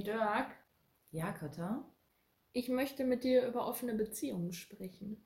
Hey 0.00 0.04
Dirk, 0.14 0.46
Ja, 1.10 1.30
Katha? 1.32 1.84
ich 2.54 2.70
möchte 2.70 3.04
mit 3.04 3.22
dir 3.22 3.46
über 3.46 3.66
offene 3.66 3.92
Beziehungen 3.92 4.50
sprechen. 4.50 5.22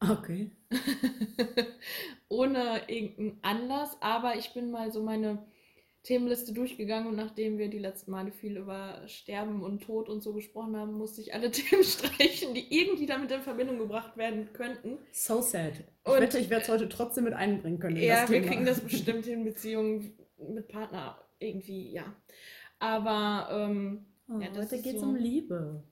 Okay. 0.00 0.50
Ohne 2.28 2.88
irgendeinen 2.88 3.38
Anlass, 3.42 3.94
aber 4.00 4.36
ich 4.36 4.54
bin 4.54 4.70
mal 4.70 4.90
so 4.90 5.02
meine 5.02 5.44
Themenliste 6.04 6.54
durchgegangen 6.54 7.06
und 7.06 7.16
nachdem 7.16 7.58
wir 7.58 7.68
die 7.68 7.78
letzten 7.78 8.12
Male 8.12 8.32
viel 8.32 8.56
über 8.56 9.06
Sterben 9.08 9.62
und 9.62 9.82
Tod 9.82 10.08
und 10.08 10.22
so 10.22 10.32
gesprochen 10.32 10.74
haben, 10.74 10.94
musste 10.94 11.20
ich 11.20 11.34
alle 11.34 11.50
Themen 11.50 11.84
streichen, 11.84 12.54
die 12.54 12.74
irgendwie 12.74 13.04
damit 13.04 13.30
in 13.30 13.42
Verbindung 13.42 13.76
gebracht 13.78 14.16
werden 14.16 14.54
könnten. 14.54 14.96
So 15.12 15.42
sad. 15.42 15.74
Ich 15.80 16.10
Und- 16.10 16.18
wette, 16.18 16.38
ich 16.38 16.48
werde 16.48 16.62
es 16.62 16.68
heute 16.70 16.88
trotzdem 16.88 17.24
mit 17.24 17.34
einbringen 17.34 17.78
können. 17.78 17.96
Ja, 17.96 18.26
wir 18.26 18.40
kriegen 18.40 18.64
das 18.64 18.80
bestimmt 18.84 19.26
in 19.26 19.44
Beziehungen 19.44 20.16
mit 20.38 20.66
Partner 20.68 21.18
irgendwie, 21.38 21.92
ja. 21.92 22.04
Aber 22.82 23.48
ähm, 23.50 24.04
Oh, 24.28 24.38
Ja, 24.40 24.48
das 24.50 24.72
heute 24.72 24.82
geht 24.82 24.94
es 24.96 25.00
so- 25.00 25.06
um 25.08 25.14
Liebe. 25.16 25.82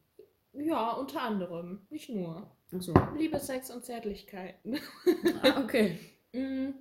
ja, 0.54 0.92
unter 0.92 1.22
anderem, 1.22 1.80
nicht 1.90 2.08
nur. 2.10 2.50
Achso. 2.72 2.94
Liebe, 3.16 3.38
Sex 3.38 3.70
und 3.70 3.84
Zärtlichkeiten. 3.84 4.76
Ah, 5.42 5.62
okay. 5.62 5.98
Mm, 6.32 6.74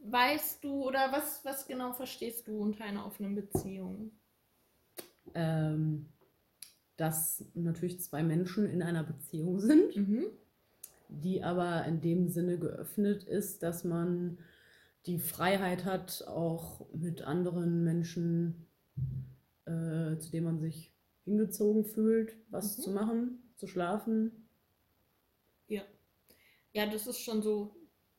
Weißt 0.00 0.64
du 0.64 0.84
oder 0.88 1.12
was, 1.12 1.44
was 1.44 1.66
genau 1.68 1.92
verstehst 1.92 2.48
du 2.48 2.58
unter 2.58 2.82
einer 2.84 3.06
offenen 3.06 3.36
Beziehung? 3.36 4.10
Ähm, 5.34 6.06
dass 6.96 7.44
natürlich 7.54 8.00
zwei 8.00 8.24
Menschen 8.24 8.68
in 8.68 8.82
einer 8.82 9.04
Beziehung 9.04 9.60
sind, 9.60 9.94
Mhm. 9.96 10.24
die 11.08 11.44
aber 11.44 11.84
in 11.84 12.00
dem 12.00 12.28
Sinne 12.28 12.58
geöffnet 12.58 13.22
ist, 13.22 13.62
dass 13.62 13.84
man 13.84 14.38
die 15.06 15.20
Freiheit 15.20 15.84
hat, 15.84 16.24
auch 16.26 16.86
mit 16.92 17.22
anderen 17.22 17.84
Menschen, 17.84 18.65
äh, 19.66 20.18
zu 20.18 20.30
denen 20.30 20.46
man 20.46 20.60
sich 20.60 20.92
hingezogen 21.24 21.84
fühlt, 21.84 22.36
was 22.50 22.78
Mhm. 22.78 22.82
zu 22.82 22.90
machen, 22.90 23.38
zu 23.56 23.66
schlafen. 23.66 24.48
Ja. 25.68 25.82
Ja, 26.72 26.86
das 26.86 27.06
ist 27.06 27.20
schon 27.20 27.42
so 27.42 27.76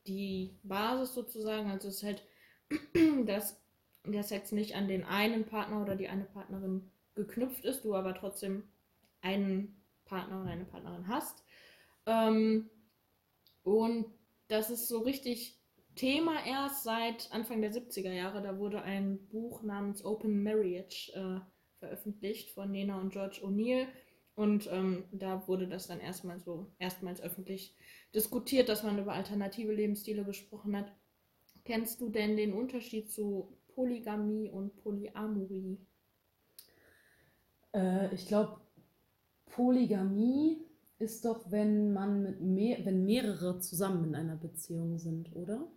die 0.08 0.58
Basis 0.64 1.14
sozusagen. 1.16 1.69
Also 1.69 1.89
es 1.89 1.97
ist 1.97 2.03
halt, 2.03 2.23
dass 3.25 3.61
der 4.06 4.23
Sex 4.23 4.52
nicht 4.52 4.75
an 4.75 4.88
den 4.88 5.03
einen 5.03 5.45
Partner 5.45 5.81
oder 5.81 5.95
die 5.95 6.08
eine 6.09 6.25
Partnerin 6.25 6.89
geknüpft 7.16 7.66
ist, 7.66 7.84
du 7.86 7.95
aber 7.95 8.16
trotzdem 8.16 8.64
einen 9.22 9.81
Partner 10.06 10.41
oder 10.41 10.52
eine 10.52 10.66
Partnerin 10.66 11.08
hast. 11.08 11.44
Ähm, 12.06 12.69
und 13.64 14.08
das 14.47 14.69
ist 14.69 14.88
so 14.88 15.00
richtig 15.00 15.56
Thema 15.98 16.45
erst 16.45 16.84
seit 16.84 17.30
Anfang 17.34 17.62
der 17.62 17.73
70er 17.73 18.14
Jahre. 18.14 18.42
Da 18.42 18.58
wurde 18.58 18.81
ein 18.81 19.28
Buch 19.28 19.64
namens 19.64 20.06
Open 20.06 20.42
Marriage 20.44 21.12
äh, 21.14 21.42
veröffentlicht 21.80 22.52
von 22.52 22.72
Nena 22.72 23.00
und 23.00 23.12
George 23.12 23.42
O'Neill. 23.44 23.88
Und 24.36 24.70
ähm, 24.72 25.06
da 25.12 25.48
wurde 25.48 25.68
das 25.68 25.88
dann 25.88 26.00
erstmal 26.00 26.40
so, 26.40 26.72
erstmals 26.80 27.22
öffentlich 27.22 27.75
diskutiert, 28.14 28.70
dass 28.70 28.84
man 28.84 29.00
über 29.00 29.14
alternative 29.14 29.73
Lebensstile 29.73 30.23
gesprochen 30.23 30.78
hat. 30.78 30.94
Kennst 31.66 32.00
du 32.00 32.09
denn 32.09 32.38
den 32.38 32.53
Unterschied 32.53 33.12
zu 33.12 33.58
Polygamie 33.73 34.50
und 34.50 34.75
Polyamorie? 34.78 35.80
Äh, 37.73 38.14
ich 38.14 38.28
glaube, 38.28 38.62
Polygamie 39.48 40.62
ist 41.00 41.25
doch, 41.25 41.52
wenn 41.52 41.94
man 41.94 42.22
mit 42.23 42.42
mehr, 42.42 42.86
wenn 42.86 43.06
mehrere 43.06 43.59
zusammen 43.59 44.06
in 44.06 44.16
einer 44.16 44.36
Beziehung 44.36 44.98
sind, 44.98 45.36
oder? 45.36 45.68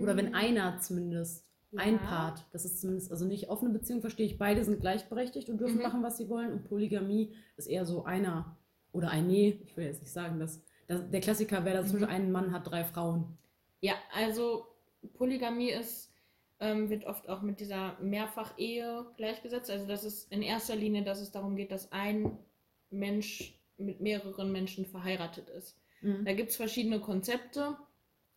Oder 0.00 0.16
wenn 0.16 0.34
einer 0.34 0.78
zumindest 0.78 1.46
ein. 1.74 1.94
Ja. 1.94 1.98
Part, 2.00 2.44
das 2.52 2.64
ist 2.64 2.80
zumindest, 2.80 3.10
also 3.10 3.24
nicht 3.24 3.48
offene 3.48 3.72
Beziehung, 3.72 4.00
verstehe 4.02 4.26
ich, 4.26 4.36
beide 4.38 4.62
sind 4.64 4.80
gleichberechtigt 4.80 5.48
und 5.48 5.58
dürfen 5.58 5.76
Mhm. 5.76 5.82
machen, 5.82 6.02
was 6.02 6.18
sie 6.18 6.28
wollen. 6.28 6.52
Und 6.52 6.64
Polygamie 6.64 7.34
ist 7.56 7.66
eher 7.66 7.86
so 7.86 8.04
einer 8.04 8.56
oder 8.92 9.08
ein 9.10 9.26
Nee, 9.26 9.58
ich 9.64 9.74
will 9.76 9.86
jetzt 9.86 10.02
nicht 10.02 10.12
sagen, 10.12 10.38
dass, 10.38 10.60
dass 10.86 11.08
der 11.10 11.20
Klassiker 11.22 11.64
wäre, 11.64 11.78
dass 11.78 11.88
zum 11.88 11.96
Mhm. 11.96 12.00
Beispiel 12.02 12.16
ein 12.16 12.32
Mann 12.32 12.52
hat 12.52 12.70
drei 12.70 12.84
Frauen. 12.84 13.38
Ja, 13.80 13.94
also 14.14 14.66
Polygamie 15.14 15.70
ist, 15.70 16.12
ähm, 16.60 16.90
wird 16.90 17.06
oft 17.06 17.28
auch 17.28 17.40
mit 17.40 17.58
dieser 17.58 17.98
Mehrfachehe 18.00 19.06
gleichgesetzt. 19.16 19.70
Also 19.70 19.86
das 19.86 20.04
ist 20.04 20.30
in 20.30 20.42
erster 20.42 20.76
Linie, 20.76 21.02
dass 21.02 21.20
es 21.20 21.32
darum 21.32 21.56
geht, 21.56 21.72
dass 21.72 21.90
ein 21.90 22.36
Mensch 22.90 23.58
mit 23.78 24.00
mehreren 24.00 24.52
Menschen 24.52 24.84
verheiratet 24.84 25.48
ist. 25.48 25.78
Mhm. 26.02 26.24
Da 26.26 26.34
gibt 26.34 26.50
es 26.50 26.56
verschiedene 26.56 27.00
Konzepte. 27.00 27.76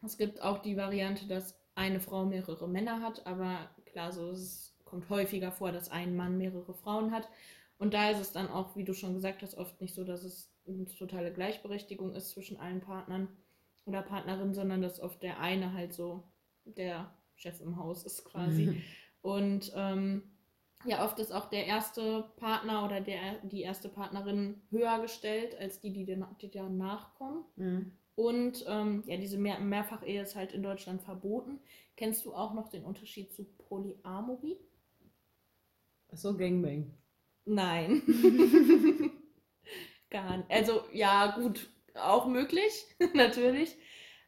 Es 0.06 0.18
gibt 0.18 0.42
auch 0.42 0.60
die 0.60 0.78
Variante, 0.78 1.28
dass 1.28 1.56
eine 1.76 2.00
Frau 2.00 2.26
mehrere 2.26 2.68
Männer 2.68 3.02
hat, 3.02 3.26
aber 3.28 3.70
klar, 3.86 4.12
so 4.12 4.30
es 4.32 4.78
kommt 4.86 5.10
häufiger 5.10 5.52
vor, 5.52 5.72
dass 5.72 5.90
ein 5.90 6.16
Mann 6.16 6.38
mehrere 6.38 6.74
Frauen 6.74 7.12
hat. 7.12 7.28
Und 7.78 7.94
da 7.94 8.10
ist 8.12 8.20
es 8.20 8.32
dann 8.32 8.50
auch, 8.50 8.76
wie 8.76 8.86
du 8.86 8.94
schon 8.94 9.14
gesagt 9.16 9.42
hast, 9.42 9.56
oft 9.56 9.82
nicht 9.82 9.94
so, 9.94 10.04
dass 10.06 10.24
es 10.24 10.54
eine 10.68 10.86
totale 10.86 11.34
Gleichberechtigung 11.34 12.14
ist 12.14 12.30
zwischen 12.32 12.58
allen 12.58 12.80
Partnern 12.82 13.28
oder 13.86 14.02
Partnerinnen, 14.02 14.54
sondern 14.54 14.82
dass 14.82 15.00
oft 15.00 15.22
der 15.22 15.40
eine 15.40 15.74
halt 15.74 15.94
so 15.94 16.24
der 16.64 17.14
Chef 17.36 17.60
im 17.62 17.78
Haus 17.78 18.04
ist 18.06 18.24
quasi. 18.26 18.74
Und 19.22 19.72
ähm, 19.76 20.24
ja, 20.86 21.04
oft 21.04 21.20
ist 21.20 21.32
auch 21.32 21.50
der 21.50 21.66
erste 21.66 22.30
Partner 22.38 22.86
oder 22.86 23.02
der, 23.02 23.40
die 23.44 23.62
erste 23.62 23.90
Partnerin 23.90 24.62
höher 24.70 25.00
gestellt 25.02 25.56
als 25.60 25.80
die, 25.82 25.92
die, 25.92 26.06
dan- 26.06 26.36
die 26.42 26.52
danach 26.52 27.16
kommen. 27.16 27.44
Mhm. 27.56 27.98
Und 28.16 28.64
ähm, 28.68 29.04
ja, 29.08 29.18
diese 29.18 29.38
Mehr 29.38 29.60
Mehrfachehe 29.60 30.22
ist 30.22 30.36
halt 30.36 30.54
in 30.54 30.64
Deutschland 30.64 31.02
verboten. 31.02 31.60
Kennst 31.98 32.26
du 32.26 32.34
auch 32.34 32.54
noch 32.54 32.70
den 32.70 32.84
Unterschied 32.86 33.34
zu 33.34 33.44
Polyamorie? 33.44 34.58
So 36.14 36.36
Gangbang. 36.38 36.94
Nein. 37.46 38.02
Gar 40.10 40.38
nicht. 40.38 40.52
Also 40.52 40.84
ja, 40.94 41.36
gut, 41.36 41.70
auch 41.96 42.28
möglich, 42.28 42.86
natürlich. 43.14 43.78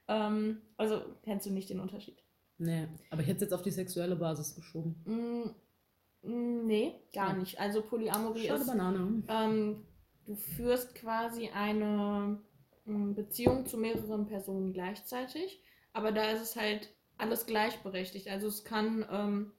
Ähm, 0.08 0.62
also 0.78 1.02
kennst 1.24 1.46
du 1.46 1.52
nicht 1.52 1.70
den 1.70 1.80
Unterschied? 1.80 2.22
Nee, 2.58 2.88
aber 3.10 3.22
ich 3.22 3.28
hätte 3.28 3.38
es 3.38 3.42
jetzt 3.44 3.54
auf 3.54 3.62
die 3.62 3.72
sexuelle 3.72 4.16
Basis 4.16 4.56
geschoben. 4.56 4.96
Mm, 5.06 6.28
mm, 6.28 6.66
nee, 6.66 6.96
gar 7.14 7.34
nicht. 7.34 7.60
Also 7.60 7.82
Polyamorie 7.82 8.48
Schade 8.48 8.62
ist, 8.62 8.68
Banane. 8.68 9.24
ähm, 9.28 9.86
du 10.26 10.36
führst 10.36 10.96
quasi 10.96 11.50
eine 11.50 12.42
Beziehung 12.88 13.66
zu 13.66 13.78
mehreren 13.78 14.28
Personen 14.28 14.74
gleichzeitig, 14.74 15.62
aber 15.94 16.12
da 16.12 16.32
ist 16.32 16.42
es 16.42 16.56
halt 16.56 16.94
alles 17.18 17.46
gleichberechtigt. 17.46 18.30
Also 18.30 18.48
es 18.48 18.64
kann, 18.64 19.06
ähm, 19.12 19.52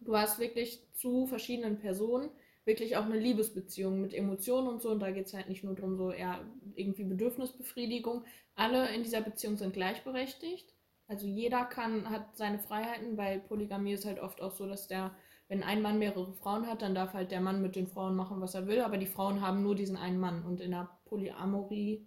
du 0.00 0.16
hast 0.16 0.38
wirklich 0.38 0.86
zu 0.92 1.26
verschiedenen 1.26 1.78
Personen 1.78 2.30
wirklich 2.68 2.96
auch 2.98 3.06
eine 3.06 3.18
Liebesbeziehung 3.18 4.00
mit 4.00 4.12
Emotionen 4.12 4.68
und 4.68 4.82
so 4.82 4.90
und 4.90 5.00
da 5.00 5.10
geht 5.10 5.26
es 5.26 5.34
halt 5.34 5.48
nicht 5.48 5.64
nur 5.64 5.74
darum, 5.74 5.96
so 5.96 6.12
eher 6.12 6.38
irgendwie 6.74 7.04
Bedürfnisbefriedigung. 7.04 8.24
Alle 8.54 8.94
in 8.94 9.02
dieser 9.02 9.22
Beziehung 9.22 9.56
sind 9.56 9.72
gleichberechtigt. 9.72 10.74
Also 11.08 11.26
jeder 11.26 11.64
kann, 11.64 12.10
hat 12.10 12.36
seine 12.36 12.58
Freiheiten, 12.58 13.16
weil 13.16 13.40
Polygamie 13.40 13.94
ist 13.94 14.04
halt 14.04 14.20
oft 14.20 14.42
auch 14.42 14.52
so, 14.52 14.66
dass 14.66 14.86
der, 14.86 15.16
wenn 15.48 15.62
ein 15.62 15.80
Mann 15.80 15.98
mehrere 15.98 16.34
Frauen 16.34 16.66
hat, 16.66 16.82
dann 16.82 16.94
darf 16.94 17.14
halt 17.14 17.30
der 17.30 17.40
Mann 17.40 17.62
mit 17.62 17.74
den 17.74 17.86
Frauen 17.86 18.14
machen, 18.14 18.42
was 18.42 18.54
er 18.54 18.66
will, 18.66 18.80
aber 18.80 18.98
die 18.98 19.06
Frauen 19.06 19.40
haben 19.40 19.62
nur 19.62 19.74
diesen 19.74 19.96
einen 19.96 20.20
Mann. 20.20 20.44
Und 20.44 20.60
in 20.60 20.74
einer 20.74 20.90
Polyamorie, 21.06 22.06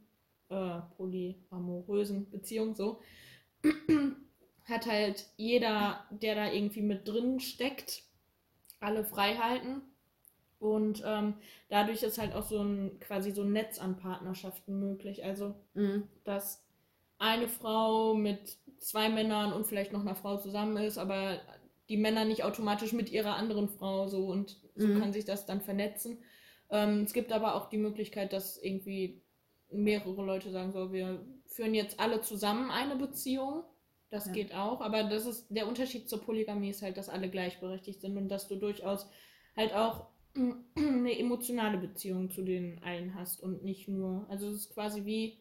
äh, 0.52 0.82
polyamorösen 0.98 2.30
Beziehung 2.32 2.76
so, 2.76 3.02
hat 4.66 4.86
halt 4.86 5.28
jeder, 5.38 6.06
der 6.12 6.36
da 6.36 6.52
irgendwie 6.52 6.82
mit 6.82 7.08
drin 7.08 7.40
steckt, 7.40 8.04
alle 8.80 9.04
Freiheiten. 9.06 9.82
Und 10.60 11.04
ähm, 11.06 11.36
dadurch 11.70 12.04
ist 12.04 12.20
halt 12.20 12.34
auch 12.36 12.44
so 12.44 12.62
ein 12.64 13.00
quasi 13.00 13.32
so 13.32 13.44
ein 13.44 13.52
Netz 13.54 13.80
an 13.80 13.98
Partnerschaften 13.98 14.80
möglich. 14.80 15.24
Also 15.26 15.56
Mhm. 15.76 16.08
dass 16.24 16.64
eine 17.20 17.48
Frau 17.48 18.16
mit 18.16 18.58
zwei 18.80 19.10
Männern 19.10 19.54
und 19.54 19.68
vielleicht 19.68 19.94
noch 19.94 20.02
einer 20.02 20.16
Frau 20.16 20.38
zusammen 20.38 20.78
ist, 20.78 20.98
aber 20.98 21.40
die 21.90 21.98
Männer 21.98 22.26
nicht 22.26 22.44
automatisch 22.44 22.94
mit 22.94 23.12
ihrer 23.12 23.36
anderen 23.36 23.70
Frau 23.70 24.08
so 24.08 24.28
und 24.28 24.60
so 24.76 24.88
Mhm. 24.88 25.02
kann 25.02 25.14
sich 25.14 25.26
das 25.26 25.46
dann 25.46 25.62
vernetzen. 25.62 26.20
Ähm, 26.70 27.04
es 27.04 27.14
gibt 27.14 27.32
aber 27.32 27.56
auch 27.56 27.70
die 27.70 27.78
Möglichkeit, 27.78 28.34
dass 28.34 28.58
irgendwie 28.62 29.21
mehrere 29.72 30.24
Leute 30.24 30.52
sagen, 30.52 30.72
so, 30.72 30.92
wir 30.92 31.26
führen 31.46 31.74
jetzt 31.74 32.00
alle 32.00 32.22
zusammen 32.22 32.72
eine 32.72 32.96
Beziehung. 32.96 33.64
Das 34.10 34.28
Ja. 34.28 34.34
geht 34.34 34.54
auch, 34.54 34.82
aber 34.82 35.04
das 35.04 35.26
ist 35.26 35.48
der 35.50 35.68
Unterschied 35.68 36.10
zur 36.10 36.20
Polygamie 36.20 36.70
ist 36.70 36.82
halt, 36.82 36.98
dass 36.98 37.08
alle 37.08 37.30
gleichberechtigt 37.30 38.02
sind 38.02 38.18
und 38.18 38.28
dass 38.28 38.48
du 38.50 38.58
durchaus 38.58 39.08
halt 39.56 39.74
auch 39.74 40.08
eine 40.76 41.18
emotionale 41.18 41.78
Beziehung 41.78 42.30
zu 42.30 42.42
den 42.42 42.84
allen 42.84 43.16
hast 43.16 43.42
und 43.42 43.64
nicht 43.64 43.88
nur, 43.88 44.26
also 44.30 44.50
es 44.50 44.56
ist 44.66 44.74
quasi 44.74 45.06
wie 45.06 45.40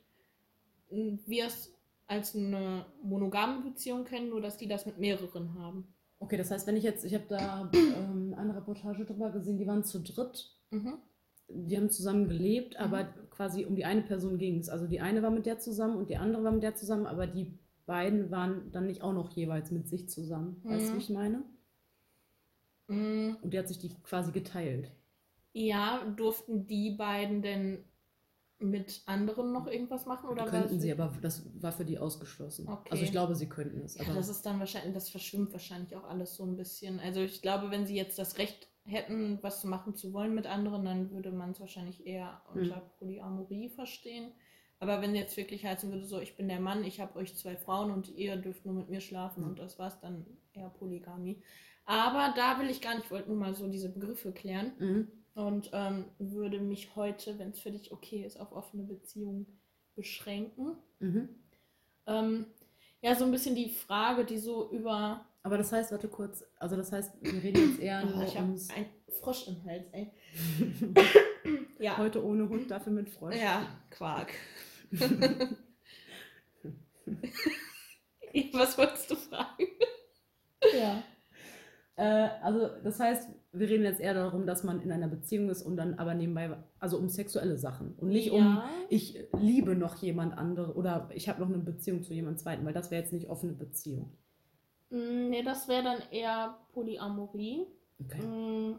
wir 0.91 1.47
es 1.47 1.73
als 2.07 2.35
eine 2.35 2.87
monogame 3.03 3.63
Beziehung 3.63 4.05
kennen, 4.05 4.31
nur 4.31 4.41
dass 4.41 4.57
die 4.57 4.67
das 4.67 4.87
mit 4.87 4.99
mehreren 4.99 5.55
haben. 5.55 5.95
Okay, 6.19 6.37
das 6.37 6.51
heißt, 6.51 6.67
wenn 6.67 6.77
ich 6.77 6.85
jetzt, 6.85 7.05
ich 7.05 7.15
habe 7.15 7.27
da 7.29 7.71
ähm, 7.75 8.35
eine 8.37 8.55
Reportage 8.57 9.05
drüber 9.05 9.31
gesehen, 9.31 9.59
die 9.59 9.67
waren 9.67 9.85
zu 9.85 10.01
dritt, 10.01 10.57
Mhm. 10.73 10.99
Die 11.53 11.77
haben 11.77 11.91
zusammen 11.91 12.29
gelebt, 12.29 12.77
aber 12.79 13.05
quasi 13.31 13.65
um 13.65 13.77
die 13.77 13.85
eine 13.85 14.03
Person 14.03 14.39
ging 14.39 14.59
es. 14.59 14.69
Also 14.69 14.87
die 14.87 15.01
eine 15.01 15.23
war 15.23 15.31
mit 15.31 15.47
der 15.47 15.59
zusammen 15.59 15.97
und 15.97 16.11
die 16.11 16.17
andere 16.17 16.45
war 16.45 16.53
mit 16.53 16.63
der 16.63 16.75
zusammen, 16.75 17.07
aber 17.07 17.27
die 17.27 17.59
beiden 17.87 18.31
waren 18.31 18.71
dann 18.73 18.87
nicht 18.87 19.03
auch 19.03 19.13
noch 19.13 19.31
jeweils 19.33 19.71
mit 19.71 19.89
sich 19.89 20.09
zusammen. 20.09 20.61
Weißt 20.65 20.89
du, 20.89 20.93
Mhm. 20.93 20.97
wie 20.97 21.03
ich 21.03 21.11
meine? 21.11 21.43
Mm, 22.89 23.37
Und 23.43 23.53
die 23.55 23.59
hat 23.59 23.69
sich 23.69 23.79
die 23.79 23.91
quasi 24.03 24.33
geteilt. 24.33 24.91
Ja, 25.53 26.05
durften 26.17 26.67
die 26.67 26.91
beiden 26.93 27.43
denn 27.43 27.85
mit 28.59 29.03
anderen 29.07 29.53
noch 29.53 29.67
irgendwas 29.67 30.05
machen? 30.07 30.29
Oder 30.29 30.45
könnten 30.45 30.79
sie, 30.81 30.93
aber 30.93 31.13
das 31.23 31.43
war 31.61 31.73
für 31.73 31.85
die 31.85 31.99
ausgeschlossen. 31.99 32.69
Okay. 32.69 32.89
Also 32.91 33.05
ich 33.05 33.11
glaube, 33.11 33.35
sie 33.35 33.49
könnten 33.49 33.81
es. 33.81 33.97
Ja, 33.97 34.05
das 34.15 34.29
ist 34.29 34.45
dann 34.45 34.59
wahrscheinlich, 34.61 34.93
das 34.95 35.09
verschwimmt 35.09 35.53
wahrscheinlich 35.53 35.97
auch 35.97 36.05
alles 36.05 36.37
so 36.37 36.45
ein 36.45 36.57
bisschen. 36.57 37.01
Also 37.01 37.21
ich 37.21 37.41
glaube, 37.43 37.71
wenn 37.71 37.87
sie 37.87 37.97
jetzt 37.97 38.19
das 38.19 38.39
Recht 38.39 38.69
hätten, 38.91 39.39
was 39.43 39.65
machen 39.65 39.95
zu 39.95 40.13
wollen 40.13 40.35
mit 40.35 40.47
anderen, 40.47 40.85
dann 40.85 41.11
würde 41.11 41.33
man 41.33 41.53
es 41.53 41.61
wahrscheinlich 41.61 42.07
eher 42.07 42.43
unter 42.53 42.77
Hm. 42.77 42.83
Polyamorie 42.99 43.71
verstehen. 43.71 44.33
Aber 44.79 45.03
wenn 45.03 45.15
jetzt 45.15 45.37
wirklich 45.37 45.65
heißen 45.65 45.91
würde, 45.91 46.07
so 46.07 46.21
ich 46.21 46.37
bin 46.37 46.49
der 46.49 46.61
Mann, 46.61 46.85
ich 46.85 47.01
habe 47.01 47.19
euch 47.19 47.37
zwei 47.37 47.57
Frauen 47.57 47.91
und 47.91 48.09
ihr 48.17 48.37
dürft 48.37 48.65
nur 48.67 48.75
mit 48.75 48.89
mir 48.89 49.01
schlafen 49.01 49.43
Hm. 49.43 49.51
und 49.51 49.59
das 49.59 49.79
war's, 49.79 50.01
dann 50.01 50.27
eher 50.55 50.71
Polygamie. 50.71 51.43
Aber 51.85 52.33
da 52.37 52.59
will 52.61 52.71
ich 52.71 52.81
gar 52.81 52.95
nicht, 52.95 53.05
ich 53.07 53.11
wollte 53.11 53.29
nur 53.29 53.39
mal 53.39 53.55
so 53.55 53.69
diese 53.69 53.91
Begriffe 53.91 54.33
klären 54.33 54.73
Mhm. 54.81 55.09
und 55.35 55.71
ähm, 55.73 56.07
würde 56.19 56.61
mich 56.61 56.97
heute, 56.97 57.39
wenn 57.39 57.51
es 57.51 57.61
für 57.61 57.71
dich 57.73 57.93
okay 57.93 58.25
ist, 58.25 58.39
auf 58.41 58.53
offene 58.53 58.85
Beziehungen 58.85 59.61
beschränken. 59.95 60.77
Mhm. 61.01 61.29
Ähm, 62.07 62.47
ja, 63.03 63.15
so 63.15 63.25
ein 63.25 63.31
bisschen 63.31 63.55
die 63.55 63.71
Frage, 63.71 64.25
die 64.25 64.39
so 64.39 64.71
über. 64.71 65.25
Aber 65.43 65.57
das 65.57 65.73
heißt, 65.73 65.91
warte 65.91 66.09
kurz, 66.09 66.45
also 66.59 66.77
das 66.77 66.93
heißt, 66.93 67.13
wir 67.23 67.43
reden 67.43 67.71
jetzt 67.71 67.81
eher 67.81 68.03
Oh, 68.05 68.11
nur 68.17 68.25
ich 68.27 68.37
habe 68.37 68.47
ums 68.49 68.69
einen 68.71 68.87
Frosch 69.21 69.49
im 69.49 69.65
Hals, 69.65 69.87
ey. 69.93 70.13
Ja. 71.79 71.97
heute 71.97 72.23
ohne 72.25 72.47
Hund, 72.49 72.71
dafür 72.71 72.93
mit 72.93 73.09
Frosch. 73.09 73.37
Ja, 73.37 73.67
Quark. 73.91 74.33
Was 78.53 78.79
wolltest 78.79 79.11
du 79.11 79.17
fragen? 79.17 79.65
Ja. 80.79 81.03
Äh, 81.97 82.29
also 82.43 82.69
das 82.85 83.01
heißt, 83.01 83.29
wir 83.53 83.69
reden 83.69 83.85
jetzt 83.85 84.01
eher 84.01 84.15
darum, 84.15 84.47
dass 84.47 84.63
man 84.63 84.81
in 84.83 84.93
einer 84.93 85.09
Beziehung 85.09 85.49
ist 85.49 85.63
und 85.63 85.77
dann 85.77 85.95
aber 85.95 86.15
nebenbei, 86.15 86.57
also 86.79 86.99
um 86.99 87.09
sexuelle 87.09 87.57
Sachen 87.59 87.95
und 87.97 88.09
nicht 88.11 88.31
um, 88.31 88.39
Ja. 88.45 88.69
ich 88.89 89.19
liebe 89.39 89.75
noch 89.75 89.97
jemand 89.97 90.37
andere 90.39 90.75
oder 90.75 91.09
ich 91.15 91.29
habe 91.29 91.41
noch 91.41 91.49
eine 91.49 91.59
Beziehung 91.59 92.03
zu 92.03 92.13
jemand 92.15 92.39
zweiten, 92.39 92.65
weil 92.65 92.75
das 92.75 92.91
wäre 92.91 93.03
jetzt 93.03 93.13
nicht 93.13 93.29
offene 93.29 93.55
Beziehung. 93.55 94.17
Mm, 94.91 95.29
Nee, 95.31 95.43
das 95.43 95.69
wäre 95.69 95.83
dann 95.85 96.03
eher 96.11 96.59
Polyamorie. 96.73 97.67
Okay. 98.05 98.23
Mm, 98.23 98.79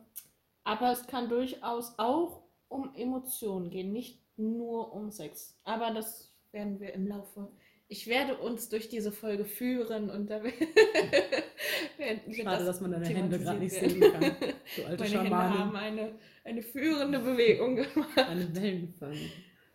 Aber 0.64 0.92
es 0.92 1.08
kann 1.08 1.30
durchaus 1.30 1.94
auch 1.98 2.44
um 2.70 2.94
Emotionen 2.96 3.70
gehen, 3.70 3.92
nicht 3.92 4.20
nur 4.38 4.94
um 4.94 5.12
Sex. 5.12 5.58
Aber 5.64 5.92
das 5.92 6.32
werden 6.52 6.80
wir 6.80 6.94
im 6.94 7.08
Laufe. 7.08 7.48
Ich 7.88 8.08
werde 8.08 8.38
uns 8.38 8.70
durch 8.70 8.88
diese 8.88 9.12
Folge 9.12 9.44
führen 9.46 10.10
und 10.10 10.30
da 10.30 10.42
werden 11.98 12.22
wir 12.28 12.44
Schade, 12.44 12.66
dass 12.66 12.80
man 12.82 12.92
deine 12.92 13.06
Hände 13.08 13.40
gerade 13.40 13.60
nicht 13.60 13.74
sehen 13.74 14.00
kann. 14.00 14.36
Du 14.76 14.86
alte 14.86 15.04
Meine 15.04 15.18
Hände 15.24 15.36
haben 15.36 15.54
Schamane. 15.54 15.78
eine, 15.78 16.12
eine 16.46 16.62
führende 16.62 17.20
Bewegung 17.20 17.76
gemacht. 17.76 18.18
Eine 18.18 18.56
Wellenfang. 18.56 19.14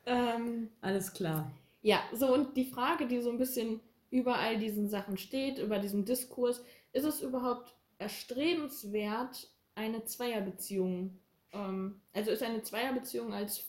Ähm, 0.06 0.70
Alles 0.80 1.12
klar. 1.12 1.50
ja, 1.82 2.00
so 2.14 2.32
und 2.32 2.56
die 2.56 2.64
Frage, 2.64 3.06
die 3.06 3.20
so 3.20 3.30
ein 3.30 3.38
bisschen 3.38 3.80
über 4.10 4.38
all 4.38 4.58
diesen 4.58 4.88
Sachen 4.88 5.16
steht, 5.18 5.58
über 5.58 5.78
diesem 5.78 6.04
Diskurs, 6.04 6.62
ist 6.92 7.04
es 7.04 7.20
überhaupt 7.20 7.74
erstrebenswert, 7.98 9.50
eine 9.74 10.04
Zweierbeziehung, 10.04 11.18
ähm, 11.52 12.00
also 12.12 12.30
ist 12.30 12.42
eine 12.42 12.62
Zweierbeziehung 12.62 13.32
als 13.34 13.64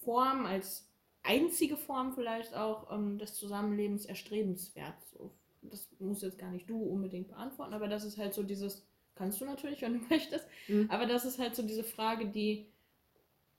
Form, 0.00 0.46
als 0.46 0.88
einzige 1.22 1.76
Form 1.76 2.12
vielleicht 2.12 2.54
auch 2.54 2.92
ähm, 2.92 3.18
des 3.18 3.34
Zusammenlebens 3.34 4.06
erstrebenswert? 4.06 4.94
So, 5.12 5.32
das 5.62 5.88
muss 5.98 6.22
jetzt 6.22 6.38
gar 6.38 6.50
nicht 6.50 6.68
du 6.68 6.80
unbedingt 6.82 7.28
beantworten, 7.28 7.74
aber 7.74 7.88
das 7.88 8.04
ist 8.04 8.18
halt 8.18 8.34
so 8.34 8.42
dieses, 8.42 8.86
kannst 9.14 9.40
du 9.40 9.44
natürlich, 9.44 9.82
wenn 9.82 9.94
du 10.00 10.06
möchtest, 10.10 10.46
Mhm. 10.68 10.88
aber 10.90 11.06
das 11.06 11.24
ist 11.24 11.38
halt 11.38 11.54
so 11.56 11.62
diese 11.62 11.84
Frage, 11.84 12.26
die 12.26 12.66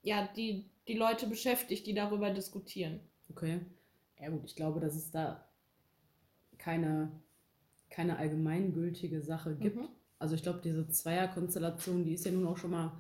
ja, 0.04 0.28
die 0.36 0.66
die 0.88 0.96
Leute 0.98 1.28
beschäftigt, 1.28 1.88
die 1.88 1.94
darüber 1.94 2.30
diskutieren. 2.30 3.00
Okay. 3.30 3.62
Ja 4.20 4.30
gut, 4.30 4.44
ich 4.46 4.56
glaube, 4.56 4.80
dass 4.80 4.96
es 4.96 5.12
da 5.12 5.46
keine, 6.64 7.12
keine 7.90 8.18
allgemeingültige 8.18 9.22
Sache 9.22 9.56
gibt. 9.56 9.76
Mhm. 9.76 9.90
Also 10.20 10.36
ich 10.36 10.44
glaube, 10.44 10.62
diese 10.64 10.88
Zweierkonstellation, 10.88 12.06
die 12.06 12.14
ist 12.14 12.26
ja 12.26 12.32
nun 12.32 12.48
auch 12.48 12.58
schon 12.58 12.72
mal 12.72 12.94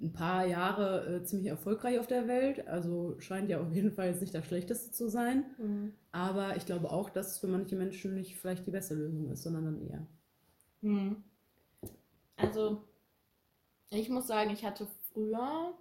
ein 0.00 0.12
paar 0.12 0.46
Jahre 0.46 1.16
äh, 1.16 1.24
ziemlich 1.24 1.48
erfolgreich 1.48 1.98
auf 1.98 2.06
der 2.06 2.28
Welt. 2.28 2.68
Also 2.68 3.18
scheint 3.18 3.48
ja 3.48 3.60
auf 3.60 3.72
jeden 3.72 3.92
Fall 3.92 4.08
jetzt 4.08 4.20
nicht 4.20 4.34
das 4.34 4.44
Schlechteste 4.46 4.92
zu 4.92 5.08
sein. 5.08 5.44
Mhm. 5.58 5.92
Aber 6.12 6.56
ich 6.56 6.66
glaube 6.66 6.90
auch, 6.90 7.10
dass 7.10 7.32
es 7.32 7.38
für 7.38 7.48
manche 7.48 7.76
Menschen 7.76 8.14
nicht 8.14 8.36
vielleicht 8.36 8.66
die 8.66 8.70
beste 8.70 8.94
Lösung 8.94 9.30
ist, 9.30 9.42
sondern 9.42 9.64
dann 9.64 9.88
eher. 9.88 10.06
Hm. 10.82 11.24
Also, 12.36 12.84
ich 13.90 14.08
muss 14.10 14.28
sagen, 14.28 14.50
ich 14.50 14.64
hatte 14.64 14.86
früher, 15.12 15.74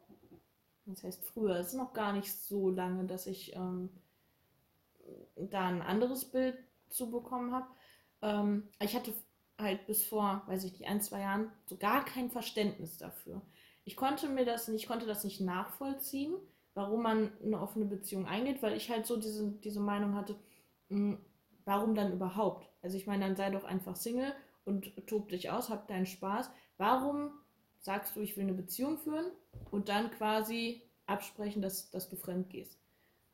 das 0.86 1.04
heißt 1.04 1.24
früher, 1.24 1.58
es 1.58 1.68
ist 1.68 1.74
noch 1.76 1.94
gar 1.94 2.14
nicht 2.14 2.34
so 2.34 2.72
lange, 2.72 3.06
dass 3.06 3.28
ich 3.28 3.56
ähm, 3.56 3.90
da 5.36 5.68
ein 5.68 5.84
anderes 5.84 6.26
Bild 6.26 6.56
zu 6.90 7.12
bekommen 7.12 7.54
habe. 7.54 7.68
Ähm, 8.22 8.70
ich 8.80 8.96
hatte 8.96 9.14
halt 9.60 9.88
bis 9.88 10.06
vor, 10.06 10.44
weiß 10.48 10.64
ich 10.64 10.74
nicht, 10.74 10.88
ein, 10.88 11.02
zwei 11.02 11.22
Jahren 11.22 11.52
so 11.66 11.78
gar 11.78 12.06
kein 12.06 12.30
Verständnis 12.30 12.98
dafür. 12.98 13.42
Ich 13.86 13.96
konnte 13.96 14.30
mir 14.30 14.46
das 14.46 14.68
nicht, 14.68 14.84
ich 14.84 14.88
konnte 14.88 15.06
das 15.06 15.24
nicht 15.24 15.42
nachvollziehen, 15.42 16.36
warum 16.74 17.04
man 17.04 17.32
eine 17.44 17.60
offene 17.60 17.86
Beziehung 17.86 18.28
eingeht, 18.28 18.62
weil 18.62 18.76
ich 18.76 18.90
halt 18.90 19.06
so 19.06 19.18
diese, 19.18 19.52
diese 19.64 19.80
Meinung 19.80 20.16
hatte, 20.16 20.36
mh, 20.90 21.18
warum 21.66 21.96
dann 21.96 22.14
überhaupt? 22.14 22.70
Also 22.82 22.98
ich 22.98 23.08
meine, 23.08 23.26
dann 23.26 23.36
sei 23.36 23.50
doch 23.50 23.64
einfach 23.64 23.96
Single 23.96 24.34
und 24.66 24.92
tob 25.08 25.30
dich 25.30 25.50
aus, 25.50 25.70
hab 25.70 25.88
deinen 25.88 26.06
Spaß. 26.06 26.50
Warum 26.78 27.32
sagst 27.80 28.16
du, 28.16 28.22
ich 28.22 28.38
will 28.38 28.44
eine 28.44 28.54
Beziehung 28.54 28.98
führen 28.98 29.26
und 29.72 29.90
dann 29.90 30.12
quasi 30.12 30.84
absprechen, 31.06 31.62
dass, 31.62 31.90
dass 31.90 32.10
du 32.10 32.16
fremd 32.16 32.50
gehst? 32.50 32.78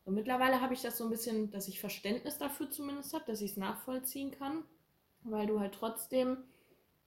Und 0.05 0.15
mittlerweile 0.15 0.61
habe 0.61 0.73
ich 0.73 0.81
das 0.81 0.97
so 0.97 1.05
ein 1.05 1.09
bisschen, 1.09 1.51
dass 1.51 1.67
ich 1.67 1.79
Verständnis 1.79 2.37
dafür 2.37 2.69
zumindest 2.69 3.13
habe, 3.13 3.25
dass 3.25 3.41
ich 3.41 3.51
es 3.51 3.57
nachvollziehen 3.57 4.31
kann, 4.31 4.63
weil 5.21 5.47
du 5.47 5.59
halt 5.59 5.73
trotzdem 5.73 6.37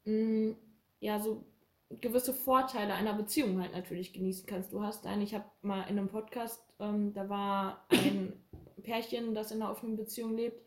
mh, 0.04 0.56
ja 1.00 1.20
so 1.20 1.44
gewisse 1.90 2.34
Vorteile 2.34 2.94
einer 2.94 3.12
Beziehung 3.12 3.60
halt 3.60 3.72
natürlich 3.72 4.12
genießen 4.12 4.46
kannst. 4.46 4.72
Du 4.72 4.82
hast 4.82 5.06
einen, 5.06 5.22
ich 5.22 5.34
habe 5.34 5.44
mal 5.62 5.82
in 5.82 5.98
einem 5.98 6.08
Podcast, 6.08 6.62
ähm, 6.80 7.12
da 7.12 7.28
war 7.28 7.86
ein 7.90 8.32
Pärchen, 8.82 9.34
das 9.34 9.52
in 9.52 9.62
einer 9.62 9.70
offenen 9.70 9.96
Beziehung 9.96 10.36
lebt, 10.36 10.60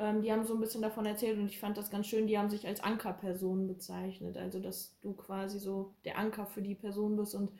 ähm, 0.00 0.22
die 0.22 0.32
haben 0.32 0.44
so 0.44 0.54
ein 0.54 0.60
bisschen 0.60 0.82
davon 0.82 1.06
erzählt 1.06 1.38
und 1.38 1.46
ich 1.46 1.60
fand 1.60 1.76
das 1.76 1.90
ganz 1.90 2.06
schön, 2.06 2.26
die 2.26 2.38
haben 2.38 2.50
sich 2.50 2.66
als 2.66 2.82
Ankerperson 2.82 3.68
bezeichnet. 3.68 4.36
Also, 4.38 4.58
dass 4.58 4.98
du 5.00 5.12
quasi 5.12 5.58
so 5.58 5.94
der 6.04 6.18
Anker 6.18 6.46
für 6.46 6.62
die 6.62 6.74
Person 6.74 7.16
bist 7.16 7.34
und 7.34 7.52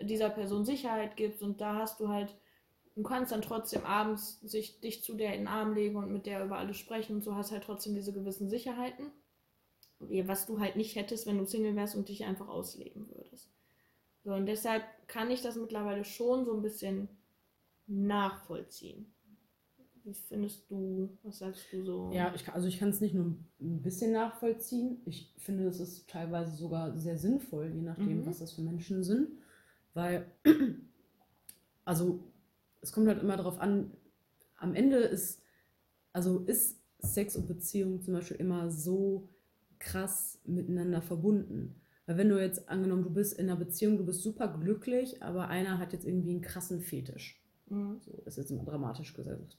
dieser 0.00 0.30
Person 0.30 0.64
Sicherheit 0.64 1.16
gibst 1.16 1.42
und 1.42 1.60
da 1.60 1.76
hast 1.76 2.00
du 2.00 2.08
halt, 2.08 2.36
du 2.96 3.04
kannst 3.04 3.32
dann 3.32 3.42
trotzdem 3.42 3.84
abends 3.84 4.40
sich, 4.42 4.80
dich 4.80 5.04
zu 5.04 5.14
der 5.14 5.34
in 5.34 5.42
den 5.42 5.48
Arm 5.48 5.74
legen 5.74 5.96
und 5.96 6.12
mit 6.12 6.26
der 6.26 6.44
über 6.44 6.58
alles 6.58 6.78
sprechen 6.78 7.16
und 7.16 7.22
so 7.24 7.36
hast 7.36 7.52
halt 7.52 7.64
trotzdem 7.64 7.94
diese 7.94 8.12
gewissen 8.14 8.48
Sicherheiten, 8.50 9.12
was 10.00 10.46
du 10.46 10.60
halt 10.60 10.76
nicht 10.76 10.96
hättest, 10.96 11.26
wenn 11.26 11.38
du 11.38 11.46
Single 11.46 11.76
wärst 11.76 11.96
und 11.96 12.08
dich 12.08 12.24
einfach 12.24 12.48
ausleben 12.48 13.08
würdest. 13.08 13.50
So, 14.24 14.32
und 14.34 14.46
deshalb 14.46 14.84
kann 15.08 15.30
ich 15.30 15.42
das 15.42 15.56
mittlerweile 15.56 16.04
schon 16.04 16.44
so 16.44 16.54
ein 16.54 16.62
bisschen 16.62 17.08
nachvollziehen. 17.86 19.12
Wie 20.04 20.14
findest 20.14 20.70
du, 20.70 21.10
was 21.22 21.38
sagst 21.40 21.66
du 21.72 21.84
so? 21.84 22.12
Ja, 22.14 22.32
ich, 22.34 22.44
kann- 22.44 22.54
also 22.54 22.68
ich 22.68 22.78
kann 22.78 22.90
es 22.90 23.00
nicht 23.00 23.14
nur 23.14 23.26
ein 23.60 23.82
bisschen 23.82 24.12
nachvollziehen. 24.12 24.98
Ich 25.06 25.32
finde, 25.38 25.66
es 25.66 25.80
ist 25.80 26.08
teilweise 26.08 26.56
sogar 26.56 26.96
sehr 26.98 27.18
sinnvoll, 27.18 27.72
je 27.74 27.82
nachdem, 27.82 28.22
Mhm. 28.22 28.26
was 28.26 28.38
das 28.38 28.52
für 28.52 28.62
Menschen 28.62 29.02
sind. 29.04 29.28
Weil, 29.94 30.30
also 31.84 32.20
es 32.86 32.92
kommt 32.92 33.08
halt 33.08 33.20
immer 33.20 33.36
darauf 33.36 33.60
an, 33.60 33.90
am 34.56 34.74
Ende 34.74 34.98
ist, 34.98 35.42
also 36.12 36.38
ist 36.40 36.80
Sex 37.00 37.36
und 37.36 37.48
Beziehung 37.48 38.00
zum 38.00 38.14
Beispiel 38.14 38.36
immer 38.36 38.70
so 38.70 39.28
krass 39.78 40.40
miteinander 40.44 41.02
verbunden. 41.02 41.80
Weil 42.06 42.16
wenn 42.16 42.28
du 42.28 42.40
jetzt 42.40 42.68
angenommen, 42.68 43.02
du 43.02 43.10
bist 43.10 43.36
in 43.38 43.50
einer 43.50 43.58
Beziehung, 43.58 43.98
du 43.98 44.06
bist 44.06 44.22
super 44.22 44.56
glücklich, 44.60 45.22
aber 45.22 45.48
einer 45.48 45.78
hat 45.78 45.92
jetzt 45.92 46.06
irgendwie 46.06 46.30
einen 46.30 46.40
krassen 46.42 46.80
Fetisch. 46.80 47.42
Mhm. 47.68 47.98
So 48.00 48.22
ist 48.24 48.38
jetzt 48.38 48.52
immer 48.52 48.64
dramatisch 48.64 49.12
gesagt. 49.14 49.56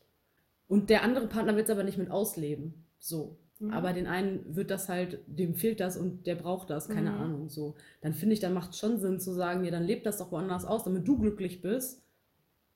Und 0.70 0.90
der 0.90 1.04
andere 1.04 1.28
Partner 1.28 1.56
will 1.56 1.64
es 1.64 1.70
aber 1.70 1.84
nicht 1.84 1.98
mit 1.98 2.10
ausleben. 2.10 2.86
So. 2.98 3.38
Mhm. 3.60 3.72
Aber 3.72 3.92
den 3.92 4.08
einen 4.08 4.56
wird 4.56 4.72
das 4.72 4.88
halt, 4.88 5.20
dem 5.28 5.56
fehlt 5.56 5.82
das 5.82 5.98
und 5.98 6.26
der 6.26 6.36
braucht 6.36 6.70
das, 6.70 6.88
keine 6.88 7.12
Mhm. 7.12 7.18
Ahnung. 7.18 7.50
So. 7.50 7.76
Dann 8.00 8.14
finde 8.14 8.34
ich, 8.34 8.40
dann 8.40 8.54
macht 8.54 8.72
es 8.72 8.80
schon 8.80 8.98
Sinn 9.00 9.20
zu 9.20 9.34
sagen, 9.34 9.66
ja, 9.66 9.72
dann 9.72 9.84
lebt 9.84 10.06
das 10.06 10.18
doch 10.18 10.32
woanders 10.32 10.64
aus, 10.64 10.86
damit 10.86 11.06
du 11.06 11.20
glücklich 11.20 11.62
bist. 11.62 12.02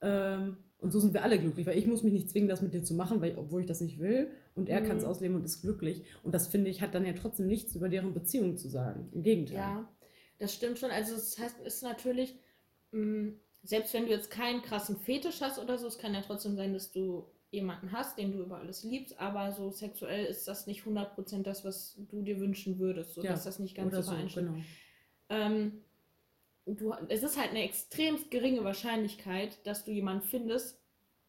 Ähm, 0.01 0.57
und 0.79 0.91
so 0.91 0.99
sind 0.99 1.13
wir 1.13 1.23
alle 1.23 1.37
glücklich, 1.39 1.67
weil 1.67 1.77
ich 1.77 1.85
muss 1.85 2.01
mich 2.01 2.11
nicht 2.13 2.29
zwingen, 2.29 2.49
das 2.49 2.61
mit 2.61 2.73
dir 2.73 2.83
zu 2.83 2.95
machen, 2.95 3.21
weil, 3.21 3.37
obwohl 3.37 3.61
ich 3.61 3.67
das 3.67 3.81
nicht 3.81 3.99
will. 3.99 4.31
Und 4.55 4.67
er 4.67 4.81
Mhm. 4.81 4.85
kann 4.85 4.97
es 4.97 5.03
ausleben 5.03 5.35
und 5.35 5.45
ist 5.45 5.61
glücklich. 5.61 6.03
Und 6.23 6.33
das 6.33 6.47
finde 6.47 6.71
ich, 6.71 6.81
hat 6.81 6.95
dann 6.95 7.05
ja 7.05 7.13
trotzdem 7.13 7.47
nichts 7.47 7.75
über 7.75 7.87
deren 7.87 8.13
Beziehung 8.13 8.57
zu 8.57 8.67
sagen. 8.67 9.09
Im 9.13 9.21
Gegenteil. 9.21 9.57
Ja, 9.57 9.87
das 10.39 10.53
stimmt 10.55 10.79
schon. 10.79 10.89
Also 10.91 11.13
das 11.13 11.37
heißt, 11.37 11.57
es 11.63 11.75
ist 11.75 11.83
natürlich, 11.83 12.35
mh, 12.91 13.33
selbst 13.63 13.93
wenn 13.93 14.05
du 14.05 14.09
jetzt 14.11 14.31
keinen 14.31 14.63
krassen 14.63 14.97
Fetisch 14.97 15.39
hast 15.41 15.59
oder 15.59 15.77
so, 15.77 15.85
es 15.87 15.99
kann 15.99 16.15
ja 16.15 16.21
trotzdem 16.21 16.55
sein, 16.55 16.73
dass 16.73 16.91
du 16.91 17.25
jemanden 17.51 17.91
hast, 17.91 18.17
den 18.17 18.31
du 18.31 18.39
über 18.39 18.57
alles 18.57 18.83
liebst, 18.83 19.19
aber 19.19 19.51
so 19.51 19.69
sexuell 19.71 20.25
ist 20.25 20.47
das 20.47 20.65
nicht 20.67 20.83
100% 20.85 21.43
das, 21.45 21.63
was 21.63 21.99
du 22.09 22.21
dir 22.23 22.39
wünschen 22.39 22.79
würdest, 22.79 23.13
so 23.13 23.21
Ja, 23.21 23.33
dass 23.33 23.43
das 23.43 23.59
nicht 23.59 23.75
ganz 23.75 23.93
Oder 23.93 24.01
so 24.01 24.11
übereinstimmt. 24.13 24.47
genau. 24.47 24.63
Ähm, 25.29 25.81
du, 26.77 26.93
es 27.09 27.23
ist 27.23 27.37
halt 27.37 27.51
eine 27.51 27.63
extrem 27.63 28.17
geringe 28.29 28.63
Wahrscheinlichkeit, 28.63 29.65
dass 29.65 29.83
du 29.85 29.91
jemanden 29.91 30.23
findest, 30.23 30.79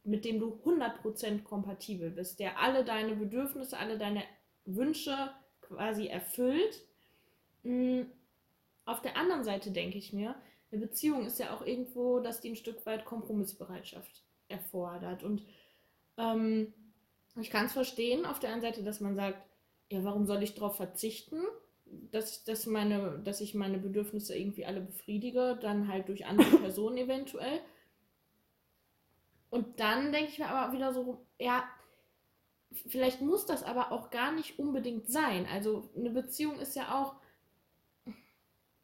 mit 0.05 0.25
dem 0.25 0.41
du 0.41 0.61
100% 0.65 1.43
kompatibel 1.43 2.11
bist, 2.11 2.41
der 2.41 2.59
alle 2.59 2.85
deine 2.85 3.15
Bedürfnisse, 3.15 3.79
alle 3.79 3.99
deine 3.99 4.23
Wünsche 4.65 5.31
quasi 5.61 6.07
erfüllt. 6.07 6.83
Mm, 7.63 8.03
auf 8.85 9.01
der 9.01 9.17
anderen 9.17 9.45
Seite 9.45 9.71
denke 9.71 9.99
ich 9.99 10.13
mir, 10.13 10.35
eine 10.71 10.81
Beziehung 10.81 11.27
ist 11.27 11.39
ja 11.39 11.55
auch 11.55 11.65
irgendwo, 11.65 12.21
dass 12.21 12.41
die 12.41 12.51
ein 12.51 12.57
Stück 12.57 12.85
weit 12.87 13.05
Kompromissbereitschaft 13.05 14.25
erfordert. 14.49 15.23
Und 15.23 15.45
ähm, 16.17 16.73
ich 17.41 17.51
kann 17.51 17.67
es 17.67 17.73
verstehen, 17.73 18.27
auf 18.27 18.41
der 18.41 18.53
einen 18.53 18.63
Seite, 18.63 18.83
dass 18.83 19.01
man 19.01 19.15
sagt, 19.15 19.39
ja, 19.91 20.03
warum 20.03 20.27
soll 20.27 20.43
ich 20.43 20.55
darauf 20.55 20.77
verzichten, 20.77 21.43
dass, 22.11 22.45
dass, 22.45 22.67
meine, 22.67 23.21
dass 23.25 23.41
ich 23.41 23.55
meine 23.55 23.79
Bedürfnisse 23.79 24.37
irgendwie 24.37 24.67
alle 24.67 24.81
befriedige, 24.81 25.59
dann 25.61 25.89
halt 25.89 26.09
durch 26.09 26.27
andere 26.27 26.57
Personen 26.59 26.97
eventuell. 26.97 27.61
Und 29.51 29.81
dann 29.81 30.13
denke 30.13 30.31
ich 30.31 30.39
mir 30.39 30.49
aber 30.49 30.73
wieder 30.73 30.93
so, 30.93 31.27
ja, 31.39 31.65
vielleicht 32.87 33.21
muss 33.21 33.47
das 33.47 33.63
aber 33.63 33.93
auch 33.93 34.11
gar 34.11 34.33
nicht 34.33 34.59
unbedingt 34.59 35.11
sein. 35.11 35.47
Also 35.47 35.91
eine 35.97 36.11
Beziehung 36.11 36.59
ist 36.59 36.75
ja 36.75 37.01
auch, 37.01 37.15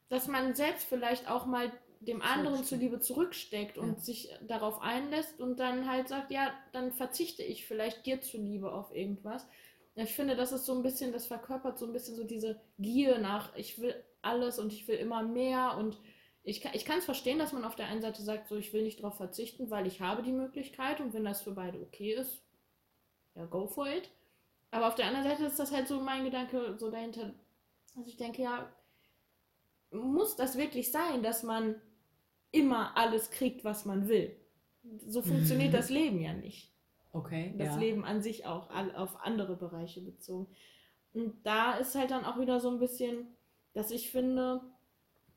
dass 0.08 0.26
man 0.28 0.54
selbst 0.54 0.86
vielleicht 0.86 1.30
auch 1.30 1.46
mal 1.46 1.72
dem 2.00 2.22
anderen 2.22 2.64
zuliebe 2.64 3.00
zurücksteckt 3.00 3.76
und 3.76 3.94
ja. 3.94 4.00
sich 4.00 4.30
darauf 4.46 4.80
einlässt 4.80 5.40
und 5.40 5.58
dann 5.58 5.90
halt 5.90 6.08
sagt, 6.08 6.30
ja, 6.30 6.52
dann 6.72 6.92
verzichte 6.92 7.42
ich 7.42 7.66
vielleicht 7.66 8.06
dir 8.06 8.20
zuliebe 8.20 8.72
auf 8.72 8.94
irgendwas. 8.94 9.46
Ich 10.04 10.14
finde, 10.14 10.36
das 10.36 10.52
ist 10.52 10.64
so 10.64 10.74
ein 10.74 10.82
bisschen, 10.82 11.12
das 11.12 11.26
verkörpert 11.26 11.78
so 11.78 11.86
ein 11.86 11.92
bisschen 11.92 12.14
so 12.14 12.24
diese 12.24 12.60
Gier 12.78 13.18
nach, 13.18 13.54
ich 13.56 13.80
will 13.80 13.94
alles 14.22 14.58
und 14.58 14.72
ich 14.72 14.86
will 14.86 14.96
immer 14.96 15.22
mehr 15.22 15.76
und 15.76 15.98
ich 16.44 16.62
kann 16.62 16.98
es 16.98 17.04
verstehen, 17.04 17.38
dass 17.38 17.52
man 17.52 17.64
auf 17.64 17.76
der 17.76 17.88
einen 17.88 18.00
Seite 18.00 18.22
sagt, 18.22 18.48
so 18.48 18.56
ich 18.56 18.72
will 18.72 18.82
nicht 18.82 19.00
darauf 19.00 19.16
verzichten, 19.16 19.70
weil 19.70 19.86
ich 19.86 20.00
habe 20.00 20.22
die 20.22 20.32
Möglichkeit 20.32 21.00
und 21.00 21.12
wenn 21.12 21.24
das 21.24 21.42
für 21.42 21.50
beide 21.50 21.80
okay 21.80 22.14
ist, 22.14 22.40
ja, 23.34 23.44
go 23.44 23.66
for 23.66 23.86
it. 23.86 24.08
Aber 24.70 24.88
auf 24.88 24.94
der 24.94 25.06
anderen 25.06 25.28
Seite 25.28 25.44
ist 25.44 25.58
das 25.58 25.72
halt 25.72 25.88
so 25.88 26.00
mein 26.00 26.24
Gedanke 26.24 26.76
so 26.78 26.90
dahinter, 26.90 27.34
dass 27.94 28.06
ich 28.06 28.16
denke, 28.16 28.42
ja, 28.42 28.72
muss 29.90 30.36
das 30.36 30.56
wirklich 30.56 30.90
sein, 30.90 31.22
dass 31.22 31.42
man 31.42 31.74
immer 32.50 32.96
alles 32.96 33.30
kriegt, 33.30 33.64
was 33.64 33.84
man 33.84 34.08
will. 34.08 34.34
So 35.06 35.22
funktioniert 35.22 35.74
das 35.74 35.90
Leben 35.90 36.20
ja 36.20 36.32
nicht. 36.32 36.72
Okay. 37.18 37.54
Das 37.58 37.68
ja. 37.68 37.76
Leben 37.76 38.04
an 38.04 38.22
sich 38.22 38.46
auch 38.46 38.68
auf 38.94 39.20
andere 39.22 39.56
Bereiche 39.56 40.00
bezogen. 40.00 40.48
Und 41.14 41.34
da 41.44 41.74
ist 41.74 41.94
halt 41.94 42.10
dann 42.10 42.24
auch 42.24 42.38
wieder 42.38 42.60
so 42.60 42.70
ein 42.70 42.78
bisschen, 42.78 43.26
dass 43.74 43.90
ich 43.90 44.10
finde, 44.10 44.60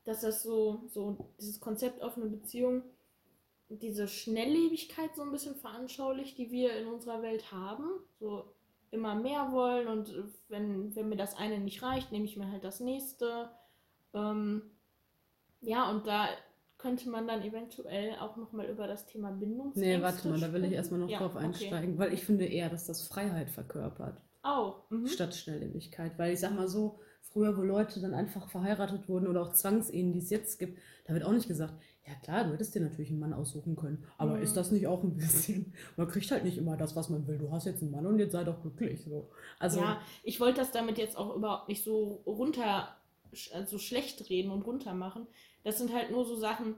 dass 0.04 0.20
das 0.20 0.42
so, 0.42 0.84
so 0.86 1.32
dieses 1.38 1.60
Konzept 1.60 2.00
offene 2.02 2.26
Beziehung, 2.26 2.82
diese 3.68 4.08
Schnelllebigkeit 4.08 5.14
so 5.16 5.22
ein 5.22 5.32
bisschen 5.32 5.56
veranschaulicht, 5.56 6.36
die 6.36 6.50
wir 6.50 6.76
in 6.76 6.88
unserer 6.88 7.22
Welt 7.22 7.52
haben. 7.52 7.84
So 8.18 8.52
immer 8.90 9.14
mehr 9.14 9.52
wollen 9.52 9.88
und 9.88 10.14
wenn, 10.48 10.94
wenn 10.94 11.08
mir 11.08 11.16
das 11.16 11.34
eine 11.34 11.58
nicht 11.58 11.82
reicht, 11.82 12.12
nehme 12.12 12.26
ich 12.26 12.36
mir 12.36 12.50
halt 12.50 12.62
das 12.62 12.78
nächste. 12.78 13.50
Ähm, 14.12 14.70
ja, 15.62 15.90
und 15.90 16.06
da 16.06 16.28
könnte 16.82 17.08
man 17.08 17.28
dann 17.28 17.42
eventuell 17.42 18.16
auch 18.20 18.36
nochmal 18.36 18.66
über 18.66 18.88
das 18.88 19.06
Thema 19.06 19.30
Bindungsängste 19.30 19.80
Nee, 19.80 20.02
warte 20.02 20.28
mal, 20.28 20.40
da 20.40 20.52
will 20.52 20.64
ich 20.64 20.72
erstmal 20.72 21.00
noch 21.00 21.08
ja, 21.08 21.18
drauf 21.18 21.36
einsteigen, 21.36 21.92
okay. 21.94 21.98
weil 21.98 22.12
ich 22.12 22.24
finde 22.24 22.44
eher, 22.44 22.68
dass 22.68 22.86
das 22.86 23.06
Freiheit 23.06 23.50
verkörpert. 23.50 24.20
Auch. 24.42 24.90
Mhm. 24.90 25.06
Statt 25.06 25.34
Schnelllebigkeit. 25.34 26.18
Weil 26.18 26.32
ich 26.32 26.40
sag 26.40 26.54
mal 26.54 26.68
so, 26.68 26.98
früher, 27.32 27.56
wo 27.56 27.62
Leute 27.62 28.00
dann 28.00 28.14
einfach 28.14 28.50
verheiratet 28.50 29.08
wurden 29.08 29.28
oder 29.28 29.42
auch 29.42 29.52
Zwangsehen, 29.52 30.12
die 30.12 30.18
es 30.18 30.30
jetzt 30.30 30.58
gibt, 30.58 30.78
da 31.06 31.14
wird 31.14 31.24
auch 31.24 31.32
nicht 31.32 31.48
gesagt, 31.48 31.74
ja 32.06 32.14
klar, 32.22 32.44
du 32.44 32.52
hättest 32.52 32.74
dir 32.74 32.80
natürlich 32.80 33.10
einen 33.10 33.20
Mann 33.20 33.32
aussuchen 33.32 33.76
können. 33.76 34.04
Aber 34.18 34.36
mhm. 34.36 34.42
ist 34.42 34.56
das 34.56 34.72
nicht 34.72 34.88
auch 34.88 35.04
ein 35.04 35.16
bisschen? 35.16 35.72
Man 35.96 36.08
kriegt 36.08 36.30
halt 36.30 36.44
nicht 36.44 36.58
immer 36.58 36.76
das, 36.76 36.96
was 36.96 37.08
man 37.08 37.26
will. 37.26 37.38
Du 37.38 37.50
hast 37.52 37.64
jetzt 37.64 37.82
einen 37.82 37.92
Mann 37.92 38.06
und 38.06 38.18
jetzt 38.18 38.32
sei 38.32 38.42
doch 38.42 38.60
glücklich. 38.60 39.02
So. 39.04 39.30
Also, 39.60 39.80
ja, 39.80 40.00
ich 40.24 40.40
wollte 40.40 40.60
das 40.60 40.72
damit 40.72 40.98
jetzt 40.98 41.16
auch 41.16 41.36
überhaupt 41.36 41.68
nicht 41.68 41.84
so 41.84 42.22
runter, 42.26 42.96
also 43.54 43.78
schlecht 43.78 44.28
reden 44.28 44.50
und 44.50 44.66
runter 44.66 44.94
machen. 44.94 45.26
Das 45.64 45.78
sind 45.78 45.92
halt 45.92 46.10
nur 46.10 46.24
so 46.24 46.36
Sachen, 46.36 46.74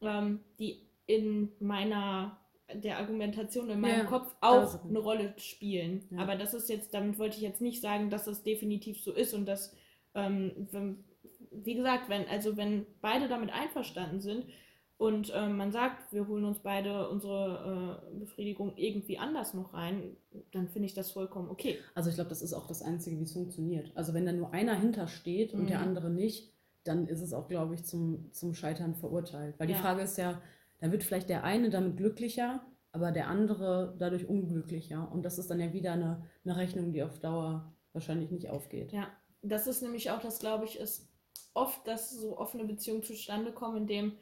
ähm, 0.00 0.40
die 0.58 0.80
in 1.06 1.50
meiner 1.60 2.38
der 2.72 2.98
Argumentation 2.98 3.68
in 3.68 3.80
meinem 3.80 4.00
ja, 4.00 4.04
Kopf 4.04 4.34
auch 4.40 4.82
eine 4.84 4.98
Rolle 4.98 5.34
spielen. 5.36 6.04
Ja. 6.10 6.20
Aber 6.20 6.36
das 6.36 6.54
ist 6.54 6.68
jetzt, 6.68 6.94
damit 6.94 7.18
wollte 7.18 7.36
ich 7.36 7.42
jetzt 7.42 7.60
nicht 7.60 7.80
sagen, 7.80 8.10
dass 8.10 8.26
es 8.26 8.42
definitiv 8.42 9.00
so 9.00 9.12
ist 9.12 9.34
und 9.34 9.46
dass, 9.46 9.76
ähm, 10.14 10.68
wenn, 10.70 11.04
wie 11.50 11.74
gesagt, 11.74 12.08
wenn, 12.08 12.26
also 12.28 12.56
wenn 12.56 12.86
beide 13.00 13.28
damit 13.28 13.52
einverstanden 13.52 14.20
sind 14.20 14.46
und 14.96 15.30
ähm, 15.34 15.56
man 15.56 15.72
sagt, 15.72 16.12
wir 16.12 16.26
holen 16.26 16.44
uns 16.44 16.60
beide 16.60 17.08
unsere 17.10 18.00
äh, 18.12 18.18
Befriedigung 18.18 18.72
irgendwie 18.76 19.18
anders 19.18 19.52
noch 19.52 19.74
rein, 19.74 20.16
dann 20.52 20.68
finde 20.68 20.86
ich 20.86 20.94
das 20.94 21.10
vollkommen 21.10 21.50
okay. 21.50 21.78
Also 21.94 22.08
ich 22.08 22.14
glaube, 22.14 22.30
das 22.30 22.42
ist 22.42 22.54
auch 22.54 22.66
das 22.66 22.80
Einzige, 22.80 23.18
wie 23.18 23.24
es 23.24 23.32
funktioniert. 23.32 23.92
Also 23.94 24.14
wenn 24.14 24.24
da 24.24 24.32
nur 24.32 24.52
einer 24.52 24.74
hintersteht 24.74 25.52
und 25.52 25.64
mhm. 25.64 25.66
der 25.66 25.80
andere 25.80 26.10
nicht, 26.10 26.53
dann 26.84 27.06
ist 27.06 27.22
es 27.22 27.32
auch, 27.32 27.48
glaube 27.48 27.74
ich, 27.74 27.84
zum, 27.84 28.32
zum 28.32 28.54
Scheitern 28.54 28.94
verurteilt. 28.94 29.58
Weil 29.58 29.68
ja. 29.68 29.76
die 29.76 29.82
Frage 29.82 30.02
ist 30.02 30.18
ja, 30.18 30.40
dann 30.78 30.92
wird 30.92 31.02
vielleicht 31.02 31.28
der 31.28 31.44
eine 31.44 31.70
damit 31.70 31.96
glücklicher, 31.96 32.64
aber 32.92 33.10
der 33.10 33.28
andere 33.28 33.96
dadurch 33.98 34.28
unglücklicher. 34.28 35.10
Und 35.10 35.24
das 35.24 35.38
ist 35.38 35.50
dann 35.50 35.60
ja 35.60 35.72
wieder 35.72 35.92
eine, 35.92 36.28
eine 36.44 36.56
Rechnung, 36.56 36.92
die 36.92 37.02
auf 37.02 37.18
Dauer 37.18 37.74
wahrscheinlich 37.92 38.30
nicht 38.30 38.50
aufgeht. 38.50 38.92
Ja, 38.92 39.08
das 39.42 39.66
ist 39.66 39.82
nämlich 39.82 40.10
auch 40.10 40.20
das, 40.20 40.38
glaube 40.38 40.64
ich, 40.64 40.78
ist 40.78 41.08
oft, 41.54 41.86
dass 41.86 42.10
so 42.10 42.36
offene 42.38 42.64
Beziehungen 42.64 43.02
zustande 43.02 43.52
kommen, 43.52 43.78
indem 43.78 44.12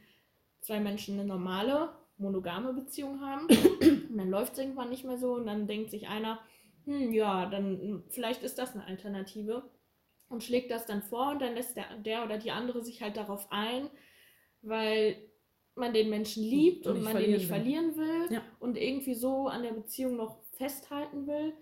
zwei 0.60 0.80
Menschen 0.80 1.18
eine 1.18 1.26
normale, 1.26 1.90
monogame 2.18 2.72
Beziehung 2.72 3.20
haben. 3.20 3.46
und 4.10 4.16
dann 4.16 4.30
läuft 4.30 4.52
es 4.52 4.58
irgendwann 4.60 4.90
nicht 4.90 5.04
mehr 5.04 5.18
so 5.18 5.34
und 5.34 5.46
dann 5.46 5.66
denkt 5.66 5.90
sich 5.90 6.08
einer, 6.08 6.38
hm, 6.84 7.12
ja, 7.12 7.46
dann 7.46 8.04
vielleicht 8.08 8.42
ist 8.42 8.58
das 8.58 8.74
eine 8.74 8.84
Alternative 8.84 9.64
und 10.32 10.42
schlägt 10.42 10.70
das 10.70 10.86
dann 10.86 11.02
vor 11.02 11.30
und 11.30 11.42
dann 11.42 11.54
lässt 11.54 11.76
der, 11.76 11.96
der 11.98 12.24
oder 12.24 12.38
die 12.38 12.50
andere 12.50 12.82
sich 12.82 13.02
halt 13.02 13.16
darauf 13.16 13.46
ein, 13.50 13.90
weil 14.62 15.16
man 15.74 15.92
den 15.92 16.10
Menschen 16.10 16.42
liebt 16.42 16.86
und, 16.86 16.98
und 16.98 17.02
man 17.02 17.16
den 17.16 17.30
nicht 17.30 17.48
will. 17.48 17.56
verlieren 17.56 17.96
will 17.96 18.26
ja. 18.30 18.42
und 18.60 18.76
irgendwie 18.76 19.14
so 19.14 19.48
an 19.48 19.62
der 19.62 19.72
Beziehung 19.72 20.16
noch 20.16 20.38
festhalten 20.52 21.26
will. 21.26 21.54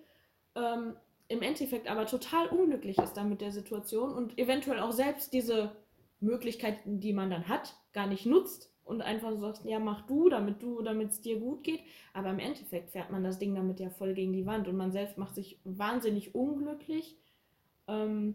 Ähm, 0.57 0.97
Im 1.29 1.43
Endeffekt 1.43 1.89
aber 1.89 2.07
total 2.07 2.49
unglücklich 2.49 2.99
ist 2.99 3.15
dann 3.15 3.29
mit 3.29 3.41
der 3.41 3.53
Situation 3.53 4.12
und 4.12 4.37
eventuell 4.39 4.81
auch 4.81 4.93
selbst 4.93 5.33
diese 5.33 5.73
Möglichkeiten, 6.21 7.00
die 7.00 7.12
man 7.12 7.31
dann 7.31 7.49
hat, 7.49 7.77
gar 7.93 8.07
nicht 8.07 8.27
nutzt 8.27 8.73
und 8.85 9.03
einfach 9.03 9.31
so 9.31 9.39
sagt, 9.39 9.65
ja, 9.65 9.79
mach 9.79 10.07
du, 10.07 10.29
damit 10.29 10.62
du, 10.62 10.83
damit 10.83 11.11
es 11.11 11.21
dir 11.21 11.39
gut 11.39 11.62
geht. 11.62 11.81
Aber 12.12 12.31
im 12.31 12.41
Endeffekt 12.41 12.91
fährt 12.91 13.11
man 13.11 13.23
das 13.23 13.39
Ding 13.39 13.55
damit 13.55 13.79
ja 13.79 13.89
voll 13.89 14.15
gegen 14.15 14.33
die 14.33 14.47
Wand 14.47 14.67
und 14.67 14.77
man 14.77 14.91
selbst 14.91 15.17
macht 15.17 15.37
sich 15.37 15.61
wahnsinnig 15.65 16.35
unglücklich. 16.35 17.17
Ähm, 17.87 18.35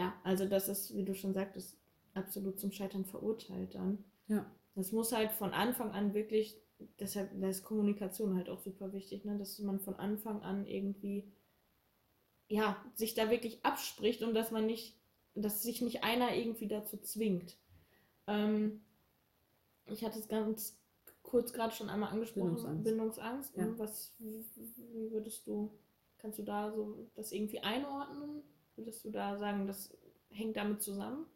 ja, 0.00 0.14
also 0.24 0.46
das 0.46 0.68
ist, 0.68 0.96
wie 0.96 1.04
du 1.04 1.14
schon 1.14 1.34
sagtest, 1.34 1.76
absolut 2.14 2.58
zum 2.58 2.72
Scheitern 2.72 3.04
verurteilt 3.04 3.74
dann. 3.74 4.02
Ja. 4.28 4.50
Das 4.74 4.92
muss 4.92 5.12
halt 5.12 5.30
von 5.30 5.52
Anfang 5.52 5.90
an 5.90 6.14
wirklich, 6.14 6.56
deshalb 6.98 7.34
ist 7.42 7.64
Kommunikation 7.64 8.34
halt 8.34 8.48
auch 8.48 8.60
super 8.60 8.94
wichtig, 8.94 9.26
ne? 9.26 9.36
dass 9.36 9.58
man 9.58 9.78
von 9.78 9.94
Anfang 9.96 10.40
an 10.40 10.66
irgendwie, 10.66 11.30
ja, 12.48 12.82
sich 12.94 13.12
da 13.12 13.28
wirklich 13.30 13.62
abspricht 13.62 14.22
und 14.22 14.32
dass 14.32 14.50
man 14.50 14.64
nicht, 14.64 14.96
dass 15.34 15.62
sich 15.62 15.82
nicht 15.82 16.02
einer 16.02 16.34
irgendwie 16.34 16.68
dazu 16.68 16.96
zwingt. 16.96 17.58
Ähm, 18.26 18.80
ich 19.84 20.02
hatte 20.02 20.18
es 20.18 20.28
ganz 20.28 20.78
kurz 21.22 21.52
gerade 21.52 21.74
schon 21.74 21.90
einmal 21.90 22.10
angesprochen, 22.10 22.54
Bindungsangst. 22.54 22.84
Bindungsangst 22.84 23.56
ne? 23.58 23.66
ja. 23.66 23.78
Was, 23.78 24.14
wie 24.18 25.10
würdest 25.10 25.46
du, 25.46 25.70
kannst 26.16 26.38
du 26.38 26.42
da 26.42 26.72
so 26.72 27.06
das 27.16 27.32
irgendwie 27.32 27.60
einordnen? 27.60 28.42
Würdest 28.80 29.04
du 29.04 29.10
da 29.10 29.36
sagen, 29.36 29.66
das 29.66 29.94
hängt 30.30 30.56
damit 30.56 30.80
zusammen, 30.80 31.26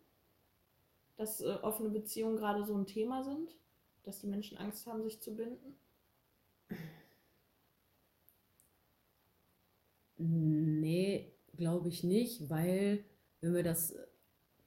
dass 1.17 1.43
äh, 1.43 1.59
offene 1.61 1.91
Beziehungen 1.91 2.37
gerade 2.37 2.65
so 2.65 2.75
ein 2.75 2.87
Thema 2.87 3.23
sind? 3.23 3.55
Dass 4.03 4.21
die 4.21 4.29
Menschen 4.29 4.57
Angst 4.57 4.87
haben, 4.87 5.03
sich 5.05 5.21
zu 5.21 5.37
binden? 5.37 5.77
Nee, 10.17 11.33
glaube 11.55 11.91
ich 11.91 12.03
nicht, 12.03 12.49
weil 12.49 13.05
wenn 13.43 13.55
wir 13.55 13.63
das 13.63 13.95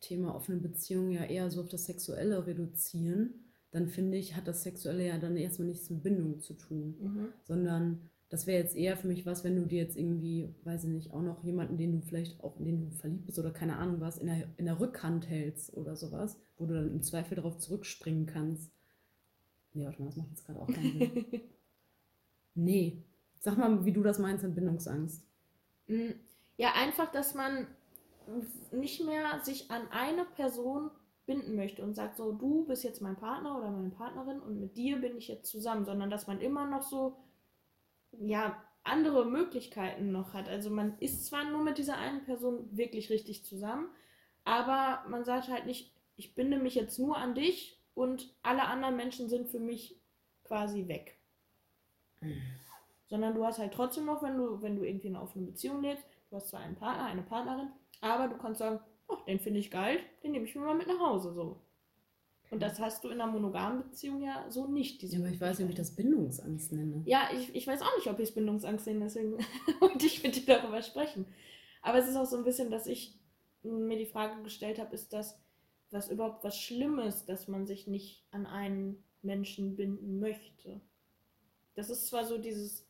Thema 0.01 0.35
offene 0.35 0.59
Beziehungen 0.59 1.11
ja 1.11 1.23
eher 1.23 1.49
so 1.49 1.61
auf 1.61 1.69
das 1.69 1.85
Sexuelle 1.85 2.45
reduzieren, 2.45 3.45
dann 3.71 3.87
finde 3.87 4.17
ich, 4.17 4.35
hat 4.35 4.47
das 4.47 4.61
Sexuelle 4.61 5.07
ja 5.07 5.17
dann 5.17 5.35
erstmal 5.35 5.67
nichts 5.67 5.89
mit 5.89 6.03
Bindung 6.03 6.39
zu 6.41 6.53
tun, 6.53 6.95
mhm. 6.99 7.33
sondern 7.43 8.09
das 8.29 8.45
wäre 8.45 8.61
jetzt 8.61 8.75
eher 8.75 8.97
für 8.97 9.07
mich 9.07 9.25
was, 9.25 9.43
wenn 9.43 9.55
du 9.55 9.65
dir 9.65 9.81
jetzt 9.81 9.97
irgendwie, 9.97 10.53
weiß 10.63 10.83
ich 10.83 10.89
nicht, 10.89 11.13
auch 11.13 11.21
noch 11.21 11.43
jemanden, 11.43 11.77
den 11.77 11.93
du 11.93 12.01
vielleicht 12.01 12.43
auch, 12.43 12.57
in 12.57 12.65
den 12.65 12.81
du 12.81 12.91
verliebt 12.91 13.25
bist 13.25 13.39
oder 13.39 13.51
keine 13.51 13.77
Ahnung 13.77 14.01
was, 14.01 14.17
in 14.17 14.27
der, 14.27 14.49
in 14.57 14.65
der 14.65 14.79
Rückhand 14.79 15.29
hältst 15.29 15.73
oder 15.75 15.95
sowas, 15.95 16.37
wo 16.57 16.65
du 16.65 16.73
dann 16.73 16.91
im 16.91 17.01
Zweifel 17.01 17.35
darauf 17.35 17.57
zurückspringen 17.57 18.25
kannst. 18.25 18.71
Nee, 19.73 19.85
warte 19.85 20.01
mal, 20.01 20.07
das 20.07 20.17
macht 20.17 20.29
jetzt 20.29 20.45
gerade 20.45 20.59
auch 20.59 20.67
keinen 20.67 20.99
Sinn. 20.99 21.25
nee. 22.55 23.03
Sag 23.39 23.57
mal, 23.57 23.85
wie 23.85 23.93
du 23.93 24.03
das 24.03 24.19
meinst 24.19 24.43
mit 24.43 24.55
Bindungsangst. 24.55 25.23
Mm, 25.87 26.11
ja, 26.57 26.73
einfach, 26.73 27.11
dass 27.11 27.33
man 27.33 27.67
nicht 28.71 29.05
mehr 29.05 29.39
sich 29.43 29.71
an 29.71 29.83
eine 29.91 30.25
Person 30.25 30.89
binden 31.25 31.55
möchte 31.55 31.83
und 31.83 31.93
sagt 31.93 32.17
so, 32.17 32.31
du 32.31 32.65
bist 32.65 32.83
jetzt 32.83 33.01
mein 33.01 33.15
Partner 33.15 33.57
oder 33.57 33.69
meine 33.69 33.89
Partnerin 33.89 34.39
und 34.39 34.59
mit 34.59 34.75
dir 34.75 34.99
bin 34.99 35.15
ich 35.17 35.27
jetzt 35.27 35.49
zusammen, 35.49 35.85
sondern 35.85 36.09
dass 36.09 36.27
man 36.27 36.41
immer 36.41 36.65
noch 36.69 36.81
so, 36.81 37.17
ja, 38.11 38.61
andere 38.83 39.25
Möglichkeiten 39.25 40.11
noch 40.11 40.33
hat. 40.33 40.47
Also 40.47 40.69
man 40.69 40.97
ist 40.99 41.25
zwar 41.25 41.43
nur 41.43 41.63
mit 41.63 41.77
dieser 41.77 41.97
einen 41.97 42.23
Person 42.23 42.69
wirklich 42.71 43.09
richtig 43.09 43.45
zusammen, 43.45 43.89
aber 44.45 45.03
man 45.09 45.25
sagt 45.25 45.49
halt 45.49 45.65
nicht, 45.65 45.93
ich 46.15 46.33
binde 46.35 46.57
mich 46.57 46.75
jetzt 46.75 46.97
nur 46.97 47.17
an 47.17 47.35
dich 47.35 47.79
und 47.93 48.33
alle 48.43 48.63
anderen 48.63 48.95
Menschen 48.95 49.29
sind 49.29 49.49
für 49.49 49.59
mich 49.59 49.99
quasi 50.43 50.87
weg. 50.87 51.17
Sondern 53.07 53.35
du 53.35 53.45
hast 53.45 53.59
halt 53.59 53.73
trotzdem 53.73 54.05
noch, 54.05 54.23
wenn 54.23 54.37
du, 54.37 54.61
wenn 54.61 54.75
du 54.75 54.83
irgendwie 54.83 55.07
in 55.07 55.15
einer 55.15 55.23
offenen 55.23 55.47
Beziehung 55.47 55.81
lebst, 55.81 56.05
du 56.29 56.37
hast 56.37 56.49
zwar 56.49 56.61
einen 56.61 56.75
Partner, 56.75 57.05
eine 57.05 57.21
Partnerin, 57.21 57.71
aber 58.01 58.27
du 58.27 58.37
kannst 58.37 58.59
sagen, 58.59 58.79
oh, 59.07 59.17
den 59.27 59.39
finde 59.39 59.59
ich 59.59 59.71
geil, 59.71 59.99
den 60.23 60.31
nehme 60.31 60.45
ich 60.45 60.55
mir 60.55 60.61
mal 60.61 60.75
mit 60.75 60.87
nach 60.87 60.99
Hause 60.99 61.33
so. 61.33 61.61
Und 62.49 62.61
das 62.61 62.79
hast 62.79 63.03
du 63.03 63.09
in 63.09 63.19
einer 63.19 63.31
monogamen 63.31 63.83
Beziehung 63.83 64.21
ja 64.21 64.45
so 64.49 64.67
nicht. 64.67 65.03
ja, 65.03 65.19
aber 65.19 65.29
ich 65.29 65.41
weiß 65.41 65.59
nicht, 65.59 65.65
ob 65.65 65.71
ich 65.71 65.77
das 65.77 65.95
Bindungsangst 65.95 66.71
nenne. 66.71 67.01
Ja, 67.05 67.29
ich, 67.33 67.53
ich 67.53 67.67
weiß 67.67 67.81
auch 67.81 67.95
nicht, 67.97 68.07
ob 68.07 68.19
ich 68.19 68.29
es 68.29 68.35
Bindungsangst 68.35 68.87
nenne, 68.87 69.05
deswegen 69.05 69.37
wollte 69.79 70.05
ich 70.05 70.23
mit 70.23 70.35
dir 70.35 70.45
darüber 70.45 70.81
sprechen. 70.81 71.25
Aber 71.81 71.97
es 71.97 72.07
ist 72.07 72.15
auch 72.15 72.25
so 72.25 72.37
ein 72.37 72.45
bisschen, 72.45 72.71
dass 72.71 72.87
ich 72.87 73.19
mir 73.63 73.97
die 73.97 74.05
Frage 74.05 74.41
gestellt 74.43 74.79
habe, 74.79 74.95
ist 74.95 75.11
das 75.11 75.37
was 75.91 76.09
überhaupt 76.09 76.43
was 76.43 76.59
Schlimmes, 76.59 77.25
dass 77.25 77.47
man 77.47 77.65
sich 77.65 77.87
nicht 77.87 78.25
an 78.31 78.45
einen 78.45 79.03
Menschen 79.21 79.75
binden 79.75 80.19
möchte? 80.19 80.81
Das 81.75 81.89
ist 81.89 82.07
zwar 82.07 82.25
so 82.25 82.37
dieses 82.37 82.85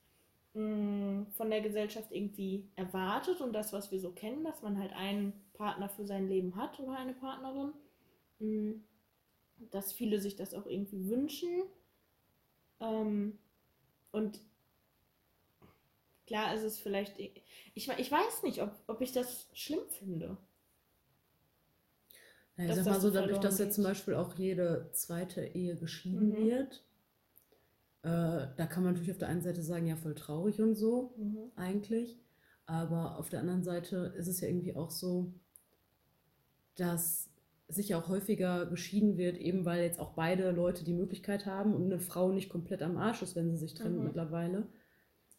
mh, 0.54 0.62
mm, 0.62 1.28
von 1.32 1.50
der 1.50 1.62
Gesellschaft 1.62 2.12
irgendwie 2.12 2.70
erwartet 2.76 3.42
und 3.42 3.54
das, 3.54 3.74
was 3.74 3.92
wir 3.92 4.00
so 4.00 4.12
kennen, 4.12 4.44
dass 4.44 4.62
man 4.62 4.80
halt 4.80 4.94
einen 4.94 5.34
Partner 5.54 5.90
für 5.90 6.06
sein 6.06 6.28
Leben 6.28 6.56
hat 6.56 6.80
oder 6.80 6.98
eine 6.98 7.14
Partnerin. 7.14 7.74
Mh, 8.40 8.48
mm, 8.48 8.84
dass 9.72 9.94
viele 9.94 10.20
sich 10.20 10.36
das 10.36 10.54
auch 10.54 10.66
irgendwie 10.66 11.10
wünschen. 11.10 11.64
Ähm, 12.80 13.38
und 14.12 14.40
klar 16.26 16.54
ist 16.54 16.64
es 16.64 16.80
vielleicht, 16.80 17.20
ich, 17.20 17.90
ich 17.90 18.12
weiß 18.12 18.44
nicht, 18.44 18.62
ob, 18.62 18.72
ob 18.88 19.02
ich 19.02 19.12
das 19.12 19.48
schlimm 19.54 19.88
finde. 19.90 20.38
Ja, 22.58 22.66
ich 22.66 22.76
sag 22.76 22.86
mal 22.86 23.00
so, 23.00 23.12
dadurch, 23.12 23.38
dass 23.38 23.60
jetzt 23.60 23.76
zum 23.76 23.84
Beispiel 23.84 24.16
auch 24.16 24.34
jede 24.36 24.90
zweite 24.92 25.46
Ehe 25.46 25.76
geschieden 25.76 26.30
mhm. 26.30 26.46
wird, 26.46 26.84
äh, 28.02 28.48
da 28.56 28.68
kann 28.68 28.84
man 28.84 28.94
natürlich 28.94 29.12
auf 29.12 29.20
der 29.20 29.28
einen 29.28 29.42
Seite 29.42 29.62
sagen, 29.62 29.86
ja, 29.86 29.96
voll 29.96 30.16
traurig 30.16 30.60
und 30.60 30.76
so, 30.76 31.14
mhm. 31.18 31.52
eigentlich. 31.56 32.20
Aber 32.66 33.18
auf 33.18 33.30
der 33.30 33.40
anderen 33.42 33.64
Seite 33.64 34.14
ist 34.18 34.28
es 34.28 34.42
ja 34.42 34.48
irgendwie 34.48 34.76
auch 34.76 34.92
so, 34.92 35.32
dass 36.76 37.30
sicher 37.68 37.98
auch 37.98 38.08
häufiger 38.08 38.66
geschieden 38.66 39.18
wird, 39.18 39.38
eben 39.38 39.66
weil 39.66 39.84
jetzt 39.84 40.00
auch 40.00 40.14
beide 40.14 40.52
Leute 40.52 40.84
die 40.84 40.94
Möglichkeit 40.94 41.46
haben 41.46 41.74
und 41.76 41.86
eine 41.86 42.00
Frau 42.00 42.32
nicht 42.32 42.50
komplett 42.50 42.82
am 42.82 42.98
Arsch 42.98 43.22
ist, 43.22 43.36
wenn 43.36 43.50
sie 43.50 43.58
sich 43.58 43.74
trennt 43.74 43.98
mhm. 43.98 44.06
mittlerweile. 44.06 44.68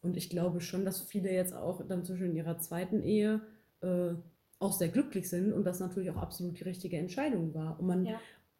Und 0.01 0.15
ich 0.15 0.29
glaube 0.29 0.61
schon, 0.61 0.85
dass 0.85 1.01
viele 1.01 1.31
jetzt 1.31 1.53
auch 1.53 1.85
dann 1.87 2.05
zwischen 2.05 2.35
ihrer 2.35 2.57
zweiten 2.59 3.01
Ehe 3.01 3.41
äh, 3.81 4.13
auch 4.59 4.73
sehr 4.73 4.89
glücklich 4.89 5.29
sind 5.29 5.53
und 5.53 5.65
das 5.65 5.79
natürlich 5.79 6.11
auch 6.11 6.17
absolut 6.17 6.59
die 6.59 6.63
richtige 6.63 6.97
Entscheidung 6.97 7.53
war. 7.53 7.79
Und 7.79 7.87
man, 7.87 8.05
ja. 8.05 8.19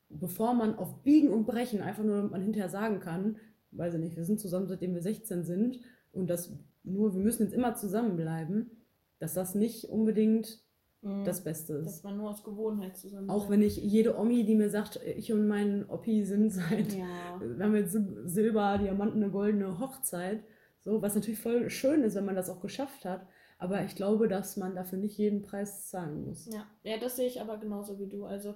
bevor 0.09 0.53
man 0.53 0.75
auf 0.75 1.03
Biegen 1.03 1.29
und 1.29 1.45
Brechen 1.45 1.81
einfach 1.81 2.03
nur 2.03 2.23
man 2.23 2.41
hinterher 2.41 2.69
sagen 2.69 2.99
kann, 2.99 3.37
weiß 3.71 3.93
ich 3.93 3.99
nicht, 3.99 4.17
wir 4.17 4.25
sind 4.25 4.39
zusammen, 4.39 4.67
seitdem 4.67 4.95
wir 4.95 5.01
16 5.01 5.43
sind 5.43 5.79
und 6.11 6.27
das 6.29 6.51
nur, 6.83 7.13
wir 7.13 7.21
müssen 7.21 7.43
jetzt 7.43 7.53
immer 7.53 7.75
zusammenbleiben, 7.75 8.71
dass 9.19 9.33
das 9.33 9.53
nicht 9.53 9.85
unbedingt 9.85 10.63
Mhm. 11.01 11.23
das 11.23 11.43
Beste 11.43 11.73
ist. 11.73 11.85
Dass 11.85 12.03
man 12.03 12.17
nur 12.17 12.29
aus 12.29 12.43
Gewohnheit 12.43 12.97
zusammen 12.97 13.29
Auch 13.29 13.49
wenn 13.49 13.61
ich 13.61 13.77
jede 13.77 14.17
Omi, 14.17 14.43
die 14.43 14.55
mir 14.55 14.69
sagt, 14.69 14.99
ich 15.05 15.31
und 15.31 15.47
mein 15.47 15.89
Oppi 15.89 16.25
sind 16.25 16.49
seit, 16.51 16.93
ja. 16.93 17.39
wir 17.39 17.65
haben 17.65 17.75
jetzt 17.75 17.97
Silber, 18.25 18.77
Diamanten, 18.77 19.23
eine 19.23 19.31
goldene 19.31 19.79
Hochzeit, 19.79 20.43
so, 20.81 21.01
was 21.01 21.15
natürlich 21.15 21.39
voll 21.39 21.69
schön 21.69 22.03
ist, 22.03 22.15
wenn 22.15 22.25
man 22.25 22.35
das 22.35 22.49
auch 22.49 22.61
geschafft 22.61 23.05
hat. 23.05 23.25
Aber 23.57 23.83
ich 23.83 23.95
glaube, 23.95 24.29
dass 24.29 24.55
man 24.55 24.75
dafür 24.75 24.97
nicht 24.97 25.17
jeden 25.17 25.41
Preis 25.41 25.89
zahlen 25.89 26.25
muss. 26.25 26.49
Ja, 26.51 26.65
ja 26.83 26.97
das 26.97 27.17
sehe 27.17 27.27
ich 27.27 27.41
aber 27.41 27.57
genauso 27.57 27.99
wie 27.99 28.07
du. 28.07 28.25
Also 28.25 28.55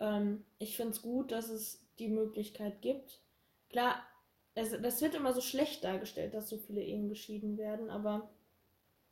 ähm, 0.00 0.44
ich 0.58 0.76
finde 0.76 0.92
es 0.92 1.02
gut, 1.02 1.32
dass 1.32 1.50
es 1.50 1.84
die 1.98 2.08
Möglichkeit 2.08 2.80
gibt. 2.80 3.20
Klar, 3.68 3.96
es, 4.54 4.70
das 4.80 5.02
wird 5.02 5.14
immer 5.14 5.34
so 5.34 5.42
schlecht 5.42 5.84
dargestellt, 5.84 6.32
dass 6.32 6.48
so 6.48 6.56
viele 6.56 6.82
Ehen 6.82 7.08
geschieden 7.08 7.58
werden, 7.58 7.90
aber 7.90 8.30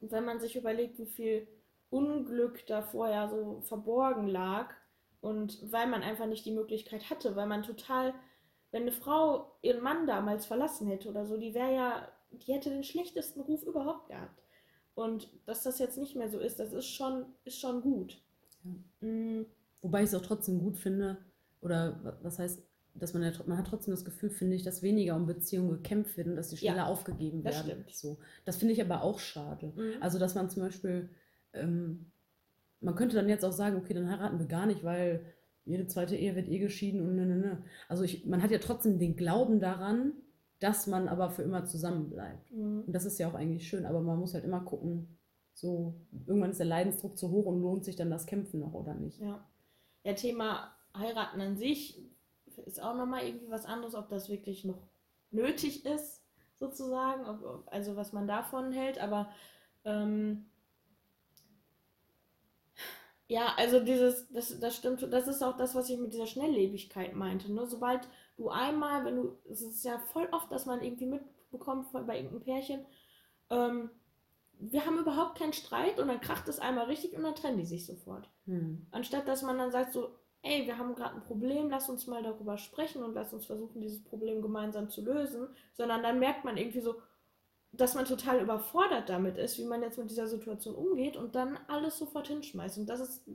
wenn 0.01 0.25
man 0.25 0.41
sich 0.41 0.57
überlegt, 0.57 0.99
wie 0.99 1.07
viel 1.07 1.49
Unglück 1.97 2.67
da 2.67 2.83
vorher 2.83 3.29
so 3.29 3.61
verborgen 3.63 4.27
lag 4.27 4.75
und 5.21 5.59
weil 5.73 5.87
man 5.87 6.03
einfach 6.03 6.27
nicht 6.27 6.45
die 6.45 6.53
Möglichkeit 6.53 7.09
hatte, 7.11 7.37
weil 7.37 7.47
man 7.47 7.63
total, 7.63 8.15
wenn 8.71 8.83
eine 8.83 8.93
Frau 8.93 9.53
ihren 9.63 9.83
Mann 9.83 10.07
damals 10.07 10.47
verlassen 10.47 10.87
hätte 10.89 11.09
oder 11.09 11.25
so, 11.25 11.37
die 11.37 11.55
wäre 11.55 11.75
ja, 11.75 12.09
die 12.31 12.53
hätte 12.53 12.71
den 12.71 12.85
schlechtesten 12.85 13.41
Ruf 13.41 13.63
überhaupt 13.63 14.09
gehabt. 14.09 14.43
Und 14.95 15.29
dass 15.47 15.63
das 15.63 15.79
jetzt 15.79 15.99
nicht 15.99 16.17
mehr 16.17 16.29
so 16.29 16.39
ist, 16.39 16.59
das 16.59 16.73
ist 16.73 16.87
schon, 16.87 17.27
ist 17.45 17.61
schon 17.61 17.83
gut. 17.83 18.23
Ja. 18.65 19.09
Mhm. 19.09 19.47
Wobei 19.83 20.03
ich 20.03 20.09
es 20.09 20.15
auch 20.15 20.23
trotzdem 20.23 20.59
gut 20.59 20.79
finde, 20.79 21.19
oder 21.61 22.19
was 22.23 22.39
heißt, 22.39 22.63
dass 22.95 23.13
man 23.13 23.23
ja, 23.23 23.33
man 23.47 23.59
hat 23.59 23.67
trotzdem 23.67 23.93
das 23.93 24.05
Gefühl, 24.05 24.31
finde 24.31 24.57
ich, 24.57 24.63
dass 24.63 24.83
weniger 24.83 25.17
um 25.17 25.27
Beziehungen 25.27 25.71
gekämpft 25.71 26.17
wird 26.17 26.29
und 26.29 26.37
dass 26.37 26.51
sie 26.51 26.57
schneller 26.57 26.77
ja, 26.77 26.87
aufgegeben 26.87 27.45
werden. 27.45 27.85
Das. 27.87 28.01
So. 28.01 28.19
Das 28.45 28.57
finde 28.57 28.73
ich 28.73 28.81
aber 28.81 29.03
auch 29.03 29.19
schade. 29.19 29.73
Mhm. 29.77 29.95
Also, 30.01 30.19
dass 30.19 30.35
man 30.35 30.49
zum 30.49 30.63
Beispiel 30.63 31.11
ähm, 31.61 32.11
man 32.81 32.95
könnte 32.95 33.17
dann 33.17 33.29
jetzt 33.29 33.45
auch 33.45 33.53
sagen, 33.53 33.77
okay, 33.77 33.95
dann 33.95 34.11
heiraten 34.11 34.39
wir 34.39 34.47
gar 34.47 34.67
nicht, 34.67 34.85
weil 34.85 35.25
jede 35.65 35.87
zweite 35.87 36.17
Ehe 36.17 36.37
wird 36.37 36.49
eh 36.49 36.59
geschieden 36.59 37.01
und 37.01 37.17
ne, 37.17 37.27
ne, 37.27 37.37
ne. 37.37 37.65
Also 37.89 38.05
ich, 38.05 38.25
man 38.27 38.43
hat 38.43 38.51
ja 38.51 38.59
trotzdem 38.59 38.99
den 38.99 39.17
Glauben 39.17 39.61
daran, 39.61 40.13
dass 40.61 40.87
man 40.87 41.09
aber 41.09 41.31
für 41.31 41.43
immer 41.43 41.65
zusammen 41.65 42.09
bleibt. 42.09 42.53
Mhm. 42.53 42.85
Und 42.87 42.93
das 42.93 43.05
ist 43.05 43.19
ja 43.19 43.29
auch 43.29 43.35
eigentlich 43.35 43.69
schön, 43.69 43.85
aber 43.85 44.01
man 44.01 44.19
muss 44.19 44.35
halt 44.35 44.45
immer 44.45 44.61
gucken, 44.61 45.19
so 45.53 45.95
irgendwann 46.27 46.51
ist 46.51 46.61
der 46.61 46.67
Leidensdruck 46.67 47.19
zu 47.19 47.31
hoch 47.31 47.47
und 47.47 47.61
lohnt 47.61 47.85
sich 47.85 47.97
dann 47.97 48.11
das 48.11 48.27
Kämpfen 48.27 48.61
noch 48.61 48.75
oder 48.75 48.95
nicht. 48.95 49.21
Ja. 49.21 49.45
Ja, 50.05 50.13
Thema 50.13 50.73
heiraten 50.97 51.41
an 51.41 51.57
sich 51.57 52.01
ist 52.65 52.81
auch 52.81 52.97
nochmal 52.97 53.25
irgendwie 53.25 53.51
was 53.51 53.67
anderes, 53.67 53.95
ob 53.95 54.09
das 54.09 54.29
wirklich 54.29 54.65
noch 54.65 54.87
nötig 55.31 55.85
ist, 55.85 56.23
sozusagen, 56.59 57.27
ob, 57.27 57.67
also 57.67 57.97
was 57.97 58.13
man 58.13 58.27
davon 58.27 58.73
hält, 58.73 59.03
aber 59.03 59.31
ähm, 59.85 60.47
ja, 63.29 63.53
also 63.57 63.81
dieses, 63.81 64.29
das, 64.29 64.59
das 64.61 64.77
stimmt, 64.77 65.03
das 65.13 65.27
ist 65.27 65.43
auch 65.43 65.57
das, 65.57 65.75
was 65.75 65.91
ich 65.91 65.99
mit 65.99 66.13
dieser 66.13 66.27
Schnelllebigkeit 66.27 67.15
meinte. 67.15 67.53
Ne? 67.53 67.67
Sobald 67.67 68.09
du 68.37 68.51
einmal, 68.51 69.05
wenn 69.05 69.17
du, 69.17 69.39
es 69.51 69.63
ist 69.63 69.85
ja 69.85 69.99
voll 69.99 70.29
oft, 70.31 70.51
dass 70.53 70.67
man 70.67 70.83
irgendwie 70.83 71.07
mitbekommt 71.07 71.93
bei 71.93 72.17
irgendeinem 72.17 72.43
Pärchen, 72.43 72.87
ähm, 73.51 73.91
wir 74.59 74.87
haben 74.87 74.99
überhaupt 74.99 75.39
keinen 75.39 75.53
Streit 75.53 75.99
und 75.99 76.09
dann 76.09 76.21
kracht 76.21 76.49
es 76.49 76.61
einmal 76.61 76.87
richtig 76.87 77.15
und 77.15 77.25
dann 77.25 77.35
trennen 77.35 77.59
die 77.59 77.67
sich 77.67 77.85
sofort. 77.85 78.31
Hm. 78.47 78.87
Anstatt 78.91 79.29
dass 79.29 79.43
man 79.43 79.59
dann 79.59 79.71
sagt 79.71 79.93
so, 79.93 80.09
ey, 80.43 80.67
wir 80.67 80.79
haben 80.79 80.95
gerade 80.95 81.17
ein 81.17 81.25
Problem, 81.25 81.69
lass 81.69 81.89
uns 81.89 82.07
mal 82.07 82.23
darüber 82.23 82.57
sprechen 82.57 83.03
und 83.03 83.15
lass 83.15 83.33
uns 83.33 83.47
versuchen, 83.47 83.81
dieses 83.81 84.03
Problem 84.05 84.41
gemeinsam 84.41 84.89
zu 84.89 85.03
lösen, 85.03 85.49
sondern 85.75 86.03
dann 86.03 86.21
merkt 86.21 86.45
man 86.45 86.57
irgendwie 86.57 86.81
so, 86.81 86.97
dass 87.73 87.95
man 87.95 88.05
total 88.05 88.41
überfordert 88.41 89.09
damit 89.09 89.37
ist, 89.37 89.59
wie 89.59 89.65
man 89.65 89.83
jetzt 89.83 89.99
mit 89.99 90.11
dieser 90.11 90.27
Situation 90.27 90.75
umgeht 90.75 91.17
und 91.17 91.35
dann 91.35 91.59
alles 91.69 91.99
sofort 91.99 92.29
hinschmeißt. 92.29 92.79
Und 92.79 92.87
das 92.87 93.01
ist, 93.01 93.29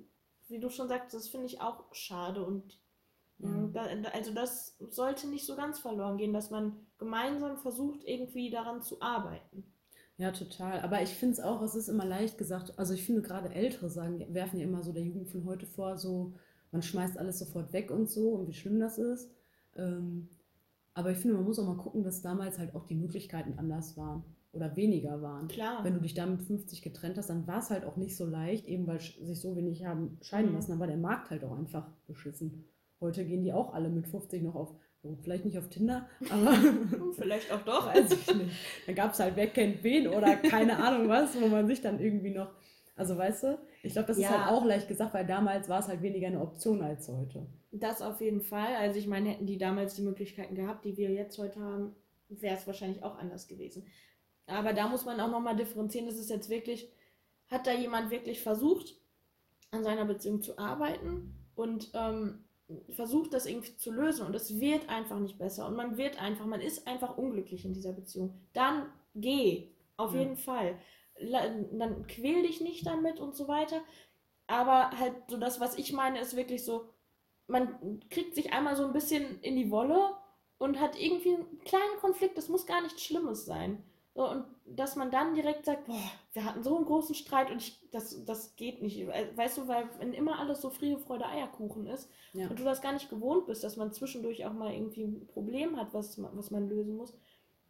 wie 0.47 0.59
du 0.59 0.69
schon 0.69 0.87
sagst, 0.87 1.13
das 1.13 1.29
finde 1.29 1.47
ich 1.47 1.61
auch 1.61 1.83
schade. 1.93 2.43
Und 2.43 2.79
mhm. 3.37 3.71
da, 3.73 3.85
also 4.13 4.33
das 4.33 4.77
sollte 4.79 5.27
nicht 5.27 5.45
so 5.45 5.55
ganz 5.55 5.79
verloren 5.79 6.17
gehen, 6.17 6.33
dass 6.33 6.49
man 6.49 6.87
gemeinsam 6.97 7.57
versucht, 7.57 8.03
irgendwie 8.05 8.49
daran 8.49 8.81
zu 8.81 9.01
arbeiten. 9.01 9.71
Ja, 10.17 10.31
total. 10.31 10.81
Aber 10.81 11.01
ich 11.01 11.09
finde 11.09 11.33
es 11.33 11.39
auch, 11.39 11.61
es 11.61 11.75
ist 11.75 11.87
immer 11.87 12.05
leicht 12.05 12.37
gesagt, 12.37 12.77
also 12.77 12.93
ich 12.93 13.03
finde 13.03 13.21
gerade 13.21 13.53
Ältere 13.53 13.89
sagen, 13.89 14.23
werfen 14.33 14.59
ja 14.59 14.65
immer 14.65 14.83
so 14.83 14.91
der 14.91 15.03
Jugend 15.03 15.29
von 15.29 15.45
heute 15.45 15.65
vor, 15.65 15.97
so 15.97 16.33
man 16.71 16.81
schmeißt 16.81 17.17
alles 17.17 17.39
sofort 17.39 17.73
weg 17.73 17.91
und 17.91 18.09
so 18.09 18.29
und 18.29 18.47
wie 18.47 18.53
schlimm 18.53 18.79
das 18.79 18.97
ist. 18.97 19.31
Ähm, 19.75 20.29
aber 20.93 21.11
ich 21.11 21.17
finde, 21.17 21.37
man 21.37 21.45
muss 21.45 21.59
auch 21.59 21.67
mal 21.67 21.77
gucken, 21.77 22.03
dass 22.03 22.21
damals 22.21 22.59
halt 22.59 22.75
auch 22.75 22.85
die 22.85 22.95
Möglichkeiten 22.95 23.57
anders 23.57 23.97
waren 23.97 24.23
oder 24.51 24.75
weniger 24.75 25.21
waren. 25.21 25.47
Klar. 25.47 25.83
Wenn 25.83 25.93
du 25.93 26.01
dich 26.01 26.13
damit 26.13 26.41
50 26.41 26.81
getrennt 26.81 27.17
hast, 27.17 27.29
dann 27.29 27.47
war 27.47 27.59
es 27.59 27.69
halt 27.69 27.85
auch 27.85 27.95
nicht 27.95 28.17
so 28.17 28.25
leicht, 28.25 28.67
eben 28.67 28.87
weil 28.87 28.99
sich 28.99 29.39
so 29.39 29.55
wenig 29.55 29.85
haben 29.85 30.17
scheiden 30.21 30.49
mhm. 30.49 30.55
lassen. 30.55 30.71
Dann 30.71 30.79
war 30.79 30.87
der 30.87 30.97
Markt 30.97 31.29
halt 31.29 31.43
auch 31.43 31.57
einfach 31.57 31.87
beschissen. 32.07 32.65
Heute 32.99 33.25
gehen 33.25 33.43
die 33.43 33.53
auch 33.53 33.73
alle 33.73 33.89
mit 33.89 34.07
50 34.07 34.43
noch 34.43 34.55
auf, 34.55 34.75
vielleicht 35.23 35.45
nicht 35.45 35.57
auf 35.57 35.69
Tinder, 35.69 36.07
aber. 36.29 36.53
vielleicht 37.17 37.51
auch 37.51 37.61
doch. 37.61 37.87
Weiß 37.95 38.11
ich 38.11 38.35
nicht. 38.35 38.51
Dann 38.85 38.95
gab 38.95 39.13
es 39.13 39.19
halt 39.19 39.35
wer 39.35 39.47
kennt 39.47 39.83
wen 39.83 40.07
oder 40.07 40.35
keine 40.35 40.77
Ahnung 40.77 41.07
was, 41.07 41.39
wo 41.41 41.47
man 41.47 41.67
sich 41.67 41.81
dann 41.81 41.99
irgendwie 41.99 42.31
noch. 42.31 42.51
Also 43.01 43.17
weißt 43.17 43.43
du, 43.43 43.59
ich 43.81 43.93
glaube, 43.93 44.09
das 44.09 44.19
ja. 44.19 44.29
ist 44.29 44.37
halt 44.37 44.51
auch 44.51 44.63
leicht 44.63 44.87
gesagt, 44.87 45.15
weil 45.15 45.25
damals 45.25 45.67
war 45.67 45.79
es 45.79 45.87
halt 45.87 46.03
weniger 46.03 46.27
eine 46.27 46.39
Option 46.39 46.83
als 46.83 47.09
heute. 47.09 47.47
Das 47.71 48.03
auf 48.03 48.21
jeden 48.21 48.41
Fall. 48.41 48.75
Also 48.75 48.99
ich 48.99 49.07
meine, 49.07 49.29
hätten 49.29 49.47
die 49.47 49.57
damals 49.57 49.95
die 49.95 50.03
Möglichkeiten 50.03 50.53
gehabt, 50.53 50.85
die 50.85 50.95
wir 50.97 51.09
jetzt 51.09 51.39
heute 51.39 51.59
haben, 51.59 51.95
wäre 52.29 52.55
es 52.55 52.67
wahrscheinlich 52.67 53.01
auch 53.01 53.17
anders 53.17 53.47
gewesen. 53.47 53.87
Aber 54.45 54.73
da 54.73 54.87
muss 54.87 55.03
man 55.03 55.19
auch 55.19 55.31
nochmal 55.31 55.55
differenzieren. 55.55 56.05
Das 56.05 56.19
ist 56.19 56.29
jetzt 56.29 56.51
wirklich, 56.51 56.91
hat 57.47 57.65
da 57.65 57.73
jemand 57.73 58.11
wirklich 58.11 58.39
versucht, 58.39 58.93
an 59.71 59.83
seiner 59.83 60.05
Beziehung 60.05 60.43
zu 60.43 60.59
arbeiten 60.59 61.33
und 61.55 61.89
ähm, 61.95 62.43
versucht 62.91 63.33
das 63.33 63.47
irgendwie 63.47 63.75
zu 63.77 63.91
lösen 63.91 64.27
und 64.27 64.35
es 64.35 64.59
wird 64.59 64.89
einfach 64.89 65.17
nicht 65.17 65.39
besser 65.39 65.67
und 65.67 65.75
man 65.75 65.97
wird 65.97 66.21
einfach, 66.21 66.45
man 66.45 66.61
ist 66.61 66.85
einfach 66.85 67.17
unglücklich 67.17 67.65
in 67.65 67.73
dieser 67.73 67.93
Beziehung, 67.93 68.35
dann 68.53 68.85
geh, 69.15 69.69
auf 69.97 70.13
ja. 70.13 70.19
jeden 70.19 70.37
Fall. 70.37 70.75
Dann 71.21 72.07
quäl 72.07 72.43
dich 72.43 72.61
nicht 72.61 72.85
damit 72.85 73.19
und 73.19 73.35
so 73.35 73.47
weiter. 73.47 73.81
Aber 74.47 74.91
halt 74.97 75.15
so 75.27 75.37
das, 75.37 75.59
was 75.59 75.77
ich 75.77 75.93
meine, 75.93 76.19
ist 76.19 76.35
wirklich 76.35 76.65
so, 76.65 76.89
man 77.47 78.01
kriegt 78.09 78.35
sich 78.35 78.53
einmal 78.53 78.75
so 78.75 78.85
ein 78.85 78.93
bisschen 78.93 79.39
in 79.41 79.55
die 79.55 79.71
Wolle 79.71 80.15
und 80.57 80.79
hat 80.79 80.99
irgendwie 80.99 81.35
einen 81.35 81.59
kleinen 81.59 81.97
Konflikt, 81.99 82.37
das 82.37 82.49
muss 82.49 82.65
gar 82.65 82.81
nichts 82.81 83.03
Schlimmes 83.03 83.45
sein. 83.45 83.83
So, 84.13 84.29
und 84.29 84.45
dass 84.65 84.97
man 84.97 85.09
dann 85.09 85.35
direkt 85.35 85.65
sagt, 85.65 85.85
boah, 85.85 86.11
wir 86.33 86.43
hatten 86.43 86.63
so 86.63 86.75
einen 86.75 86.85
großen 86.85 87.15
Streit 87.15 87.49
und 87.49 87.61
ich, 87.61 87.79
das, 87.91 88.25
das 88.25 88.55
geht 88.57 88.81
nicht. 88.81 89.07
Weißt 89.07 89.57
du, 89.57 89.67
weil 89.69 89.89
wenn 89.99 90.13
immer 90.13 90.37
alles 90.39 90.61
so 90.61 90.69
Friede, 90.69 90.99
Freude, 90.99 91.25
Eierkuchen 91.25 91.87
ist 91.87 92.09
ja. 92.33 92.49
und 92.49 92.59
du 92.59 92.63
das 92.63 92.81
gar 92.81 92.91
nicht 92.91 93.09
gewohnt 93.09 93.45
bist, 93.45 93.63
dass 93.63 93.77
man 93.77 93.93
zwischendurch 93.93 94.45
auch 94.45 94.53
mal 94.53 94.73
irgendwie 94.73 95.03
ein 95.03 95.27
Problem 95.27 95.77
hat, 95.77 95.93
was, 95.93 96.21
was 96.21 96.51
man 96.51 96.67
lösen 96.67 96.97
muss, 96.97 97.13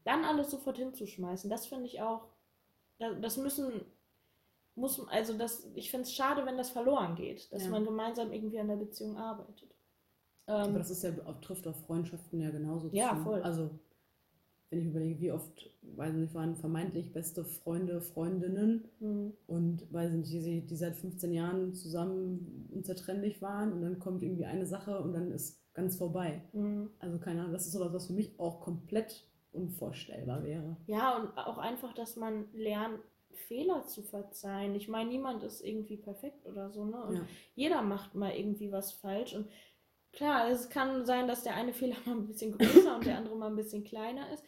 dann 0.04 0.26
alles 0.26 0.50
sofort 0.50 0.78
hinzuschmeißen, 0.78 1.50
das 1.50 1.68
finde 1.68 1.86
ich 1.86 2.02
auch, 2.02 2.28
das 3.22 3.38
müssen, 3.38 3.82
muss, 4.76 5.06
also 5.08 5.38
das, 5.38 5.68
ich 5.76 5.92
finde 5.92 6.04
es 6.04 6.14
schade, 6.14 6.46
wenn 6.46 6.58
das 6.58 6.70
verloren 6.70 7.16
geht, 7.16 7.52
dass 7.52 7.64
ja. 7.64 7.70
man 7.70 7.84
gemeinsam 7.84 8.32
irgendwie 8.32 8.60
an 8.60 8.68
der 8.68 8.78
Beziehung 8.78 9.18
arbeitet. 9.18 9.70
Aber 10.46 10.70
ähm, 10.70 10.76
das 10.76 10.90
ist 10.90 11.04
ja, 11.04 11.12
trifft 11.42 11.68
auf 11.68 11.80
Freundschaften 11.86 12.40
ja 12.40 12.50
genauso 12.50 12.90
zu. 12.90 12.96
Ja, 12.96 13.16
voll. 13.16 13.42
Also 13.42 13.72
wenn 14.72 14.80
ich 14.80 14.88
überlege, 14.88 15.20
wie 15.20 15.32
oft, 15.34 15.70
weiß 15.82 16.14
nicht, 16.14 16.34
waren 16.34 16.56
vermeintlich 16.56 17.12
beste 17.12 17.44
Freunde, 17.44 18.02
Freundinnen 18.02 18.86
mhm. 19.00 19.34
und 19.46 19.92
weiß 19.92 20.14
nicht, 20.14 20.32
die, 20.32 20.66
die 20.66 20.76
seit 20.76 20.96
15 20.96 21.34
Jahren 21.34 21.74
zusammen 21.74 22.70
unzertrennlich 22.74 23.42
waren 23.42 23.74
und 23.74 23.82
dann 23.82 24.00
kommt 24.00 24.24
irgendwie 24.24 24.46
eine 24.46 24.66
Sache 24.66 25.00
und 25.00 25.12
dann 25.12 25.32
ist 25.32 25.62
ganz 25.74 25.98
vorbei. 25.98 26.42
Mhm. 26.54 26.90
Also 27.00 27.20
keine 27.20 27.42
Ahnung, 27.42 27.52
das 27.52 27.66
ist 27.66 27.74
sowas, 27.74 27.92
was 27.92 28.08
für 28.08 28.14
mich 28.14 28.40
auch 28.40 28.62
komplett 28.62 29.26
unvorstellbar 29.54 30.44
wäre. 30.44 30.78
Ja, 30.88 31.18
und 31.18 31.38
auch 31.38 31.58
einfach, 31.58 31.94
dass 31.94 32.16
man 32.16 32.48
lernt, 32.54 33.00
Fehler 33.48 33.86
zu 33.86 34.04
verzeihen. 34.04 34.76
Ich 34.76 34.88
meine, 34.88 35.10
niemand 35.10 35.44
ist 35.44 35.62
irgendwie 35.62 35.98
perfekt 35.98 36.46
oder 36.46 36.70
so, 36.70 36.86
ne? 36.86 37.04
Und 37.04 37.16
ja. 37.16 37.22
jeder 37.56 37.82
macht 37.82 38.14
mal 38.16 38.32
irgendwie 38.32 38.72
was 38.72 38.92
falsch 38.92 39.34
und 39.34 39.50
klar, 40.12 40.50
es 40.50 40.70
kann 40.70 41.06
sein, 41.06 41.28
dass 41.28 41.44
der 41.44 41.56
eine 41.56 41.74
Fehler 41.74 41.96
mal 42.06 42.16
ein 42.16 42.28
bisschen 42.28 42.58
größer 42.58 42.96
und 42.96 43.06
der 43.06 43.18
andere 43.18 43.36
mal 43.36 43.48
ein 43.48 43.56
bisschen 43.56 43.84
kleiner 43.84 44.32
ist 44.34 44.44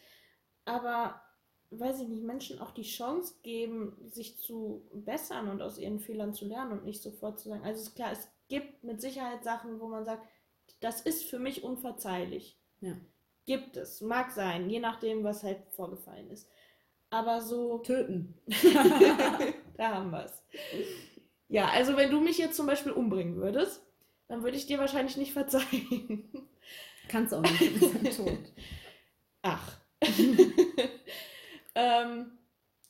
aber 0.64 1.20
weiß 1.70 2.00
ich 2.00 2.08
nicht, 2.08 2.22
Menschen 2.22 2.60
auch 2.60 2.70
die 2.70 2.82
Chance 2.82 3.34
geben, 3.42 3.96
sich 4.04 4.38
zu 4.38 4.88
bessern 4.92 5.48
und 5.48 5.60
aus 5.60 5.78
ihren 5.78 5.98
Fehlern 5.98 6.32
zu 6.32 6.44
lernen 6.44 6.72
und 6.72 6.84
nicht 6.84 7.02
sofort 7.02 7.40
zu 7.40 7.48
sagen. 7.48 7.64
Also 7.64 7.82
ist 7.82 7.96
klar, 7.96 8.12
es 8.12 8.28
gibt 8.48 8.84
mit 8.84 9.00
Sicherheit 9.00 9.42
Sachen, 9.42 9.80
wo 9.80 9.88
man 9.88 10.04
sagt, 10.04 10.24
das 10.80 11.00
ist 11.00 11.24
für 11.24 11.38
mich 11.38 11.64
unverzeihlich. 11.64 12.60
Ja. 12.80 12.96
Gibt 13.46 13.76
es, 13.76 14.00
mag 14.00 14.30
sein, 14.30 14.70
je 14.70 14.80
nachdem, 14.80 15.22
was 15.22 15.42
halt 15.42 15.58
vorgefallen 15.70 16.30
ist. 16.30 16.48
Aber 17.10 17.40
so. 17.40 17.78
Töten. 17.78 18.34
da 19.76 19.94
haben 19.94 20.10
wir 20.10 20.24
es. 20.24 20.42
Ja, 21.48 21.68
also 21.68 21.96
wenn 21.96 22.10
du 22.10 22.20
mich 22.20 22.38
jetzt 22.38 22.56
zum 22.56 22.66
Beispiel 22.66 22.92
umbringen 22.92 23.36
würdest, 23.36 23.82
dann 24.28 24.42
würde 24.42 24.56
ich 24.56 24.66
dir 24.66 24.78
wahrscheinlich 24.78 25.16
nicht 25.16 25.32
verzeihen. 25.32 26.28
Kannst 27.08 27.34
auch 27.34 27.42
nicht, 27.42 27.80
du 27.80 27.98
bist 27.98 28.18
tot. 28.18 28.38
Ach. 29.42 29.78
ähm, 31.74 32.32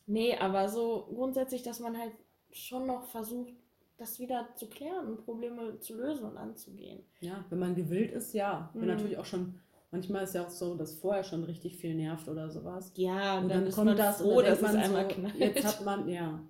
nee, 0.07 0.37
aber 0.37 0.69
so 0.69 1.09
grundsätzlich, 1.15 1.63
dass 1.63 1.81
man 1.81 1.99
halt 1.99 2.13
schon 2.53 2.87
noch 2.87 3.05
versucht, 3.09 3.53
das 3.97 4.19
wieder 4.19 4.49
zu 4.55 4.69
klären 4.69 5.07
und 5.07 5.25
Probleme 5.25 5.79
zu 5.81 5.97
lösen 5.97 6.25
und 6.25 6.37
anzugehen. 6.37 7.05
Ja, 7.21 7.45
wenn 7.51 7.59
man 7.59 7.75
gewillt 7.75 8.13
ist, 8.13 8.33
ja. 8.35 8.71
Wenn 8.73 8.83
mhm. 8.83 8.89
natürlich 8.89 9.19
auch 9.19 9.25
schon, 9.25 9.61
manchmal 9.95 10.25
ist 10.25 10.35
ja 10.35 10.45
auch 10.45 10.51
so, 10.51 10.75
dass 10.75 10.99
vorher 10.99 11.23
schon 11.23 11.45
richtig 11.45 11.77
viel 11.77 11.95
nervt 11.95 12.29
oder 12.29 12.51
sowas. 12.51 12.93
Ja, 12.97 13.39
und 13.39 13.49
dann, 13.49 13.65
dann 13.65 13.73
kommt 13.73 13.97
das 13.97 14.21
froh, 14.21 14.43
dass 14.43 14.61
man 14.61 14.77
einmal 14.77 15.09
so, 15.09 15.15
knallt. 15.15 15.39
Jetzt 15.39 15.65
hat 15.65 15.85
man, 15.85 16.09
ja. 16.09 16.41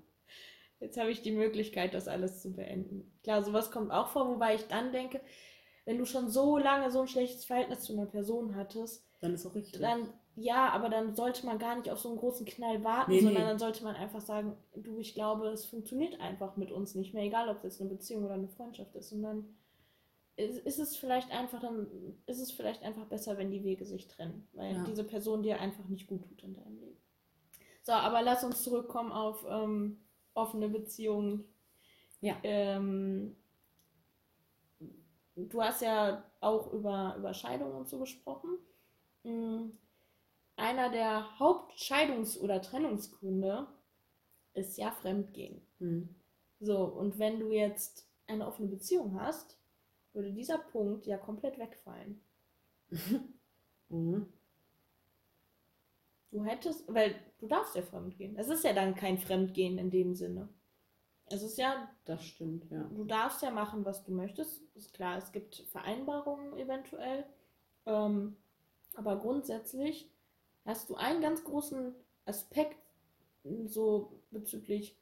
Jetzt 0.81 0.99
habe 0.99 1.11
ich 1.11 1.21
die 1.21 1.33
Möglichkeit, 1.33 1.93
das 1.93 2.09
alles 2.09 2.41
zu 2.41 2.55
beenden. 2.55 3.13
Klar, 3.23 3.43
sowas 3.43 3.71
kommt 3.71 3.91
auch 3.93 4.09
vor, 4.09 4.29
wobei 4.29 4.55
ich 4.55 4.67
dann 4.67 4.93
denke, 4.93 5.21
wenn 5.85 5.99
du 5.99 6.07
schon 6.07 6.31
so 6.31 6.57
lange 6.57 6.91
so 6.91 7.03
ein 7.03 7.09
schlechtes 7.09 7.45
Verhältnis 7.45 7.81
zu 7.81 7.93
einer 7.93 8.07
Person 8.07 8.57
hattest, 8.57 9.07
dann 9.21 9.35
ist 9.35 9.45
auch 9.45 9.55
richtig. 9.55 9.81
Dann 9.81 10.09
ja, 10.37 10.71
aber 10.71 10.89
dann 10.89 11.15
sollte 11.15 11.47
man 11.47 11.59
gar 11.59 11.77
nicht 11.77 11.91
auf 11.91 12.01
so 12.01 12.09
einen 12.09 12.19
großen 12.19 12.45
Knall 12.45 12.83
warten, 12.83 13.13
nee, 13.13 13.21
sondern 13.21 13.43
nee. 13.43 13.49
dann 13.51 13.59
sollte 13.59 13.85
man 13.85 13.95
einfach 13.95 14.21
sagen, 14.21 14.57
du, 14.75 14.99
ich 14.99 15.15
glaube, 15.15 15.47
es 15.49 15.65
funktioniert 15.67 16.21
einfach 16.21 16.57
mit 16.57 16.73
uns 16.73 16.97
nicht 16.97 17.15
mehr, 17.15 17.23
egal 17.23 17.49
ob 17.49 17.59
es 17.59 17.63
jetzt 17.63 17.81
eine 17.81 17.91
Beziehung 17.91 18.25
oder 18.25 18.35
eine 18.35 18.49
Freundschaft 18.49 18.97
ist. 18.97 19.13
Und 19.13 19.23
dann 19.23 19.45
ist 20.37 20.79
es 20.79 20.97
vielleicht 20.97 21.31
einfach, 21.31 21.61
dann 21.61 21.87
ist 22.27 22.41
es 22.41 22.51
vielleicht 22.51 22.83
einfach 22.83 23.07
besser, 23.07 23.39
wenn 23.39 23.51
die 23.51 23.65
Wege 23.65 23.85
sich 23.85 24.09
trennen, 24.09 24.49
weil 24.53 24.75
ja. 24.75 24.85
diese 24.85 25.05
Person 25.05 25.43
dir 25.43 25.61
einfach 25.61 25.85
nicht 25.87 26.07
gut 26.07 26.25
tut 26.25 26.43
in 26.43 26.55
deinem 26.55 26.79
Leben. 26.79 27.01
So, 27.83 27.93
aber 27.93 28.23
lass 28.23 28.43
uns 28.45 28.63
zurückkommen 28.63 29.13
auf 29.13 29.45
ähm, 29.49 30.01
offene 30.35 30.69
Beziehungen. 30.69 31.45
Ja. 32.21 32.37
Ähm, 32.43 33.37
du 35.37 35.63
hast 35.63 35.83
ja 35.83 36.25
auch 36.41 36.73
über, 36.73 37.15
über 37.19 37.35
Scheidungen 37.35 37.75
und 37.75 37.89
so 37.89 37.99
gesprochen. 37.99 38.59
Mhm 39.23 39.73
einer 40.57 40.91
der 40.91 41.27
Hauptscheidungs- 41.39 42.39
oder 42.39 42.63
Trennungsgründe 42.63 43.67
ist 44.55 44.79
ja 44.79 44.91
Fremdgehen. 44.91 45.67
Mhm. 45.79 46.15
So, 46.61 46.85
und 46.85 47.19
wenn 47.19 47.41
du 47.41 47.51
jetzt 47.51 48.09
eine 48.27 48.47
offene 48.47 48.69
Beziehung 48.69 49.21
hast, 49.21 49.59
würde 50.15 50.33
dieser 50.33 50.59
Punkt 50.59 51.07
ja 51.07 51.19
komplett 51.19 51.59
wegfallen. 51.59 52.21
mhm. 53.89 54.33
Du 56.31 56.45
hättest, 56.45 56.93
weil 56.93 57.15
du 57.39 57.47
darfst 57.47 57.77
ja 57.77 57.83
fremdgehen. 57.83 58.37
Es 58.37 58.49
ist 58.49 58.65
ja 58.65 58.73
dann 58.73 58.95
kein 58.95 59.19
Fremdgehen 59.19 59.79
in 59.79 59.91
dem 59.91 60.15
Sinne. 60.15 60.49
Es 61.27 61.43
ist 61.43 61.59
ja. 61.59 61.89
Das 62.05 62.25
stimmt, 62.25 62.71
ja. 62.71 62.83
Du 62.95 63.05
darfst 63.05 63.43
ja 63.43 63.51
machen, 63.51 63.85
was 63.85 64.05
du 64.05 64.13
möchtest. 64.13 64.63
Ist 64.75 64.93
klar, 64.95 65.19
es 65.19 65.33
gibt 65.33 65.57
Vereinbarungen 65.71 66.57
eventuell. 66.59 67.25
Ähm, 67.87 68.37
aber 68.95 69.19
grundsätzlich 69.19 70.11
hast 70.65 70.91
du 70.91 70.97
einen 70.97 71.21
ganz 71.21 71.45
großen 71.45 71.95
Aspekt 72.25 72.79
so 73.67 74.21
bezüglich 74.31 74.97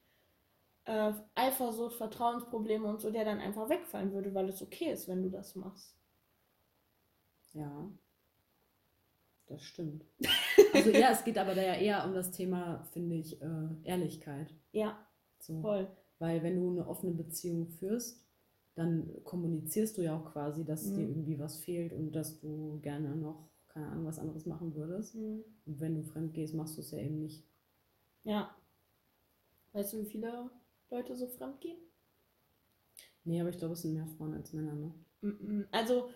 äh, 0.84 1.12
Eifersucht, 1.34 1.96
Vertrauensprobleme 1.96 2.86
und 2.86 3.00
so, 3.00 3.10
der 3.10 3.24
dann 3.24 3.40
einfach 3.40 3.68
wegfallen 3.68 4.12
würde, 4.12 4.34
weil 4.34 4.48
es 4.48 4.62
okay 4.62 4.92
ist, 4.92 5.08
wenn 5.08 5.22
du 5.22 5.30
das 5.30 5.54
machst. 5.54 5.96
Ja, 7.52 7.90
das 9.46 9.62
stimmt. 9.62 10.04
Also 10.74 10.88
ja, 10.90 11.10
es 11.10 11.22
geht 11.22 11.36
aber 11.36 11.54
da 11.54 11.60
ja 11.60 11.74
eher 11.74 12.06
um 12.06 12.14
das 12.14 12.30
Thema, 12.30 12.82
finde 12.92 13.16
ich, 13.16 13.42
äh, 13.42 13.68
Ehrlichkeit. 13.84 14.54
Ja, 14.72 14.98
so. 15.38 15.60
voll. 15.60 15.86
Weil 16.18 16.42
wenn 16.42 16.58
du 16.58 16.70
eine 16.70 16.88
offene 16.88 17.12
Beziehung 17.12 17.68
führst, 17.68 18.24
dann 18.74 19.10
kommunizierst 19.24 19.98
du 19.98 20.02
ja 20.02 20.16
auch 20.16 20.32
quasi, 20.32 20.64
dass 20.64 20.86
mhm. 20.86 20.94
dir 20.94 21.08
irgendwie 21.08 21.38
was 21.38 21.58
fehlt 21.58 21.92
und 21.92 22.12
dass 22.12 22.38
du 22.38 22.80
gerne 22.80 23.14
noch 23.16 23.50
keine 23.68 23.88
Ahnung, 23.88 24.06
was 24.06 24.18
anderes 24.18 24.46
machen 24.46 24.74
würdest. 24.74 25.14
Mhm. 25.14 25.44
Und 25.66 25.80
wenn 25.80 25.94
du 25.94 26.02
fremd 26.02 26.34
gehst, 26.34 26.54
machst 26.54 26.76
du 26.76 26.80
es 26.80 26.90
ja 26.90 26.98
eben 26.98 27.18
nicht. 27.18 27.44
Ja. 28.24 28.54
Weißt 29.72 29.92
du, 29.92 29.98
wie 29.98 30.06
viele 30.06 30.50
Leute 30.92 31.16
so 31.16 31.26
fremd 31.26 31.60
gehen? 31.60 31.78
Nee, 33.24 33.40
aber 33.40 33.50
ich 33.50 33.58
glaube, 33.58 33.74
es 33.74 33.82
sind 33.82 33.94
mehr 33.94 34.06
Frauen 34.06 34.34
als 34.34 34.52
Männer, 34.52 34.74
ne? 34.74 35.66
Also, 35.70 36.10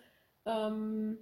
ähm, 0.45 1.17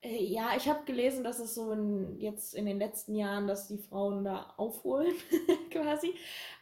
äh, 0.00 0.24
ja, 0.24 0.56
ich 0.56 0.68
habe 0.68 0.84
gelesen, 0.84 1.24
dass 1.24 1.40
es 1.40 1.54
so 1.54 1.72
in, 1.72 2.20
jetzt 2.20 2.54
in 2.54 2.66
den 2.66 2.78
letzten 2.78 3.14
Jahren, 3.16 3.46
dass 3.48 3.68
die 3.68 3.78
Frauen 3.78 4.24
da 4.24 4.54
aufholen, 4.56 5.14
quasi. 5.70 6.14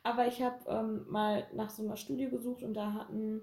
Aber 0.02 0.26
ich 0.26 0.42
habe 0.42 0.58
ähm, 0.68 1.06
mal 1.08 1.46
nach 1.54 1.70
so 1.70 1.82
einer 1.82 1.96
Studie 1.96 2.30
gesucht 2.30 2.62
und 2.62 2.74
da 2.74 2.94
hatten 2.94 3.42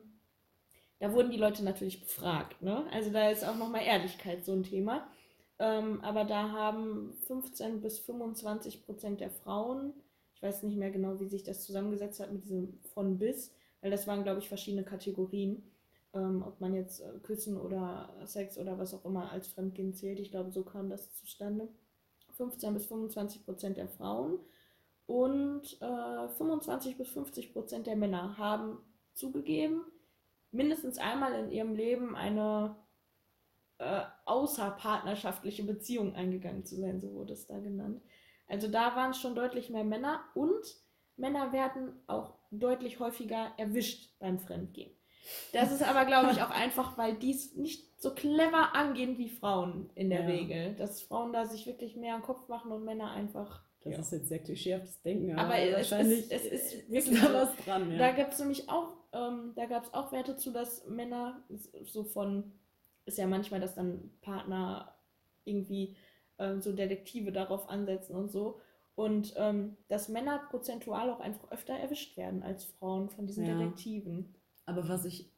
da 1.00 1.14
wurden 1.14 1.32
die 1.32 1.38
Leute 1.38 1.64
natürlich 1.64 2.02
befragt. 2.02 2.62
Ne? 2.62 2.86
Also 2.92 3.12
da 3.12 3.30
ist 3.30 3.46
auch 3.46 3.56
nochmal 3.56 3.84
Ehrlichkeit 3.84 4.44
so 4.44 4.54
ein 4.54 4.64
Thema. 4.64 5.08
Ähm, 5.60 6.02
aber 6.02 6.24
da 6.24 6.52
haben 6.52 7.14
15 7.28 7.82
bis 7.82 8.00
25 8.00 8.86
Prozent 8.86 9.22
der 9.22 9.30
Frauen, 9.30 9.94
ich 10.38 10.44
weiß 10.44 10.62
nicht 10.64 10.78
mehr 10.78 10.92
genau, 10.92 11.20
wie 11.20 11.28
sich 11.28 11.44
das 11.44 11.66
zusammengesetzt 11.66 12.20
hat 12.20 12.32
mit 12.32 12.44
diesem 12.44 12.80
von 12.94 13.18
bis, 13.18 13.52
weil 13.82 13.90
das 13.90 14.06
waren, 14.06 14.22
glaube 14.22 14.40
ich, 14.40 14.48
verschiedene 14.48 14.84
Kategorien. 14.84 15.64
Ähm, 16.14 16.44
ob 16.46 16.62
man 16.62 16.76
jetzt 16.76 17.02
äh, 17.02 17.18
Küssen 17.24 17.58
oder 17.58 18.14
Sex 18.26 18.60
oder 18.60 18.78
was 18.78 18.94
auch 18.94 19.04
immer 19.04 19.32
als 19.32 19.48
Fremdgehen 19.48 19.96
zählt. 19.96 20.20
Ich 20.20 20.30
glaube, 20.30 20.52
so 20.52 20.64
kam 20.64 20.90
das 20.92 21.12
zustande. 21.14 21.68
15 22.34 22.72
bis 22.76 22.86
25 22.86 23.46
Prozent 23.46 23.78
der 23.78 23.88
Frauen 23.88 24.38
und 25.08 25.82
äh, 25.82 26.30
25 26.38 26.98
bis 26.98 27.10
50 27.10 27.52
Prozent 27.52 27.88
der 27.88 27.96
Männer 27.96 28.38
haben 28.38 28.78
zugegeben, 29.16 29.82
mindestens 30.52 31.00
einmal 31.00 31.34
in 31.34 31.52
ihrem 31.52 31.74
Leben 31.74 32.16
eine 32.16 32.76
äh, 33.80 34.04
außerpartnerschaftliche 34.26 35.64
Beziehung 35.64 36.14
eingegangen 36.14 36.64
zu 36.64 36.76
sein, 36.76 37.00
so 37.00 37.12
wurde 37.14 37.34
es 37.34 37.48
da 37.48 37.58
genannt. 37.58 38.04
Also 38.48 38.68
da 38.68 38.96
waren 38.96 39.12
es 39.12 39.20
schon 39.22 39.36
deutlich 39.36 39.70
mehr 39.70 39.84
Männer 39.84 40.22
und 40.36 40.64
Männer 41.18 41.52
werden 41.52 41.94
auch 42.08 42.36
deutlich 42.52 43.00
häufiger 43.00 43.52
erwischt 43.58 44.18
beim 44.20 44.40
Fremdgehen. 44.40 44.92
Das 45.52 45.72
ist 45.72 45.84
aber, 45.84 46.06
glaube 46.06 46.32
ich, 46.32 46.42
auch 46.42 46.50
einfach, 46.52 46.98
weil 46.98 47.16
die 47.16 47.32
es 47.32 47.56
nicht 47.56 48.00
so 48.02 48.14
clever 48.14 48.74
angehen 48.76 49.18
wie 49.18 49.30
Frauen 49.30 49.90
in 49.96 50.10
der 50.10 50.22
Ja. 50.22 50.28
Regel. 50.28 50.76
Dass 50.76 51.02
Frauen 51.02 51.34
da 51.34 51.46
sich 51.46 51.66
wirklich 51.66 51.96
mehr 51.96 52.16
am 52.16 52.22
Kopf 52.22 52.48
machen 52.48 52.72
und 52.72 52.86
Männer 52.86 53.12
einfach. 53.12 53.64
Das 53.84 53.94
Ja. 53.94 54.00
ist 54.00 54.12
jetzt 54.12 54.28
sehr 54.30 54.40
klischeehaftes 54.40 55.02
Denken, 55.02 55.32
aber, 55.38 55.54
Aber 55.56 55.60
es 55.60 55.76
wahrscheinlich 55.92 56.32
ist- 56.32 56.32
es 56.32 56.46
ist 56.46 56.90
wirklich 56.92 57.20
da 57.22 57.34
was 57.34 57.56
dran. 57.66 57.92
Ja. 57.92 57.98
Da 57.98 58.12
gibt 58.12 58.34
es 58.34 58.40
nämlich 58.40 58.70
auch, 58.70 58.94
ähm, 59.14 59.54
da 59.56 59.66
gab 59.66 59.84
es 59.84 59.94
auch 59.94 60.12
Werte 60.12 60.38
zu, 60.38 60.52
dass 60.52 60.86
Männer 60.88 61.44
so 61.86 62.04
von, 62.04 62.54
ist 63.06 63.18
ja 63.18 63.28
manchmal, 63.28 63.60
dass 63.60 63.76
dann 63.76 64.12
Partner 64.22 64.94
irgendwie 65.46 65.96
ähm, 66.40 66.62
so 66.62 66.74
Detektive 66.74 67.32
darauf 67.32 67.70
ansetzen 67.70 68.16
und 68.16 68.32
so. 68.32 68.60
Und 68.96 69.34
ähm, 69.38 69.78
dass 69.90 70.10
Männer 70.10 70.40
prozentual 70.50 71.10
auch 71.10 71.20
einfach 71.20 71.52
öfter 71.52 71.74
erwischt 71.74 72.18
werden 72.18 72.42
als 72.42 72.66
Frauen 72.66 73.10
von 73.10 73.28
diesen 73.28 73.46
Ja. 73.46 73.58
Detektiven. 73.58 74.34
Aber 74.66 74.90
was 74.90 75.06
ich 75.06 75.32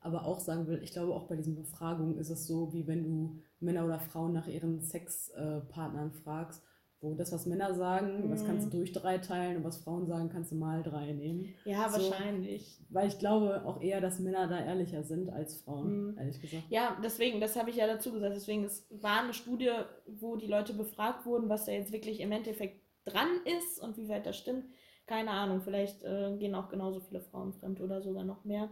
aber 0.00 0.24
auch 0.26 0.40
sagen 0.40 0.66
will, 0.66 0.82
ich 0.82 0.92
glaube 0.92 1.14
auch 1.14 1.28
bei 1.28 1.36
diesen 1.36 1.54
Befragungen 1.56 2.18
ist 2.18 2.30
es 2.30 2.46
so, 2.46 2.72
wie 2.72 2.86
wenn 2.86 3.02
du 3.04 3.40
Männer 3.60 3.84
oder 3.84 3.98
Frauen 3.98 4.32
nach 4.32 4.46
ihren 4.46 4.80
Sexpartnern 4.80 6.12
fragst, 6.12 6.62
wo 7.00 7.14
das, 7.14 7.32
was 7.32 7.46
Männer 7.46 7.74
sagen, 7.74 8.28
das 8.28 8.44
kannst 8.44 8.64
du 8.64 8.68
Mhm. 8.68 8.80
durch 8.80 8.92
drei 8.92 9.18
teilen 9.18 9.58
und 9.58 9.64
was 9.64 9.78
Frauen 9.78 10.06
sagen, 10.06 10.28
kannst 10.30 10.50
du 10.50 10.56
mal 10.56 10.82
drei 10.82 11.12
nehmen. 11.12 11.54
Ja, 11.64 11.88
So. 11.88 12.10
wahrscheinlich. 12.10 12.80
Weil 12.90 13.08
ich 13.08 13.18
glaube 13.18 13.64
auch 13.64 13.80
eher, 13.80 14.00
dass 14.00 14.18
Männer 14.18 14.48
da 14.48 14.58
ehrlicher 14.58 15.04
sind 15.04 15.30
als 15.30 15.60
Frauen, 15.62 16.12
Mhm. 16.12 16.18
ehrlich 16.18 16.40
gesagt. 16.40 16.64
Ja, 16.70 16.98
deswegen, 17.02 17.40
das 17.40 17.54
habe 17.56 17.70
ich 17.70 17.76
ja 17.76 17.86
dazu 17.86 18.12
gesagt. 18.12 18.34
Deswegen, 18.34 18.64
es 18.64 18.86
war 18.90 19.20
eine 19.22 19.32
Studie, 19.32 19.70
wo 20.06 20.36
die 20.36 20.48
Leute 20.48 20.74
befragt 20.74 21.24
wurden, 21.24 21.48
was 21.48 21.66
da 21.66 21.72
jetzt 21.72 21.92
wirklich 21.92 22.20
im 22.20 22.32
Endeffekt 22.32 22.82
dran 23.04 23.28
ist 23.44 23.80
und 23.80 23.96
wie 23.96 24.08
weit 24.08 24.26
das 24.26 24.36
stimmt. 24.36 24.64
Keine 25.06 25.30
Ahnung, 25.30 25.60
vielleicht 25.62 26.02
äh, 26.02 26.36
gehen 26.36 26.54
auch 26.54 26.68
genauso 26.68 27.00
viele 27.00 27.20
Frauen 27.20 27.52
fremd 27.54 27.80
oder 27.80 28.02
sogar 28.02 28.24
noch 28.24 28.44
mehr. 28.44 28.68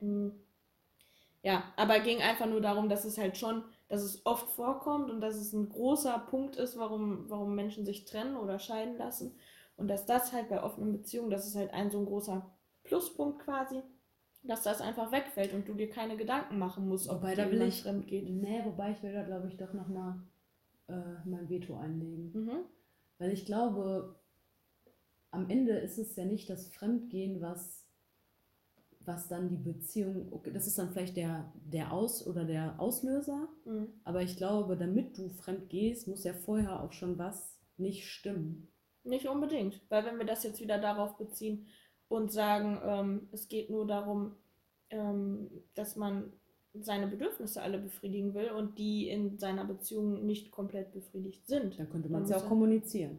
Mm. 0.00 0.28
Ja, 1.42 1.64
aber 1.76 2.00
ging 2.00 2.20
einfach 2.20 2.46
nur 2.46 2.60
darum, 2.60 2.88
dass 2.88 3.04
es 3.04 3.16
halt 3.18 3.36
schon, 3.36 3.64
dass 3.88 4.02
es 4.02 4.24
oft 4.26 4.50
vorkommt 4.50 5.10
und 5.10 5.20
dass 5.20 5.36
es 5.36 5.52
ein 5.52 5.68
großer 5.68 6.18
Punkt 6.30 6.56
ist, 6.56 6.78
warum, 6.78 7.28
warum 7.28 7.54
Menschen 7.54 7.84
sich 7.86 8.04
trennen 8.04 8.36
oder 8.36 8.58
scheiden 8.58 8.96
lassen. 8.98 9.34
Und 9.76 9.88
dass 9.88 10.06
das 10.06 10.32
halt 10.32 10.48
bei 10.48 10.62
offenen 10.62 10.92
Beziehungen, 10.92 11.30
das 11.30 11.46
ist 11.46 11.56
halt 11.56 11.72
ein 11.72 11.90
so 11.90 11.98
ein 11.98 12.06
großer 12.06 12.50
Pluspunkt 12.84 13.40
quasi, 13.44 13.82
dass 14.42 14.62
das 14.62 14.80
einfach 14.80 15.10
wegfällt 15.12 15.52
und 15.54 15.68
du 15.68 15.74
dir 15.74 15.88
keine 15.90 16.16
Gedanken 16.16 16.58
machen 16.58 16.88
musst, 16.88 17.08
ob 17.08 17.18
Wobei, 17.22 17.34
da 17.34 17.50
will 17.50 17.62
ich- 17.62 17.82
fremd 17.82 18.06
geht. 18.06 18.28
Nee, 18.28 18.62
wobei 18.64 18.92
ich 18.92 19.02
will 19.02 19.12
da, 19.12 19.22
glaube 19.22 19.48
ich, 19.48 19.56
doch 19.56 19.72
nochmal 19.72 20.20
äh, 20.88 20.94
mein 21.24 21.48
Veto 21.48 21.76
einlegen. 21.76 22.32
Mhm. 22.34 22.58
Weil 23.18 23.32
ich 23.32 23.44
glaube, 23.46 24.16
am 25.30 25.48
Ende 25.50 25.72
ist 25.72 25.98
es 25.98 26.16
ja 26.16 26.24
nicht 26.24 26.48
das 26.48 26.68
Fremdgehen, 26.68 27.40
was, 27.40 27.84
was 29.08 29.26
dann 29.26 29.48
die 29.48 29.56
Beziehung, 29.56 30.28
okay, 30.32 30.52
das 30.52 30.68
ist 30.68 30.78
dann 30.78 30.90
vielleicht 30.92 31.16
der, 31.16 31.52
der 31.64 31.92
Aus- 31.92 32.24
oder 32.26 32.44
der 32.44 32.78
Auslöser, 32.78 33.48
Mhm. 33.64 33.88
aber 34.04 34.22
ich 34.22 34.36
glaube, 34.36 34.76
damit 34.76 35.18
du 35.18 35.30
fremd 35.30 35.68
gehst, 35.68 36.06
muss 36.06 36.22
ja 36.22 36.32
vorher 36.34 36.80
auch 36.82 36.92
schon 36.92 37.18
was 37.18 37.58
nicht 37.76 38.06
stimmen. 38.08 38.68
Nicht 39.04 39.26
unbedingt, 39.26 39.80
weil 39.88 40.04
wenn 40.04 40.18
wir 40.18 40.26
das 40.26 40.44
jetzt 40.44 40.60
wieder 40.60 40.78
darauf 40.78 41.16
beziehen 41.16 41.66
und 42.08 42.30
sagen, 42.30 42.78
ähm, 42.84 43.28
es 43.32 43.48
geht 43.48 43.70
nur 43.70 43.86
darum, 43.86 44.36
ähm, 44.90 45.50
dass 45.74 45.96
man 45.96 46.32
seine 46.74 47.06
Bedürfnisse 47.08 47.62
alle 47.62 47.78
befriedigen 47.78 48.34
will 48.34 48.50
und 48.50 48.78
die 48.78 49.08
in 49.08 49.38
seiner 49.38 49.64
Beziehung 49.64 50.26
nicht 50.26 50.50
komplett 50.50 50.92
befriedigt 50.92 51.46
sind. 51.46 51.78
Dann 51.78 51.90
könnte 51.90 52.08
man 52.08 52.22
es 52.22 52.30
ja 52.30 52.36
auch 52.36 52.42
er- 52.42 52.48
kommunizieren. 52.48 53.18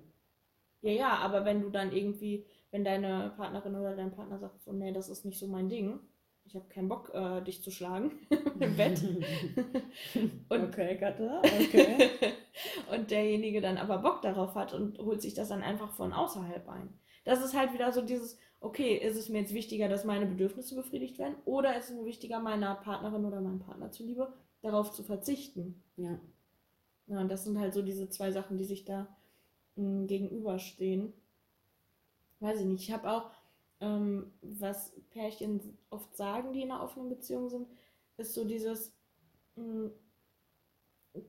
Ja, 0.81 0.91
ja, 0.91 1.09
aber 1.17 1.43
wenn 1.45 1.61
du 1.61 1.69
dann 1.69 1.91
irgendwie, 1.91 2.45
wenn 2.71 2.83
deine 2.83 3.33
Partnerin 3.37 3.75
oder 3.75 3.95
dein 3.95 4.11
Partner 4.11 4.39
sagt, 4.39 4.61
so, 4.63 4.71
nee, 4.73 4.91
das 4.91 5.09
ist 5.09 5.25
nicht 5.25 5.39
so 5.39 5.47
mein 5.47 5.69
Ding, 5.69 5.99
ich 6.45 6.55
habe 6.55 6.67
keinen 6.67 6.89
Bock, 6.89 7.11
äh, 7.13 7.41
dich 7.41 7.63
zu 7.63 7.71
schlagen 7.71 8.11
im 8.59 8.75
Bett. 8.75 9.01
Und- 10.49 10.63
okay, 10.63 10.97
Katha, 10.97 11.41
okay. 11.41 12.09
und 12.91 13.11
derjenige 13.11 13.61
dann 13.61 13.77
aber 13.77 13.99
Bock 13.99 14.21
darauf 14.21 14.55
hat 14.55 14.73
und 14.73 14.97
holt 14.99 15.21
sich 15.21 15.33
das 15.33 15.49
dann 15.49 15.61
einfach 15.61 15.91
von 15.93 16.11
außerhalb 16.13 16.67
ein. 16.69 16.89
Das 17.23 17.43
ist 17.43 17.55
halt 17.55 17.73
wieder 17.73 17.91
so 17.91 18.01
dieses, 18.01 18.37
okay, 18.59 18.95
ist 18.97 19.15
es 19.17 19.29
mir 19.29 19.39
jetzt 19.41 19.53
wichtiger, 19.53 19.87
dass 19.87 20.05
meine 20.05 20.25
Bedürfnisse 20.25 20.75
befriedigt 20.75 21.19
werden 21.19 21.35
oder 21.45 21.77
ist 21.77 21.89
es 21.89 21.95
mir 21.95 22.05
wichtiger, 22.05 22.39
meiner 22.39 22.75
Partnerin 22.75 23.25
oder 23.25 23.41
meinem 23.41 23.59
Partner 23.59 23.91
zuliebe, 23.91 24.33
darauf 24.61 24.91
zu 24.91 25.03
verzichten? 25.03 25.83
ja. 25.97 26.19
Ja, 27.07 27.19
und 27.21 27.29
das 27.29 27.43
sind 27.43 27.59
halt 27.59 27.73
so 27.73 27.81
diese 27.81 28.09
zwei 28.09 28.31
Sachen, 28.31 28.57
die 28.57 28.65
sich 28.65 28.85
da 28.85 29.07
mh, 29.75 30.07
gegenüberstehen. 30.07 31.13
Weiß 32.39 32.59
ich 32.59 32.65
nicht. 32.65 32.83
Ich 32.83 32.91
habe 32.91 33.09
auch, 33.09 33.31
ähm, 33.81 34.31
was 34.41 34.93
Pärchen 35.11 35.77
oft 35.89 36.15
sagen, 36.15 36.53
die 36.53 36.61
in 36.61 36.71
einer 36.71 36.83
offenen 36.83 37.09
Beziehung 37.09 37.49
sind, 37.49 37.67
ist 38.17 38.33
so 38.33 38.45
dieses, 38.45 38.93
mh, 39.55 39.91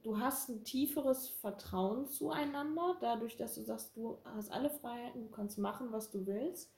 du 0.03 0.19
hast 0.19 0.49
ein 0.49 0.65
tieferes 0.65 1.29
Vertrauen 1.29 2.07
zueinander, 2.07 2.97
dadurch, 3.01 3.37
dass 3.37 3.55
du 3.55 3.63
sagst, 3.63 3.97
du 3.97 4.19
hast 4.25 4.51
alle 4.51 4.71
Freiheiten, 4.71 5.23
du 5.23 5.29
kannst 5.31 5.59
machen, 5.59 5.93
was 5.93 6.11
du 6.11 6.27
willst. 6.27 6.71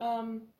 Ähm, 0.00 0.52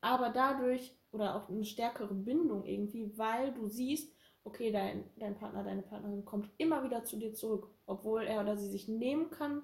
aber 0.00 0.30
dadurch, 0.30 0.96
oder 1.12 1.36
auch 1.36 1.48
eine 1.48 1.64
stärkere 1.64 2.14
Bindung 2.14 2.64
irgendwie, 2.64 3.16
weil 3.18 3.52
du 3.54 3.68
siehst, 3.68 4.12
okay, 4.44 4.72
dein, 4.72 5.04
dein 5.18 5.36
Partner, 5.36 5.64
deine 5.64 5.82
Partnerin 5.82 6.24
kommt 6.24 6.50
immer 6.58 6.84
wieder 6.84 7.04
zu 7.04 7.16
dir 7.18 7.34
zurück, 7.34 7.68
obwohl 7.86 8.24
er 8.24 8.40
oder 8.42 8.56
sie 8.56 8.68
sich 8.70 8.88
nehmen 8.88 9.30
kann, 9.30 9.62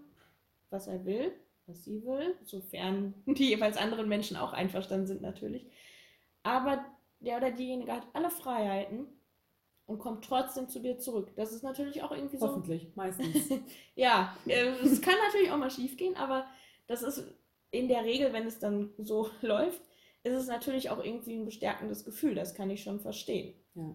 was 0.70 0.86
er 0.88 1.04
will, 1.04 1.32
was 1.66 1.84
sie 1.84 2.04
will, 2.04 2.36
sofern 2.44 3.14
die 3.26 3.48
jeweils 3.48 3.76
anderen 3.76 4.08
Menschen 4.08 4.36
auch 4.36 4.52
einverstanden 4.52 5.06
sind 5.06 5.22
natürlich. 5.22 5.66
Aber 6.42 6.84
der 7.20 7.38
oder 7.38 7.50
diejenige 7.50 7.92
hat 7.92 8.06
alle 8.12 8.30
Freiheiten 8.30 9.06
und 9.86 9.98
kommt 9.98 10.24
trotzdem 10.24 10.68
zu 10.68 10.80
dir 10.80 10.98
zurück. 10.98 11.32
Das 11.36 11.52
ist 11.52 11.62
natürlich 11.62 12.02
auch 12.02 12.10
irgendwie 12.10 12.36
so. 12.36 12.48
Hoffentlich, 12.48 12.94
meistens. 12.94 13.50
Ja, 13.94 14.36
äh, 14.46 14.70
es 14.82 15.00
kann 15.00 15.14
natürlich 15.26 15.50
auch 15.50 15.58
mal 15.58 15.70
schief 15.70 15.96
gehen, 15.96 16.16
aber 16.16 16.46
das 16.86 17.02
ist 17.02 17.24
in 17.70 17.88
der 17.88 18.04
Regel, 18.04 18.32
wenn 18.32 18.46
es 18.46 18.58
dann 18.58 18.90
so 18.98 19.30
läuft, 19.40 19.82
ist 20.22 20.34
es 20.34 20.46
natürlich 20.46 20.90
auch 20.90 21.02
irgendwie 21.02 21.34
ein 21.34 21.44
bestärkendes 21.44 22.04
Gefühl. 22.04 22.34
Das 22.34 22.54
kann 22.54 22.70
ich 22.70 22.82
schon 22.82 23.00
verstehen. 23.00 23.54
Ja. 23.74 23.94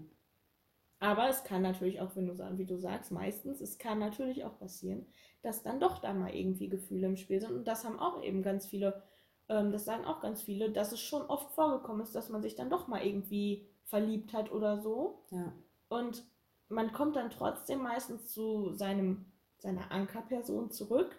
Aber 1.00 1.30
es 1.30 1.44
kann 1.44 1.62
natürlich 1.62 2.02
auch, 2.02 2.16
wenn 2.16 2.28
du 2.28 2.38
wie 2.58 2.66
du 2.66 2.78
sagst, 2.78 3.12
meistens, 3.12 3.62
es 3.62 3.78
kann 3.78 4.00
natürlich 4.00 4.44
auch 4.44 4.60
passieren, 4.60 5.06
dass 5.42 5.64
dann 5.64 5.80
doch 5.80 6.00
da 6.00 6.14
mal 6.14 6.34
irgendwie 6.34 6.70
Gefühle 6.70 7.08
im 7.08 7.18
Spiel 7.18 7.40
sind. 7.40 7.52
Und 7.52 7.68
das 7.68 7.86
haben 7.86 8.00
auch 8.00 8.22
eben 8.24 8.44
ganz 8.44 8.66
viele, 8.66 9.02
ähm, 9.48 9.72
das 9.72 9.86
sagen 9.86 10.06
auch 10.06 10.22
ganz 10.22 10.42
viele, 10.42 10.72
dass 10.72 10.92
es 10.92 11.00
schon 11.00 11.22
oft 11.24 11.52
vorgekommen 11.52 12.02
ist, 12.02 12.16
dass 12.16 12.30
man 12.30 12.42
sich 12.42 12.56
dann 12.56 12.70
doch 12.70 12.88
mal 12.88 13.06
irgendwie 13.06 13.68
verliebt 13.86 14.34
hat 14.34 14.52
oder 14.52 14.80
so. 14.82 15.24
ja. 15.32 15.54
Und 15.88 16.24
man 16.70 16.94
kommt 16.94 17.16
dann 17.16 17.32
trotzdem 17.32 17.82
meistens 17.82 18.32
zu 18.32 18.74
seinem, 18.74 19.26
seiner 19.58 19.92
Ankerperson 19.92 20.70
zurück. 20.70 21.16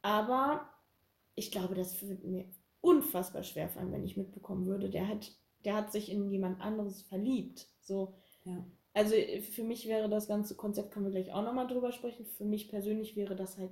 Aber 0.00 0.68
ich 1.34 1.50
glaube, 1.50 1.74
das 1.74 2.00
würde 2.00 2.26
mir 2.26 2.44
unfassbar 2.80 3.42
schwer 3.42 3.68
fallen, 3.68 3.92
wenn 3.92 4.04
ich 4.04 4.16
mitbekommen 4.16 4.66
würde, 4.66 4.88
der 4.88 5.08
hat, 5.08 5.32
der 5.64 5.74
hat 5.74 5.90
sich 5.90 6.10
in 6.10 6.30
jemand 6.30 6.60
anderes 6.60 7.02
verliebt. 7.02 7.66
So. 7.80 8.14
Ja. 8.44 8.64
Also 8.96 9.14
für 9.50 9.62
mich 9.62 9.86
wäre 9.88 10.08
das 10.08 10.26
ganze 10.26 10.56
Konzept, 10.56 10.90
können 10.90 11.04
wir 11.04 11.12
gleich 11.12 11.30
auch 11.30 11.42
nochmal 11.42 11.66
drüber 11.66 11.92
sprechen. 11.92 12.24
Für 12.24 12.46
mich 12.46 12.70
persönlich 12.70 13.14
wäre 13.14 13.36
das 13.36 13.58
halt 13.58 13.70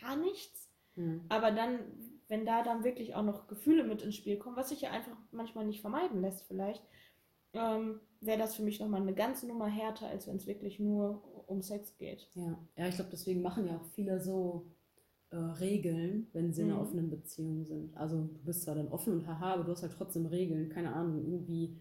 gar 0.00 0.14
nichts. 0.16 0.70
Hm. 0.94 1.22
Aber 1.28 1.50
dann, 1.50 1.80
wenn 2.28 2.46
da 2.46 2.62
dann 2.62 2.84
wirklich 2.84 3.16
auch 3.16 3.24
noch 3.24 3.48
Gefühle 3.48 3.82
mit 3.82 4.02
ins 4.02 4.14
Spiel 4.14 4.38
kommen, 4.38 4.56
was 4.56 4.68
sich 4.68 4.82
ja 4.82 4.92
einfach 4.92 5.16
manchmal 5.32 5.66
nicht 5.66 5.80
vermeiden 5.80 6.20
lässt, 6.20 6.46
vielleicht, 6.46 6.84
ähm, 7.52 8.00
wäre 8.20 8.38
das 8.38 8.54
für 8.54 8.62
mich 8.62 8.78
nochmal 8.78 9.02
eine 9.02 9.14
ganze 9.14 9.48
Nummer 9.48 9.66
härter, 9.66 10.06
als 10.06 10.28
wenn 10.28 10.36
es 10.36 10.46
wirklich 10.46 10.78
nur 10.78 11.20
um 11.48 11.62
Sex 11.62 11.96
geht. 11.98 12.30
Ja, 12.34 12.58
ja 12.76 12.88
ich 12.88 12.94
glaube, 12.94 13.10
deswegen 13.10 13.42
machen 13.42 13.66
ja 13.66 13.76
auch 13.76 13.84
viele 13.94 14.20
so 14.20 14.66
äh, 15.30 15.36
Regeln, 15.36 16.28
wenn 16.32 16.52
sie 16.52 16.62
in 16.62 16.70
einer 16.70 16.80
Mhm. 16.80 16.82
offenen 16.82 17.10
Beziehung 17.10 17.64
sind. 17.64 17.96
Also 17.96 18.24
du 18.26 18.44
bist 18.44 18.62
zwar 18.62 18.74
dann 18.76 18.88
offen 18.88 19.14
und 19.14 19.26
haha, 19.26 19.54
aber 19.54 19.64
du 19.64 19.72
hast 19.72 19.82
halt 19.82 19.92
trotzdem 19.92 20.26
Regeln, 20.26 20.68
keine 20.70 20.92
Ahnung, 20.94 21.24
irgendwie 21.24 21.80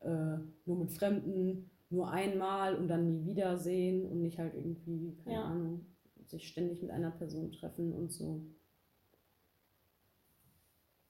äh, 0.00 0.38
nur 0.66 0.78
mit 0.78 0.92
Fremden, 0.92 1.70
nur 1.90 2.10
einmal 2.10 2.76
und 2.76 2.88
dann 2.88 3.06
nie 3.06 3.26
wiedersehen 3.26 4.06
und 4.06 4.22
nicht 4.22 4.38
halt 4.38 4.54
irgendwie, 4.54 5.16
keine 5.24 5.34
Ja. 5.36 5.44
Ahnung, 5.44 5.86
sich 6.26 6.48
ständig 6.48 6.82
mit 6.82 6.90
einer 6.90 7.10
Person 7.10 7.52
treffen 7.52 7.92
und 7.92 8.12
so. 8.12 8.42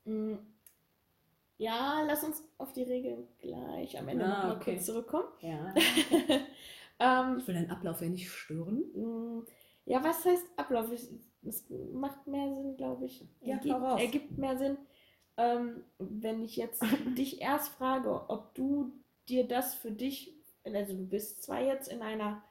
Mm, 0.06 0.38
Ja, 1.58 2.02
lass 2.06 2.24
uns 2.24 2.42
auf 2.58 2.72
die 2.72 2.82
Regeln 2.84 3.28
gleich 3.38 3.98
am 3.98 4.08
Ende 4.08 4.24
Ah, 4.24 4.28
nochmal 4.38 4.56
okay. 4.56 4.74
kurz 4.74 4.86
zurückkommen. 4.86 5.28
Ja. 5.42 5.74
ähm, 6.98 7.38
Ich 7.38 7.46
will 7.46 7.54
deinen 7.54 7.70
Ablauf 7.70 8.00
ja 8.00 8.08
nicht 8.08 8.30
stören. 8.30 8.78
Mm, 8.94 9.46
Ja, 9.84 10.02
was 10.02 10.24
heißt 10.24 10.46
Ablauf? 10.56 10.90
Es 10.92 11.64
macht 11.92 12.26
mehr 12.26 12.48
Sinn, 12.54 12.76
glaube 12.76 13.06
ich. 13.06 13.26
Ja, 13.42 13.58
raus. 13.76 14.00
ergibt 14.00 14.38
mehr 14.38 14.56
Sinn, 14.56 14.78
ähm, 15.36 15.84
wenn 15.98 16.42
ich 16.42 16.56
jetzt 16.56 16.82
dich 17.18 17.40
erst 17.42 17.70
frage, 17.74 18.28
ob 18.30 18.54
du 18.54 18.92
dir 19.28 19.46
das 19.46 19.74
für 19.74 19.92
dich, 19.92 20.39
also 20.64 20.92
du 20.94 21.06
bist 21.06 21.42
zwar 21.42 21.62
jetzt 21.62 21.88
in 21.88 22.02
einer 22.02 22.42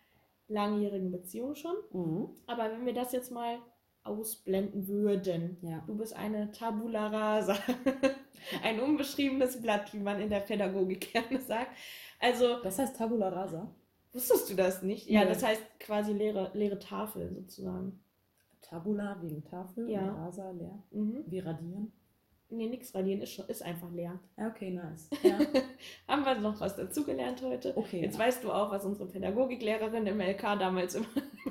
langjährigen 0.48 1.12
Beziehung 1.12 1.56
schon, 1.56 1.76
Mhm. 1.92 2.30
aber 2.48 2.72
wenn 2.72 2.86
wir 2.86 2.94
das 2.94 3.12
jetzt 3.12 3.32
mal 3.32 3.58
ausblenden 4.04 4.88
würden. 4.88 5.58
Ja. 5.62 5.84
Du 5.86 5.96
bist 5.96 6.16
eine 6.16 6.52
Tabula 6.52 7.08
rasa. 7.08 7.56
Ein 8.64 8.80
unbeschriebenes 8.80 9.62
Blatt, 9.62 9.94
wie 9.94 10.00
man 10.00 10.20
in 10.22 10.30
der 10.30 10.40
Pädagogik 10.40 11.12
gerne 11.12 11.40
sagt. 11.42 11.72
Also, 12.20 12.62
Das 12.64 12.80
heißt 12.80 12.96
Tabula 12.98 13.30
Rasa. 13.30 13.70
wusstest 14.14 14.50
du 14.50 14.56
das 14.56 14.82
nicht? 14.82 15.08
Ja, 15.08 15.22
Nee. 15.24 15.30
das 15.30 15.44
heißt 15.44 15.62
quasi 15.80 16.14
leere, 16.14 16.50
leere 16.54 16.80
Tafel 16.80 17.30
sozusagen. 17.36 18.00
Tabula 18.62 19.18
wegen 19.22 19.44
Tafel 19.44 19.90
Ja. 19.90 20.02
und 20.02 20.10
Rasa 20.16 20.52
leer. 20.52 20.82
Mhm. 20.92 21.24
Wie 21.28 21.40
radieren. 21.40 21.92
Nee, 22.52 22.68
nix 22.68 22.96
radieren, 22.96 23.22
ist, 23.22 23.34
schon, 23.34 23.46
ist 23.48 23.62
einfach 23.62 23.92
leer. 23.92 24.20
Ja, 24.38 24.48
okay, 24.48 24.72
nice. 24.72 25.08
Ja. 25.24 25.38
Haben 26.08 26.26
wir 26.26 26.36
noch 26.40 26.60
was 26.60 26.76
dazugelernt 26.76 27.42
heute? 27.44 27.78
Okay. 27.78 28.02
Jetzt 28.02 28.18
weißt 28.18 28.44
du 28.44 28.52
auch, 28.52 28.72
was 28.72 28.86
unsere 28.86 29.08
Pädagogiklehrerin 29.08 30.08
im 30.08 30.20
LK 30.20 30.42
damals 30.60 30.96
immer, 30.96 31.08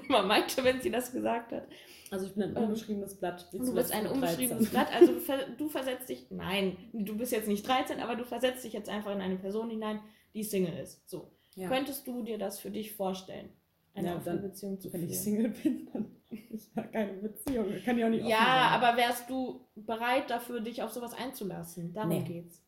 immer 0.08 0.22
meinte, 0.24 0.64
wenn 0.64 0.80
sie 0.80 0.90
das 0.90 1.12
gesagt 1.12 1.52
hat. 1.52 1.68
Also 2.10 2.26
ich 2.26 2.34
bin 2.34 2.42
ein 2.44 2.56
Ähm, 2.56 2.62
unbeschriebenes 2.64 3.14
Blatt. 3.16 3.48
Du 3.52 3.74
bist 3.74 3.92
ein 3.92 4.06
unbeschriebenes 4.06 4.70
13. 4.70 4.72
Blatt, 4.72 4.94
also 4.94 5.12
du, 5.14 5.20
ver 5.20 5.38
du 5.56 5.68
versetzt 5.68 6.08
dich, 6.08 6.26
nein, 6.30 6.76
du 6.92 7.16
bist 7.16 7.30
jetzt 7.32 7.46
nicht 7.48 7.66
13, 7.68 8.00
aber 8.00 8.16
du 8.16 8.24
versetzt 8.24 8.64
dich 8.64 8.72
jetzt 8.72 8.88
einfach 8.88 9.12
in 9.14 9.20
eine 9.20 9.36
Person 9.36 9.70
hinein, 9.70 10.00
die 10.34 10.42
Single 10.42 10.76
ist. 10.78 11.08
So. 11.08 11.30
Ja. 11.54 11.68
Könntest 11.68 12.06
du 12.06 12.22
dir 12.22 12.38
das 12.38 12.58
für 12.58 12.70
dich 12.70 12.94
vorstellen, 12.94 13.50
eine 13.94 14.08
Ja, 14.08 14.16
offene 14.16 14.38
Beziehung 14.38 14.80
zu 14.80 14.92
Wenn 14.92 15.04
ich? 15.08 15.18
Single 15.18 15.50
bin, 15.50 15.88
dann 15.92 16.06
ist 16.50 16.74
ja 16.76 16.82
keine 16.84 17.14
Beziehung. 17.14 17.66
Kann 17.84 17.98
ich 17.98 18.04
auch 18.04 18.08
nicht 18.10 18.26
Ja, 18.26 18.68
aber 18.70 18.96
wärst 18.96 19.28
du 19.30 19.66
bereit 19.74 20.30
dafür, 20.30 20.60
dich 20.60 20.82
auf 20.82 20.90
sowas 20.92 21.14
einzulassen? 21.14 21.92
Darum 21.94 22.10
Nee. 22.10 22.22
geht's. 22.22 22.62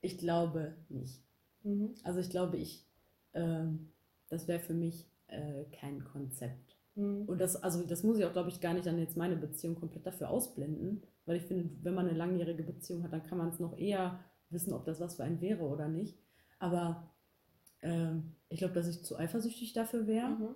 Ich 0.00 0.18
glaube 0.18 0.76
nicht. 0.88 1.22
Mhm. 1.62 1.94
Also 2.04 2.20
ich 2.20 2.30
glaube, 2.30 2.56
ich, 2.56 2.86
ähm, 3.34 3.92
das 4.28 4.48
wäre 4.48 4.60
für 4.60 4.74
mich 4.74 5.08
äh, 5.28 5.64
kein 5.80 6.04
Konzept. 6.04 6.76
Mhm. 6.94 7.22
Und 7.26 7.40
das, 7.40 7.56
also 7.56 7.84
das 7.84 8.02
muss 8.02 8.18
ich 8.18 8.24
auch, 8.24 8.32
glaube 8.32 8.48
ich, 8.50 8.60
gar 8.60 8.74
nicht 8.74 8.86
dann 8.86 8.98
jetzt 8.98 9.16
meine 9.16 9.36
Beziehung 9.36 9.74
komplett 9.76 10.06
dafür 10.06 10.30
ausblenden, 10.30 11.02
weil 11.24 11.36
ich 11.36 11.44
finde, 11.44 11.70
wenn 11.82 11.94
man 11.94 12.08
eine 12.08 12.16
langjährige 12.16 12.62
Beziehung 12.62 13.02
hat, 13.02 13.12
dann 13.12 13.22
kann 13.24 13.38
man 13.38 13.48
es 13.48 13.60
noch 13.60 13.76
eher 13.76 14.20
wissen, 14.50 14.72
ob 14.72 14.84
das 14.84 15.00
was 15.00 15.16
für 15.16 15.24
einen 15.24 15.40
wäre 15.40 15.64
oder 15.64 15.88
nicht. 15.88 16.18
Aber 16.58 17.10
ähm, 17.82 18.36
ich 18.48 18.58
glaube, 18.58 18.74
dass 18.74 18.88
ich 18.88 19.04
zu 19.04 19.16
eifersüchtig 19.16 19.72
dafür 19.72 20.06
wäre. 20.06 20.28
Mhm. 20.28 20.54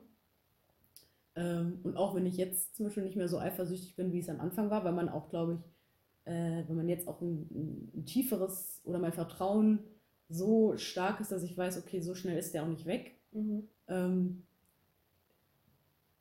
Ähm, 1.36 1.78
und 1.84 1.96
auch 1.96 2.14
wenn 2.14 2.26
ich 2.26 2.36
jetzt 2.36 2.76
zum 2.76 2.86
Beispiel 2.86 3.04
nicht 3.04 3.16
mehr 3.16 3.28
so 3.28 3.38
eifersüchtig 3.38 3.96
bin, 3.96 4.12
wie 4.12 4.18
es 4.20 4.28
am 4.28 4.40
Anfang 4.40 4.70
war, 4.70 4.84
weil 4.84 4.92
man 4.92 5.08
auch, 5.08 5.28
glaube 5.30 5.54
ich, 5.54 6.32
äh, 6.32 6.64
wenn 6.68 6.76
man 6.76 6.88
jetzt 6.88 7.08
auch 7.08 7.20
ein, 7.20 7.90
ein, 7.94 8.04
tieferes 8.04 8.80
oder 8.84 8.98
mein 8.98 9.12
Vertrauen 9.12 9.80
so 10.28 10.76
stark 10.76 11.20
ist, 11.20 11.32
dass 11.32 11.42
ich 11.42 11.56
weiß, 11.56 11.78
okay, 11.78 12.00
so 12.00 12.14
schnell 12.14 12.38
ist 12.38 12.54
der 12.54 12.62
auch 12.64 12.68
nicht 12.68 12.86
weg, 12.86 13.16
Mhm. 13.32 13.68
ähm, 13.88 14.42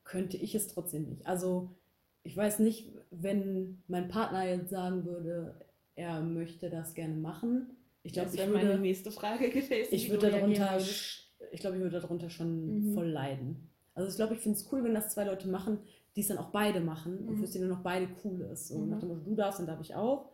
könnte 0.04 0.38
ich 0.38 0.54
es 0.56 0.68
trotzdem 0.68 1.04
nicht. 1.10 1.26
Also 1.28 1.76
ich 2.24 2.36
weiß 2.36 2.60
nicht, 2.60 2.92
wenn 3.12 3.82
mein 3.88 4.08
Partner 4.08 4.48
jetzt 4.48 4.70
sagen 4.70 5.06
würde, 5.06 5.56
er 5.96 6.22
möchte 6.22 6.70
das 6.70 6.94
gerne 6.94 7.16
machen. 7.16 7.68
Ich 8.04 8.14
glaube, 8.14 8.30
ich 8.32 8.38
wäre 8.38 8.50
meine 8.52 8.70
würde, 8.70 8.82
nächste 8.82 9.12
Frage 9.12 9.50
gewesen. 9.50 9.88
ich 9.92 10.10
würde 10.10 10.32
darunter, 10.32 10.78
ich 10.80 11.60
glaube, 11.60 11.78
ich 11.78 11.82
würde 11.82 12.00
darunter 12.00 12.30
schon 12.30 12.90
Mhm. 12.90 12.94
voll 12.94 13.08
leiden. 13.10 13.69
Also 14.00 14.12
ich 14.12 14.16
glaube, 14.16 14.34
ich 14.36 14.40
finde 14.40 14.58
es 14.58 14.72
cool, 14.72 14.84
wenn 14.84 14.94
das 14.94 15.10
zwei 15.10 15.26
Leute 15.26 15.48
machen, 15.50 15.80
die 16.16 16.22
es 16.22 16.28
dann 16.30 16.38
auch 16.38 16.52
beide 16.52 16.80
machen 16.80 17.18
und 17.28 17.34
Mhm. 17.36 17.38
für 17.40 17.44
es 17.44 17.52
dann 17.54 17.68
noch 17.68 17.84
beide 17.84 18.08
cool 18.24 18.42
ist. 18.42 18.70
So 18.70 18.78
Mhm. 18.80 18.90
nach 18.90 19.00
dem 19.00 19.10
Motto, 19.10 19.22
du 19.22 19.36
darfst, 19.36 19.60
dann 19.60 19.68
darf 19.68 19.82
ich 19.82 19.94
auch. 19.96 20.30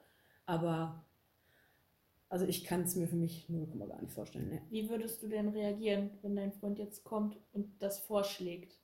Aber 0.45 1.03
also 2.29 2.45
ich 2.45 2.63
kann 2.63 2.81
es 2.81 2.95
mir 2.95 3.07
für 3.07 3.15
mich 3.15 3.49
nur 3.49 3.67
gar 3.87 4.01
nicht 4.01 4.13
vorstellen. 4.13 4.49
Ne. 4.49 4.61
Wie 4.69 4.87
würdest 4.89 5.23
du 5.23 5.27
denn 5.27 5.49
reagieren, 5.49 6.11
wenn 6.21 6.35
dein 6.35 6.51
Freund 6.51 6.77
jetzt 6.77 7.03
kommt 7.03 7.37
und 7.53 7.81
das 7.81 7.99
vorschlägt? 7.99 8.77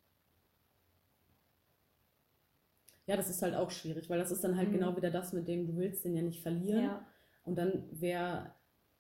Ja, 3.08 3.18
das 3.18 3.30
ist 3.30 3.42
halt 3.42 3.56
auch 3.56 3.72
schwierig, 3.72 4.10
weil 4.10 4.20
das 4.20 4.32
ist 4.32 4.44
dann 4.44 4.58
halt 4.58 4.70
Mhm. 4.70 4.74
genau 4.74 4.96
wieder 4.98 5.12
das, 5.12 5.34
mit 5.34 5.48
dem 5.48 5.68
du 5.68 5.76
willst 5.76 6.06
den 6.06 6.16
ja 6.16 6.22
nicht 6.24 6.42
verlieren. 6.42 6.84
Ja. 6.86 7.06
Und 7.44 7.58
dann 7.58 7.84
wäre 7.92 8.54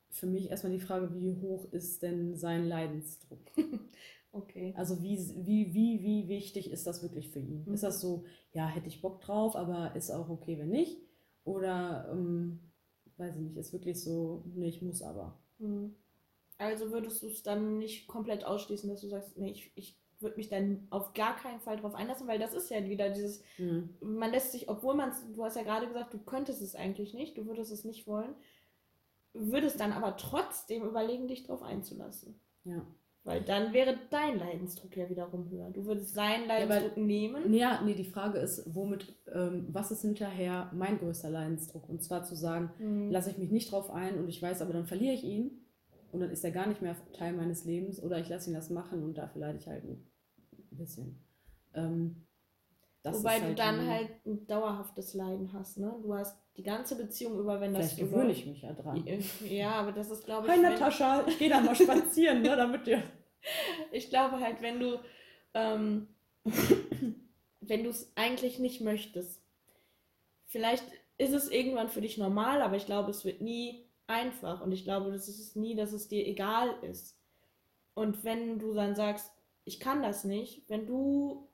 für 0.09 0.27
mich 0.27 0.49
erstmal 0.49 0.73
die 0.73 0.79
Frage, 0.79 1.13
wie 1.15 1.35
hoch 1.41 1.71
ist 1.71 2.01
denn 2.03 2.35
sein 2.35 2.67
Leidensdruck? 2.67 3.39
Okay. 4.33 4.73
Also 4.77 5.01
wie, 5.01 5.17
wie, 5.45 5.73
wie, 5.73 6.03
wie 6.03 6.27
wichtig 6.29 6.71
ist 6.71 6.87
das 6.87 7.03
wirklich 7.03 7.29
für 7.29 7.39
ihn? 7.39 7.63
Mhm. 7.65 7.73
Ist 7.73 7.83
das 7.83 7.99
so, 7.99 8.23
ja, 8.53 8.67
hätte 8.67 8.87
ich 8.87 9.01
Bock 9.01 9.21
drauf, 9.21 9.55
aber 9.55 9.95
ist 9.95 10.09
auch 10.11 10.29
okay, 10.29 10.57
wenn 10.57 10.69
nicht? 10.69 10.97
Oder, 11.43 12.09
ähm, 12.11 12.59
weiß 13.17 13.35
ich 13.35 13.41
nicht, 13.41 13.57
ist 13.57 13.73
wirklich 13.73 14.01
so, 14.01 14.43
nee, 14.55 14.69
ich 14.69 14.81
muss 14.81 15.01
aber. 15.01 15.37
Hm. 15.59 15.95
Also 16.57 16.91
würdest 16.91 17.23
du 17.23 17.27
es 17.27 17.43
dann 17.43 17.79
nicht 17.79 18.07
komplett 18.07 18.45
ausschließen, 18.45 18.89
dass 18.89 19.01
du 19.01 19.07
sagst, 19.07 19.37
nee, 19.37 19.51
ich, 19.51 19.71
ich 19.75 19.97
würde 20.19 20.37
mich 20.37 20.49
dann 20.49 20.87
auf 20.91 21.13
gar 21.13 21.35
keinen 21.35 21.59
Fall 21.59 21.77
drauf 21.77 21.95
einlassen, 21.95 22.27
weil 22.27 22.39
das 22.39 22.53
ist 22.53 22.69
ja 22.69 22.87
wieder 22.87 23.09
dieses, 23.09 23.43
Mhm. 23.57 23.89
man 24.01 24.31
lässt 24.31 24.51
sich, 24.51 24.69
obwohl 24.69 24.95
man 24.95 25.09
es, 25.09 25.25
du 25.33 25.43
hast 25.43 25.55
ja 25.55 25.63
gerade 25.63 25.87
gesagt, 25.87 26.13
du 26.13 26.19
könntest 26.19 26.61
es 26.61 26.75
eigentlich 26.75 27.13
nicht, 27.15 27.37
du 27.37 27.47
würdest 27.47 27.71
es 27.71 27.83
nicht 27.83 28.05
wollen, 28.07 28.35
würdest 29.33 29.79
dann 29.79 29.93
aber 29.93 30.17
trotzdem 30.17 30.83
überlegen, 30.83 31.27
dich 31.27 31.43
drauf 31.43 31.61
einzulassen. 31.63 32.39
Ja. 32.63 32.85
Weil 33.23 33.41
dann 33.43 33.71
wäre 33.71 33.95
dein 34.09 34.39
Leidensdruck 34.39 34.97
ja 34.97 35.07
wiederum 35.07 35.47
höher. 35.51 35.69
Du 35.69 35.85
würdest 35.85 36.15
seinen 36.15 36.47
Leidensdruck 36.47 36.97
nehmen. 36.97 37.53
Ja, 37.53 37.81
nee, 37.83 37.93
die 37.93 38.03
Frage 38.03 38.39
ist, 38.39 38.63
womit, 38.73 39.13
ähm, 39.31 39.67
was 39.71 39.91
ist 39.91 40.01
hinterher 40.01 40.71
mein 40.73 40.97
größter 40.97 41.29
Leidensdruck? 41.29 41.87
Und 41.87 42.01
zwar 42.03 42.23
zu 42.23 42.35
sagen, 42.35 42.71
Hm. 42.77 43.11
lasse 43.11 43.29
ich 43.29 43.37
mich 43.37 43.51
nicht 43.51 43.71
drauf 43.71 43.91
ein 43.91 44.17
und 44.17 44.27
ich 44.27 44.41
weiß, 44.41 44.61
aber 44.63 44.73
dann 44.73 44.87
verliere 44.87 45.13
ich 45.13 45.23
ihn 45.23 45.51
und 46.11 46.19
dann 46.19 46.31
ist 46.31 46.43
er 46.43 46.51
gar 46.51 46.67
nicht 46.67 46.81
mehr 46.81 46.95
Teil 47.13 47.33
meines 47.33 47.63
Lebens 47.63 48.01
oder 48.01 48.17
ich 48.17 48.27
lasse 48.27 48.49
ihn 48.49 48.55
das 48.55 48.71
machen 48.71 49.03
und 49.03 49.17
dafür 49.19 49.41
leide 49.41 49.59
ich 49.59 49.67
halt 49.67 49.83
ein 49.83 50.03
bisschen. 50.71 51.23
Ähm, 51.75 52.25
das 53.03 53.19
Wobei 53.19 53.37
ist 53.37 53.45
du 53.45 53.55
dann 53.55 53.87
halt 53.87 54.09
ein 54.25 54.47
dauerhaftes 54.47 55.13
Leiden 55.13 55.53
hast, 55.53 55.77
ne? 55.77 55.93
Du 56.01 56.13
hast 56.13 56.40
die 56.57 56.63
ganze 56.63 56.95
Beziehung 56.95 57.39
über, 57.39 57.59
wenn 57.61 57.73
das 57.73 57.93
Vielleicht 57.93 58.11
gewöhne 58.11 58.31
ich 58.31 58.45
mich 58.45 58.61
ja 58.61 58.73
dran. 58.73 59.03
Ja, 59.47 59.71
aber 59.71 59.91
das 59.91 60.09
ist, 60.09 60.25
glaube 60.25 60.47
ich, 60.47 60.53
Hi 60.53 60.61
wenn- 60.61 60.73
Natascha, 60.73 61.25
ich 61.27 61.37
gehe 61.39 61.49
da 61.49 61.61
mal 61.61 61.75
spazieren, 61.75 62.41
ne, 62.41 62.55
damit 62.55 62.87
ihr. 62.87 63.01
ich 63.91 64.09
glaube 64.09 64.39
halt, 64.39 64.61
wenn 64.61 64.79
du, 64.79 64.99
ähm, 65.53 66.07
wenn 67.61 67.83
du 67.83 67.89
es 67.89 68.11
eigentlich 68.15 68.59
nicht 68.59 68.81
möchtest, 68.81 69.41
vielleicht 70.47 70.85
ist 71.17 71.33
es 71.33 71.49
irgendwann 71.49 71.89
für 71.89 72.01
dich 72.01 72.17
normal, 72.17 72.61
aber 72.61 72.75
ich 72.75 72.85
glaube, 72.85 73.11
es 73.11 73.23
wird 73.25 73.41
nie 73.41 73.85
einfach 74.07 74.61
und 74.61 74.71
ich 74.71 74.83
glaube, 74.83 75.11
das 75.11 75.27
ist 75.27 75.55
nie, 75.55 75.75
dass 75.75 75.93
es 75.93 76.07
dir 76.07 76.27
egal 76.27 76.75
ist. 76.81 77.17
Und 77.93 78.23
wenn 78.23 78.59
du 78.59 78.73
dann 78.73 78.95
sagst, 78.95 79.31
ich 79.63 79.79
kann 79.79 80.01
das 80.01 80.23
nicht, 80.23 80.67
wenn 80.69 80.85
du 80.87 81.47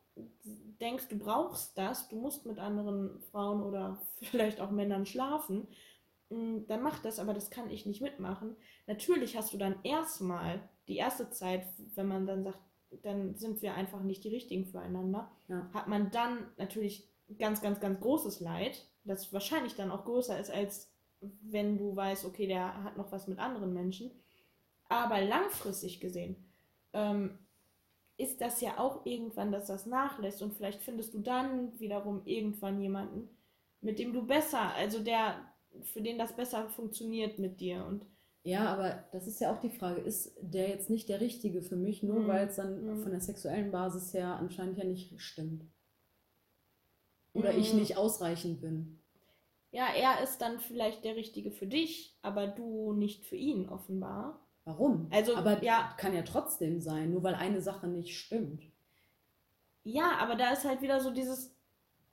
denkst, 0.80 1.08
du 1.10 1.18
brauchst 1.18 1.78
das, 1.78 2.08
du 2.10 2.16
musst 2.18 2.46
mit 2.46 2.60
anderen 2.60 3.20
Frauen 3.32 3.64
oder 3.64 4.00
vielleicht 4.22 4.62
auch 4.62 4.72
Männern 4.72 5.06
schlafen, 5.06 5.68
mh, 6.30 6.62
dann 6.68 6.84
mach 6.84 7.00
das, 7.00 7.20
aber 7.20 7.34
das 7.34 7.50
kann 7.50 7.70
ich 7.70 7.86
nicht 7.86 8.02
mitmachen. 8.02 8.56
Natürlich 8.88 9.38
hast 9.38 9.54
du 9.54 9.58
dann 9.58 9.76
erstmal 9.84 10.62
die 10.88 10.98
erste 10.98 11.30
Zeit, 11.32 11.66
wenn 11.96 12.08
man 12.08 12.26
dann 12.28 12.44
sagt, 12.44 12.60
dann 13.04 13.36
sind 13.36 13.62
wir 13.62 13.74
einfach 13.76 14.02
nicht 14.02 14.24
die 14.24 14.30
richtigen 14.30 14.66
füreinander, 14.66 15.30
Ja. 15.50 15.70
hat 15.74 15.88
man 15.88 16.10
dann 16.12 16.48
natürlich 16.58 17.10
ganz, 17.38 17.62
ganz, 17.62 17.80
ganz 17.82 18.00
großes 18.00 18.40
Leid, 18.40 18.86
das 19.04 19.34
wahrscheinlich 19.34 19.76
dann 19.76 19.92
auch 19.92 20.06
größer 20.06 20.40
ist, 20.40 20.50
als 20.52 20.90
wenn 21.22 21.78
du 21.78 21.96
weißt, 21.96 22.26
okay, 22.26 22.48
der 22.48 22.84
hat 22.84 22.96
noch 22.98 23.12
was 23.12 23.28
mit 23.28 23.40
anderen 23.40 23.74
Menschen. 23.74 24.12
Aber 24.90 25.22
langfristig 25.22 26.00
gesehen 26.00 26.36
ähm, 26.94 27.38
ist 28.18 28.42
das 28.42 28.62
ja 28.62 28.80
auch 28.80 29.06
irgendwann, 29.06 29.52
dass 29.52 29.68
das 29.68 29.86
nachlässt 29.86 30.42
und 30.42 30.54
vielleicht 30.54 30.82
findest 30.82 31.14
du 31.14 31.20
dann 31.20 31.80
wiederum 31.80 32.22
irgendwann 32.26 32.82
jemanden, 32.82 33.30
mit 33.82 34.00
dem 34.00 34.14
du 34.14 34.26
besser, 34.26 34.74
also 34.76 35.00
der, 35.04 35.40
für 35.84 36.02
den 36.02 36.18
das 36.18 36.36
besser 36.36 36.70
funktioniert 36.70 37.40
mit 37.40 37.60
dir 37.62 37.86
und 37.86 38.06
Ja, 38.44 38.66
aber 38.74 39.06
das 39.12 39.28
ist 39.28 39.40
ja 39.42 39.54
auch 39.54 39.60
die 39.60 39.70
Frage, 39.70 40.02
ist 40.02 40.36
der 40.42 40.70
jetzt 40.70 40.90
nicht 40.90 41.08
der 41.10 41.22
Richtige 41.22 41.62
für 41.62 41.76
mich, 41.76 42.02
nur 42.02 42.26
Mhm. 42.26 42.28
weil 42.28 42.48
es 42.48 42.56
dann 42.56 42.96
Mhm. 42.96 42.96
von 42.98 43.12
der 43.12 43.22
sexuellen 43.22 43.70
Basis 43.72 44.12
her 44.14 44.38
anscheinend 44.38 44.78
ja 44.80 44.86
nicht 44.86 45.22
stimmt? 45.22 45.66
Oder 47.32 47.56
ich 47.56 47.72
Mhm. 47.72 47.74
nicht 47.74 47.96
ausreichend 47.96 48.60
bin? 48.60 49.00
ja, 49.72 49.88
er 49.94 50.22
ist 50.24 50.40
dann 50.40 50.60
vielleicht 50.60 51.04
der 51.06 51.16
Richtige 51.16 51.52
für 51.52 51.68
dich, 51.68 52.18
aber 52.22 52.48
du 52.48 52.92
nicht 52.94 53.26
für 53.26 53.36
ihn 53.38 53.70
offenbar. 53.70 54.46
Warum? 54.68 55.08
Also, 55.12 55.38
aber 55.38 55.64
ja. 55.64 55.96
kann 55.98 56.14
ja 56.14 56.24
trotzdem 56.24 56.82
sein, 56.82 57.12
nur 57.12 57.24
weil 57.24 57.36
eine 57.36 57.62
Sache 57.62 57.88
nicht 57.88 58.20
stimmt. 58.20 58.62
Ja, 59.86 60.18
aber 60.20 60.36
da 60.36 60.52
ist 60.52 60.66
halt 60.66 60.82
wieder 60.82 61.00
so 61.00 61.10
dieses, 61.10 61.56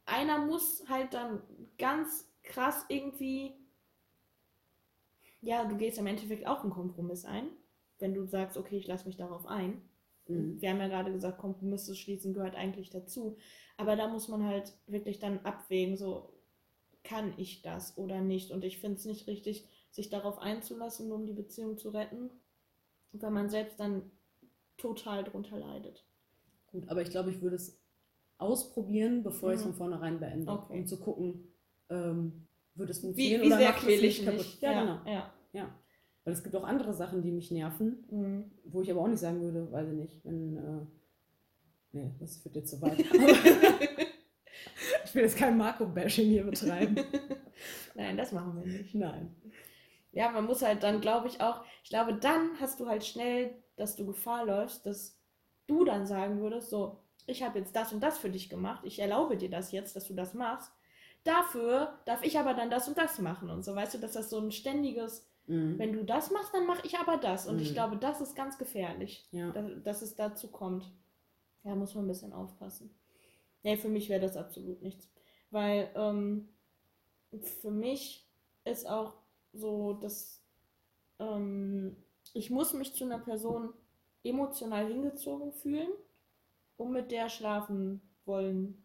einer 0.06 0.38
muss 0.38 0.84
halt 0.88 1.14
dann 1.14 1.42
ganz 1.78 2.30
krass 2.44 2.84
irgendwie, 2.88 3.56
ja, 5.40 5.64
du 5.64 5.76
gehst 5.76 5.98
im 5.98 6.06
Endeffekt 6.06 6.46
auch 6.46 6.62
einen 6.62 6.70
Kompromiss 6.70 7.24
ein, 7.24 7.48
wenn 7.98 8.14
du 8.14 8.24
sagst, 8.24 8.56
okay, 8.56 8.76
ich 8.76 8.86
lasse 8.86 9.06
mich 9.06 9.16
darauf 9.16 9.46
ein. 9.46 9.82
Mhm. 10.28 10.60
Wir 10.60 10.70
haben 10.70 10.78
ja 10.78 10.86
gerade 10.86 11.10
gesagt, 11.10 11.38
Kompromisse 11.38 11.96
schließen 11.96 12.34
gehört 12.34 12.54
eigentlich 12.54 12.88
dazu. 12.88 13.36
Aber 13.76 13.96
da 13.96 14.06
muss 14.06 14.28
man 14.28 14.46
halt 14.46 14.72
wirklich 14.86 15.18
dann 15.18 15.40
abwägen, 15.40 15.96
so 15.96 16.32
kann 17.02 17.34
ich 17.36 17.62
das 17.62 17.98
oder 17.98 18.20
nicht. 18.20 18.52
Und 18.52 18.62
ich 18.62 18.78
finde 18.78 18.98
es 18.98 19.06
nicht 19.06 19.26
richtig, 19.26 19.66
sich 19.90 20.08
darauf 20.08 20.38
einzulassen, 20.38 21.08
nur 21.08 21.18
um 21.18 21.26
die 21.26 21.32
Beziehung 21.32 21.78
zu 21.78 21.90
retten, 21.90 22.30
weil 23.22 23.30
man 23.30 23.48
selbst 23.50 23.78
dann 23.80 24.10
total 24.76 25.24
drunter 25.24 25.58
leidet. 25.58 26.04
Gut, 26.68 26.88
aber 26.88 27.02
ich 27.02 27.10
glaube, 27.10 27.30
ich 27.30 27.40
würde 27.42 27.56
es 27.56 27.80
ausprobieren, 28.38 29.22
bevor 29.22 29.50
ich 29.52 29.56
es 29.58 29.62
Mhm. 29.64 29.68
von 29.70 29.74
vornherein 29.76 30.18
beende. 30.20 30.50
Okay. 30.50 30.80
Um 30.80 30.86
zu 30.86 30.98
gucken, 31.00 31.48
ähm, 31.90 32.46
wird 32.74 32.90
es 32.90 32.98
Wie, 32.98 33.02
funktionieren 33.06 33.42
wie 33.42 33.46
oder 33.46 33.56
sehr 33.58 33.68
macht 33.70 33.82
es 33.82 33.86
mich 33.86 34.02
ich 34.20 34.24
kaputt? 34.24 34.38
mich? 34.40 34.60
Ja, 34.60 34.80
genau. 34.80 35.00
Ja. 35.06 35.32
Ja. 35.52 35.74
Weil 36.24 36.32
es 36.34 36.42
gibt 36.42 36.56
auch 36.56 36.64
andere 36.64 36.92
Sachen, 36.94 37.22
die 37.22 37.30
mich 37.30 37.50
nerven, 37.50 38.04
Mhm. 38.10 38.50
wo 38.64 38.82
ich 38.82 38.90
aber 38.90 39.02
auch 39.02 39.08
nicht 39.08 39.20
sagen 39.20 39.40
würde, 39.42 39.70
weiß 39.70 39.88
ich 39.90 39.94
nicht, 39.96 40.24
wenn, 40.24 40.56
äh, 40.56 40.86
nee, 41.92 42.14
das 42.18 42.38
führt 42.38 42.56
jetzt 42.56 42.70
zu 42.70 42.80
weit. 42.82 42.98
ich 45.04 45.14
will 45.14 45.22
jetzt 45.22 45.36
kein 45.36 45.56
Marco-Bashing 45.56 46.26
hier 46.28 46.44
betreiben. 46.44 46.96
Nein, 47.94 48.16
das 48.16 48.32
machen 48.32 48.56
wir 48.56 48.66
nicht. 48.66 48.94
Nein. 48.94 49.34
Ja, 50.14 50.30
man 50.30 50.46
muss 50.46 50.62
halt 50.62 50.82
dann, 50.82 51.00
glaube 51.00 51.28
ich, 51.28 51.40
auch, 51.40 51.64
ich 51.82 51.90
glaube, 51.90 52.14
dann 52.14 52.58
hast 52.60 52.78
du 52.80 52.86
halt 52.88 53.04
schnell, 53.04 53.54
dass 53.76 53.96
du 53.96 54.06
Gefahr 54.06 54.46
läufst, 54.46 54.86
dass 54.86 55.18
du 55.66 55.84
dann 55.84 56.06
sagen 56.06 56.40
würdest, 56.40 56.70
so, 56.70 57.00
ich 57.26 57.42
habe 57.42 57.58
jetzt 57.58 57.74
das 57.74 57.92
und 57.92 58.00
das 58.00 58.18
für 58.18 58.30
dich 58.30 58.48
gemacht, 58.48 58.82
ich 58.84 58.98
erlaube 59.00 59.36
dir 59.36 59.50
das 59.50 59.72
jetzt, 59.72 59.96
dass 59.96 60.06
du 60.06 60.14
das 60.14 60.34
machst. 60.34 60.70
Dafür 61.24 61.98
darf 62.04 62.22
ich 62.22 62.38
aber 62.38 62.54
dann 62.54 62.70
das 62.70 62.86
und 62.86 62.98
das 62.98 63.18
machen 63.18 63.50
und 63.50 63.64
so, 63.64 63.74
weißt 63.74 63.94
du, 63.94 63.98
dass 63.98 64.12
das 64.12 64.30
so 64.30 64.38
ein 64.38 64.52
ständiges, 64.52 65.26
Mhm. 65.46 65.78
wenn 65.78 65.92
du 65.92 66.04
das 66.04 66.30
machst, 66.30 66.54
dann 66.54 66.66
mache 66.66 66.86
ich 66.86 66.98
aber 66.98 67.16
das. 67.18 67.46
Und 67.46 67.60
ich 67.60 67.70
Mhm. 67.70 67.74
glaube, 67.74 67.96
das 67.96 68.20
ist 68.20 68.34
ganz 68.36 68.56
gefährlich, 68.56 69.26
Ja. 69.32 69.50
dass, 69.52 69.82
dass 69.82 70.02
es 70.02 70.14
dazu 70.14 70.48
kommt. 70.48 70.90
Ja, 71.64 71.74
muss 71.74 71.94
man 71.94 72.04
ein 72.04 72.08
bisschen 72.08 72.32
aufpassen. 72.32 72.94
Nee, 73.62 73.76
für 73.76 73.88
mich 73.88 74.08
wäre 74.08 74.20
das 74.20 74.36
absolut 74.36 74.80
nichts. 74.82 75.10
Weil 75.50 75.90
ähm, 75.96 76.48
für 77.62 77.70
mich 77.70 78.26
ist 78.64 78.88
auch 78.88 79.14
so, 79.54 79.94
dass 79.94 80.42
ähm, 81.18 81.96
ich 82.34 82.50
muss 82.50 82.72
mich 82.74 82.94
zu 82.94 83.04
einer 83.04 83.18
Person 83.18 83.72
emotional 84.24 84.86
hingezogen 84.88 85.52
fühlen, 85.52 85.88
um 86.76 86.92
mit 86.92 87.10
der 87.10 87.28
schlafen 87.28 88.00
wollen 88.24 88.82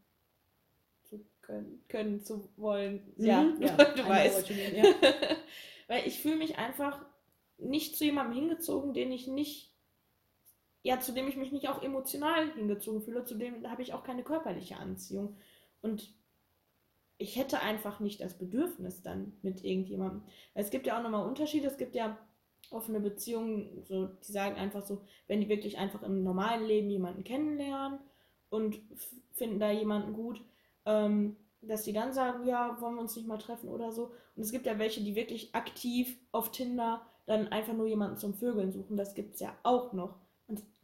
zu 1.04 1.26
können, 1.42 1.84
können 1.88 2.24
zu 2.24 2.50
wollen. 2.58 3.14
Ja, 3.18 3.44
Mhm. 3.44 3.60
du 3.96 4.04
I 4.04 4.04
know 4.04 4.10
weißt. 4.10 4.50
mean, 4.52 4.76
ja. 4.76 4.86
Weil 5.88 6.08
ich 6.08 6.22
fühle 6.22 6.38
mich 6.38 6.58
einfach 6.58 7.04
nicht 7.58 7.98
zu 7.98 8.06
jemandem 8.06 8.36
hingezogen, 8.36 8.94
den 8.94 9.12
ich 9.12 9.28
nicht, 9.28 9.74
ja, 10.84 11.00
zu 11.00 11.12
dem 11.14 11.28
ich 11.28 11.36
mich 11.36 11.52
nicht 11.52 11.68
auch 11.70 11.82
emotional 11.82 12.54
hingezogen 12.54 13.02
fühle, 13.02 13.26
zu 13.26 13.36
dem 13.36 13.70
habe 13.70 13.82
ich 13.82 13.94
auch 13.94 14.04
keine 14.04 14.24
körperliche 14.24 14.78
Anziehung. 14.78 15.36
Und 15.82 16.14
ich 17.20 17.36
hätte 17.36 17.60
einfach 17.62 18.00
nicht 18.00 18.22
das 18.22 18.38
Bedürfnis 18.38 19.04
dann 19.04 19.34
mit 19.42 19.64
irgendjemandem. 19.64 20.24
Es 20.54 20.72
gibt 20.72 20.88
ja 20.88 20.98
auch 20.98 21.04
nochmal 21.04 21.28
Unterschiede. 21.28 21.68
Es 21.68 21.78
gibt 21.78 21.94
ja 21.94 22.18
offene 22.72 23.02
Beziehungen, 23.02 23.84
so, 23.84 24.08
die 24.08 24.32
sagen 24.32 24.56
einfach 24.56 24.82
so, 24.82 25.02
wenn 25.28 25.42
die 25.42 25.50
wirklich 25.50 25.78
einfach 25.78 26.02
im 26.02 26.24
normalen 26.24 26.66
Leben 26.66 26.90
jemanden 26.90 27.26
kennenlernen 27.26 28.00
und 28.50 28.80
finden 29.34 29.60
da 29.60 29.70
jemanden 29.70 30.14
gut, 30.14 30.42
ähm, 30.86 31.36
dass 31.62 31.84
die 31.84 31.94
dann 31.94 32.14
sagen, 32.14 32.46
ja, 32.48 32.80
wollen 32.80 32.96
wir 32.96 33.02
uns 33.02 33.18
nicht 33.18 33.28
mal 33.28 33.38
treffen 33.38 33.68
oder 33.70 33.92
so. 33.92 34.14
Und 34.36 34.44
es 34.44 34.52
gibt 34.52 34.66
ja 34.66 34.80
welche, 34.80 35.02
die 35.04 35.16
wirklich 35.16 35.54
aktiv 35.54 36.18
auf 36.32 36.52
Tinder 36.52 37.06
dann 37.26 37.50
einfach 37.50 37.74
nur 37.74 37.86
jemanden 37.88 38.18
zum 38.18 38.34
Vögeln 38.34 38.72
suchen. 38.72 38.96
Das 38.96 39.14
gibt 39.14 39.36
es 39.36 39.42
ja 39.42 39.54
auch 39.64 39.92
noch. 39.92 40.16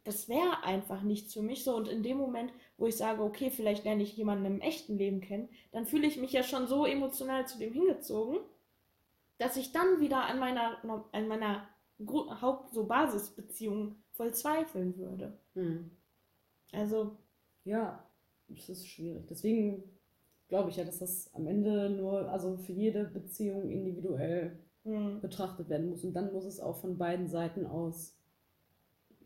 Das 0.06 0.28
wäre 0.28 0.62
einfach 0.62 1.02
nichts 1.02 1.34
für 1.34 1.42
mich 1.42 1.64
so. 1.64 1.74
Und 1.74 1.88
in 1.88 2.04
dem 2.04 2.16
Moment, 2.16 2.52
wo 2.78 2.86
ich 2.86 2.96
sage, 2.96 3.22
okay, 3.22 3.50
vielleicht 3.50 3.84
lerne 3.84 4.04
ich 4.04 4.16
jemanden 4.16 4.44
im 4.44 4.60
echten 4.60 4.96
Leben 4.96 5.20
kennen, 5.20 5.48
dann 5.72 5.84
fühle 5.84 6.06
ich 6.06 6.16
mich 6.16 6.32
ja 6.32 6.44
schon 6.44 6.68
so 6.68 6.86
emotional 6.86 7.48
zu 7.48 7.58
dem 7.58 7.72
hingezogen, 7.72 8.38
dass 9.38 9.56
ich 9.56 9.72
dann 9.72 10.00
wieder 10.00 10.24
an 10.26 10.38
meiner, 10.38 10.78
an 11.12 11.28
meiner 11.28 11.68
Haupt-, 12.40 12.72
so 12.72 12.86
Basisbeziehung 12.86 13.96
voll 14.12 14.32
zweifeln 14.32 14.96
würde. 14.96 15.36
Mhm. 15.54 15.90
Also, 16.72 17.16
Ja, 17.64 18.08
das 18.48 18.68
ist 18.68 18.86
schwierig. 18.86 19.26
Deswegen 19.26 19.82
glaube 20.48 20.70
ich 20.70 20.76
ja, 20.76 20.84
dass 20.84 20.98
das 21.00 21.34
am 21.34 21.48
Ende 21.48 21.90
nur, 21.90 22.30
also 22.30 22.56
für 22.58 22.72
jede 22.72 23.06
Beziehung 23.06 23.68
individuell 23.70 24.56
hm, 24.84 25.20
betrachtet 25.20 25.68
werden 25.68 25.90
muss. 25.90 26.04
Und 26.04 26.14
dann 26.14 26.32
muss 26.32 26.44
es 26.44 26.60
auch 26.60 26.76
von 26.76 26.96
beiden 26.96 27.28
Seiten 27.28 27.66
aus, 27.66 28.16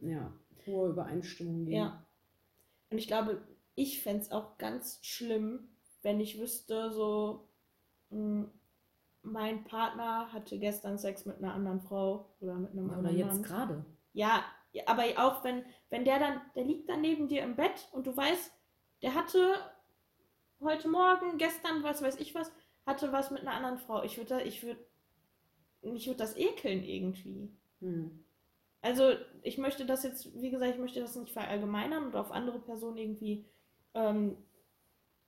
ja, 0.00 0.32
hohe 0.66 0.90
Übereinstimmung 0.90 1.64
geben. 1.64 1.76
Ja. 1.76 2.06
Und 2.90 2.98
ich 2.98 3.06
glaube, 3.06 3.40
ich 3.74 4.02
fände 4.02 4.22
es 4.22 4.32
auch 4.32 4.58
ganz 4.58 4.98
schlimm, 5.02 5.68
wenn 6.02 6.20
ich 6.20 6.38
wüsste, 6.38 6.90
so, 6.90 7.48
mh, 8.10 8.48
mein 9.22 9.64
Partner 9.64 10.32
hatte 10.32 10.58
gestern 10.58 10.98
Sex 10.98 11.26
mit 11.26 11.38
einer 11.38 11.54
anderen 11.54 11.80
Frau 11.80 12.34
oder 12.40 12.54
mit 12.54 12.72
einem 12.72 12.86
Oder 12.86 12.96
anderen 12.96 13.16
jetzt 13.16 13.34
Mann. 13.34 13.42
gerade. 13.42 13.84
Ja, 14.12 14.44
ja, 14.72 14.84
aber 14.86 15.04
auch 15.16 15.44
wenn, 15.44 15.64
wenn 15.88 16.04
der 16.04 16.18
dann, 16.18 16.40
der 16.54 16.64
liegt 16.64 16.88
dann 16.88 17.00
neben 17.00 17.28
dir 17.28 17.42
im 17.42 17.56
Bett 17.56 17.88
und 17.92 18.06
du 18.06 18.16
weißt, 18.16 18.52
der 19.02 19.14
hatte 19.14 19.54
heute 20.60 20.88
Morgen, 20.88 21.38
gestern, 21.38 21.82
was 21.82 22.02
weiß 22.02 22.16
ich 22.16 22.34
was, 22.34 22.52
hatte 22.86 23.12
was 23.12 23.30
mit 23.30 23.42
einer 23.42 23.52
anderen 23.52 23.78
Frau. 23.78 24.02
Ich 24.02 24.16
würde, 24.16 24.42
ich 24.42 24.62
würde, 24.62 24.80
mich 25.82 26.06
würde 26.06 26.18
das 26.18 26.36
ekeln 26.36 26.82
irgendwie. 26.82 27.50
Hm. 27.80 28.24
Also 28.82 29.12
ich 29.42 29.58
möchte 29.58 29.84
das 29.84 30.02
jetzt, 30.02 30.40
wie 30.40 30.50
gesagt, 30.50 30.74
ich 30.74 30.80
möchte 30.80 31.00
das 31.00 31.16
nicht 31.16 31.32
verallgemeinern 31.32 32.06
und 32.06 32.16
auf 32.16 32.30
andere 32.30 32.60
Personen 32.60 32.96
irgendwie 32.96 33.46
ähm, 33.94 34.36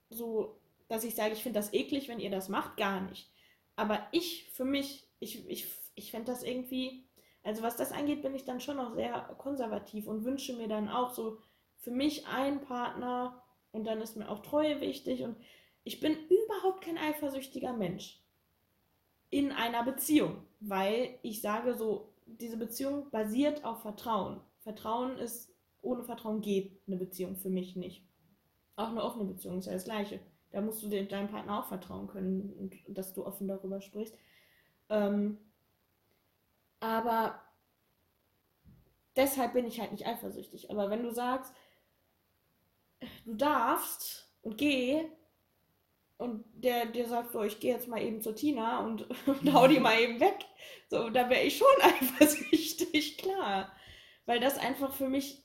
so, 0.08 0.58
dass 0.88 1.04
ich 1.04 1.14
sage, 1.14 1.34
ich 1.34 1.42
finde 1.42 1.58
das 1.58 1.72
eklig, 1.72 2.08
wenn 2.08 2.20
ihr 2.20 2.30
das 2.30 2.48
macht, 2.48 2.76
gar 2.76 3.00
nicht. 3.00 3.30
Aber 3.76 4.06
ich, 4.12 4.50
für 4.52 4.64
mich, 4.64 5.08
ich, 5.20 5.48
ich, 5.48 5.66
ich 5.94 6.10
fände 6.10 6.32
das 6.32 6.42
irgendwie, 6.42 7.04
also 7.42 7.62
was 7.62 7.76
das 7.76 7.92
angeht, 7.92 8.22
bin 8.22 8.34
ich 8.34 8.44
dann 8.44 8.60
schon 8.60 8.76
noch 8.76 8.94
sehr 8.94 9.20
konservativ 9.38 10.06
und 10.06 10.24
wünsche 10.24 10.56
mir 10.56 10.68
dann 10.68 10.88
auch 10.88 11.10
so 11.10 11.38
für 11.78 11.90
mich 11.90 12.26
einen 12.26 12.60
Partner 12.60 13.42
und 13.72 13.84
dann 13.84 14.00
ist 14.00 14.16
mir 14.16 14.28
auch 14.30 14.40
Treue 14.40 14.80
wichtig 14.80 15.22
und 15.22 15.36
ich 15.84 16.00
bin 16.00 16.16
überhaupt 16.28 16.84
kein 16.84 16.98
eifersüchtiger 16.98 17.72
Mensch 17.72 18.22
in 19.30 19.50
einer 19.50 19.82
Beziehung, 19.82 20.46
weil 20.60 21.18
ich 21.22 21.40
sage 21.40 21.74
so, 21.74 22.11
diese 22.40 22.56
Beziehung 22.56 23.10
basiert 23.10 23.64
auf 23.64 23.82
Vertrauen. 23.82 24.40
Vertrauen 24.60 25.18
ist, 25.18 25.52
ohne 25.80 26.04
Vertrauen 26.04 26.40
geht 26.40 26.80
eine 26.86 26.96
Beziehung 26.96 27.36
für 27.36 27.50
mich 27.50 27.76
nicht. 27.76 28.04
Auch 28.76 28.88
eine 28.88 29.02
offene 29.02 29.24
Beziehung 29.24 29.58
ist 29.58 29.66
ja 29.66 29.72
das 29.72 29.84
Gleiche. 29.84 30.20
Da 30.50 30.60
musst 30.60 30.82
du 30.82 30.88
deinem 30.88 31.28
Partner 31.28 31.60
auch 31.60 31.68
vertrauen 31.68 32.08
können 32.08 32.70
dass 32.88 33.14
du 33.14 33.26
offen 33.26 33.48
darüber 33.48 33.80
sprichst. 33.80 34.16
Ähm, 34.90 35.38
aber 36.80 37.40
deshalb 39.16 39.54
bin 39.54 39.66
ich 39.66 39.80
halt 39.80 39.92
nicht 39.92 40.06
eifersüchtig. 40.06 40.70
Aber 40.70 40.90
wenn 40.90 41.02
du 41.02 41.10
sagst, 41.10 41.54
du 43.24 43.34
darfst 43.34 44.30
und 44.42 44.58
geh 44.58 45.04
und 46.22 46.44
der 46.54 46.86
dir 46.86 47.06
sagt, 47.08 47.32
so, 47.32 47.42
ich 47.42 47.60
gehe 47.60 47.74
jetzt 47.74 47.88
mal 47.88 48.00
eben 48.00 48.20
zur 48.22 48.34
Tina 48.34 48.84
und, 48.84 49.06
und 49.26 49.52
hau 49.52 49.66
die 49.66 49.80
mal 49.80 49.98
eben 50.00 50.20
weg, 50.20 50.38
so, 50.88 51.10
da 51.10 51.28
wäre 51.28 51.42
ich 51.42 51.56
schon 51.58 51.66
eifersüchtig, 51.82 53.18
klar. 53.18 53.70
Weil 54.26 54.40
das 54.40 54.56
einfach 54.58 54.92
für 54.92 55.08
mich, 55.08 55.44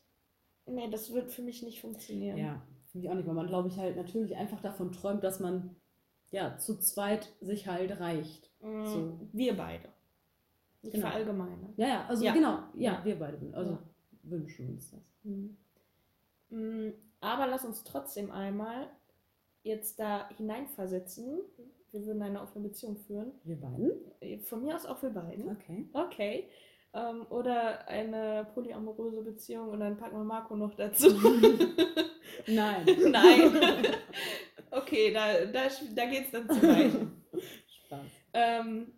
nee, 0.65 0.89
das 0.89 1.13
wird 1.13 1.31
für 1.31 1.41
mich 1.41 1.63
nicht 1.63 1.81
funktionieren. 1.81 2.37
Ja, 2.37 2.61
finde 2.91 3.05
ich 3.07 3.11
auch 3.11 3.15
nicht, 3.15 3.27
weil 3.27 3.33
man, 3.33 3.47
glaube 3.47 3.67
ich, 3.69 3.77
halt 3.77 3.95
natürlich 3.97 4.35
einfach 4.35 4.61
davon 4.61 4.91
träumt, 4.91 5.23
dass 5.23 5.39
man 5.39 5.75
ja 6.31 6.57
zu 6.57 6.77
zweit 6.79 7.33
sich 7.41 7.67
halt 7.67 7.99
reicht. 7.99 8.51
Mm, 8.61 8.85
So. 8.85 9.19
Wir 9.33 9.55
beide. 9.57 9.89
Ich 10.83 10.91
Genau. 10.91 11.07
verallgemeine. 11.07 11.73
Ja, 11.77 11.87
ja, 11.87 12.05
also 12.07 12.23
Ja. 12.23 12.33
genau, 12.33 12.59
ja, 12.75 12.93
Ja. 12.93 13.05
wir 13.05 13.17
beide, 13.17 13.39
also 13.55 13.71
Ja. 13.71 13.79
wünschen 14.23 14.69
uns 14.69 14.91
das. 14.91 15.01
Mhm. 15.23 15.57
Mm, 16.49 16.93
Aber 17.19 17.47
lass 17.47 17.65
uns 17.65 17.83
trotzdem 17.83 18.29
einmal 18.29 18.89
jetzt 19.67 19.99
da 19.99 20.29
hineinversetzen. 20.37 21.41
Wir 21.91 22.05
würden 22.05 22.21
eine 22.21 22.41
offene 22.41 22.67
Beziehung 22.67 22.97
führen. 22.97 23.31
Wir 23.43 23.59
beiden? 23.59 23.91
Von 24.43 24.63
mir 24.63 24.75
aus 24.75 24.85
auch 24.85 24.97
für 24.97 25.09
beiden. 25.09 25.49
Okay. 25.49 25.85
Okay. 25.93 26.49
Ähm, 26.93 27.25
oder 27.29 27.87
eine 27.87 28.47
polyamoröse 28.53 29.21
Beziehung 29.21 29.69
und 29.69 29.79
dann 29.79 29.97
packen 29.97 30.17
wir 30.17 30.23
Marco 30.23 30.55
noch 30.55 30.73
dazu. 30.75 31.09
Nein. 32.47 32.85
Nein. 33.11 33.57
Okay, 34.71 35.13
da, 35.13 35.45
da, 35.45 35.67
da 35.95 36.05
geht 36.05 36.25
es 36.25 36.31
dann 36.31 36.49
zu 36.49 36.61
weit. 36.61 36.91
Spaß. 37.85 38.05
Ähm, 38.33 38.93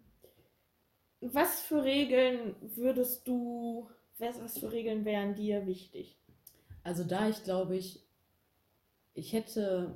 was 1.22 1.61
für 1.61 1.84
Regeln 1.84 2.55
würdest 2.61 3.28
du, 3.28 3.89
was, 4.17 4.41
was 4.41 4.57
für 4.57 4.72
Regeln 4.72 5.05
wären 5.05 5.36
dir 5.36 5.65
wichtig? 5.65 6.17
Also 6.84 7.03
da 7.03 7.30
ich 7.30 7.43
glaube 7.43 7.76
ich, 7.76 8.05
ich 9.13 9.34
hätte 9.34 9.95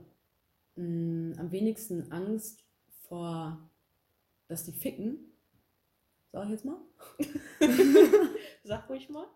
mh, 0.76 1.40
am 1.40 1.52
wenigsten 1.52 2.12
Angst 2.12 2.64
vor, 3.08 3.70
dass 4.48 4.64
die 4.66 4.72
ficken. 4.74 5.18
Sag 6.32 6.46
ich 6.46 6.52
jetzt 6.52 6.66
mal. 6.66 6.78
Sag 8.64 8.90
ruhig 8.90 9.10
mal. 9.10 9.28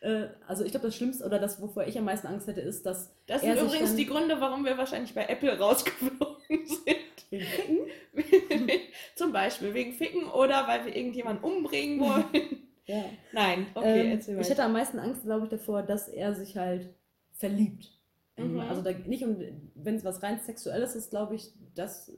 Äh, 0.00 0.28
also 0.46 0.64
ich 0.64 0.70
glaube, 0.70 0.86
das 0.86 0.96
Schlimmste 0.96 1.24
oder 1.24 1.38
das, 1.38 1.60
wovor 1.60 1.86
ich 1.86 1.98
am 1.98 2.04
meisten 2.04 2.26
Angst 2.28 2.46
hätte, 2.46 2.60
ist, 2.60 2.86
dass 2.86 3.12
Das 3.26 3.42
sind 3.42 3.58
übrigens 3.60 3.96
die 3.96 4.06
Gründe, 4.06 4.40
warum 4.40 4.64
wir 4.64 4.78
wahrscheinlich 4.78 5.14
bei 5.14 5.26
Apple 5.26 5.58
rausgeflogen 5.58 6.38
sind. 6.66 7.26
wegen 7.30 7.44
Ficken. 7.44 7.88
Zum 9.16 9.32
Beispiel 9.32 9.74
wegen 9.74 9.92
Ficken 9.92 10.28
oder 10.30 10.66
weil 10.68 10.86
wir 10.86 10.94
irgendjemanden 10.96 11.44
umbringen 11.44 12.00
wollen. 12.00 12.68
Ja. 12.86 13.04
Nein, 13.32 13.66
okay, 13.74 14.00
ähm, 14.00 14.10
erzähl 14.12 14.34
ich 14.34 14.40
weiter. 14.40 14.50
hätte 14.50 14.62
am 14.64 14.72
meisten 14.72 14.98
Angst, 14.98 15.22
glaube 15.24 15.44
ich, 15.44 15.50
davor, 15.50 15.82
dass 15.82 16.08
er 16.08 16.34
sich 16.34 16.56
halt 16.56 16.94
verliebt. 17.32 17.90
Mhm. 18.38 18.60
Also 18.60 18.82
da, 18.82 18.92
nicht 18.92 19.24
um, 19.24 19.36
wenn 19.74 19.96
es 19.96 20.04
was 20.04 20.22
rein 20.22 20.40
Sexuelles 20.40 20.94
ist, 20.94 21.10
glaube 21.10 21.34
ich, 21.34 21.52
das, 21.74 22.12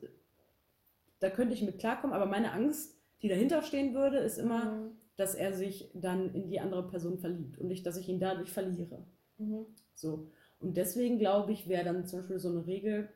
da 1.18 1.30
könnte 1.30 1.54
ich 1.54 1.62
mit 1.62 1.78
klarkommen, 1.78 2.14
aber 2.14 2.26
meine 2.26 2.52
Angst, 2.52 2.96
die 3.22 3.28
dahinter 3.28 3.62
stehen 3.62 3.94
würde, 3.94 4.18
ist 4.18 4.38
immer, 4.38 4.64
mhm. 4.64 4.90
dass 5.16 5.34
er 5.34 5.52
sich 5.52 5.90
dann 5.94 6.34
in 6.34 6.48
die 6.48 6.60
andere 6.60 6.86
Person 6.86 7.18
verliebt 7.18 7.58
und 7.58 7.68
nicht, 7.68 7.86
dass 7.86 7.96
ich 7.96 8.08
ihn 8.08 8.20
dadurch 8.20 8.50
verliere. 8.50 9.04
Mhm. 9.38 9.66
So. 9.94 10.30
Und 10.60 10.76
deswegen 10.76 11.18
glaube 11.18 11.52
ich, 11.52 11.68
wäre 11.68 11.84
dann 11.84 12.06
zum 12.06 12.20
Beispiel 12.20 12.38
so 12.38 12.50
eine 12.50 12.66
Regel 12.66 13.08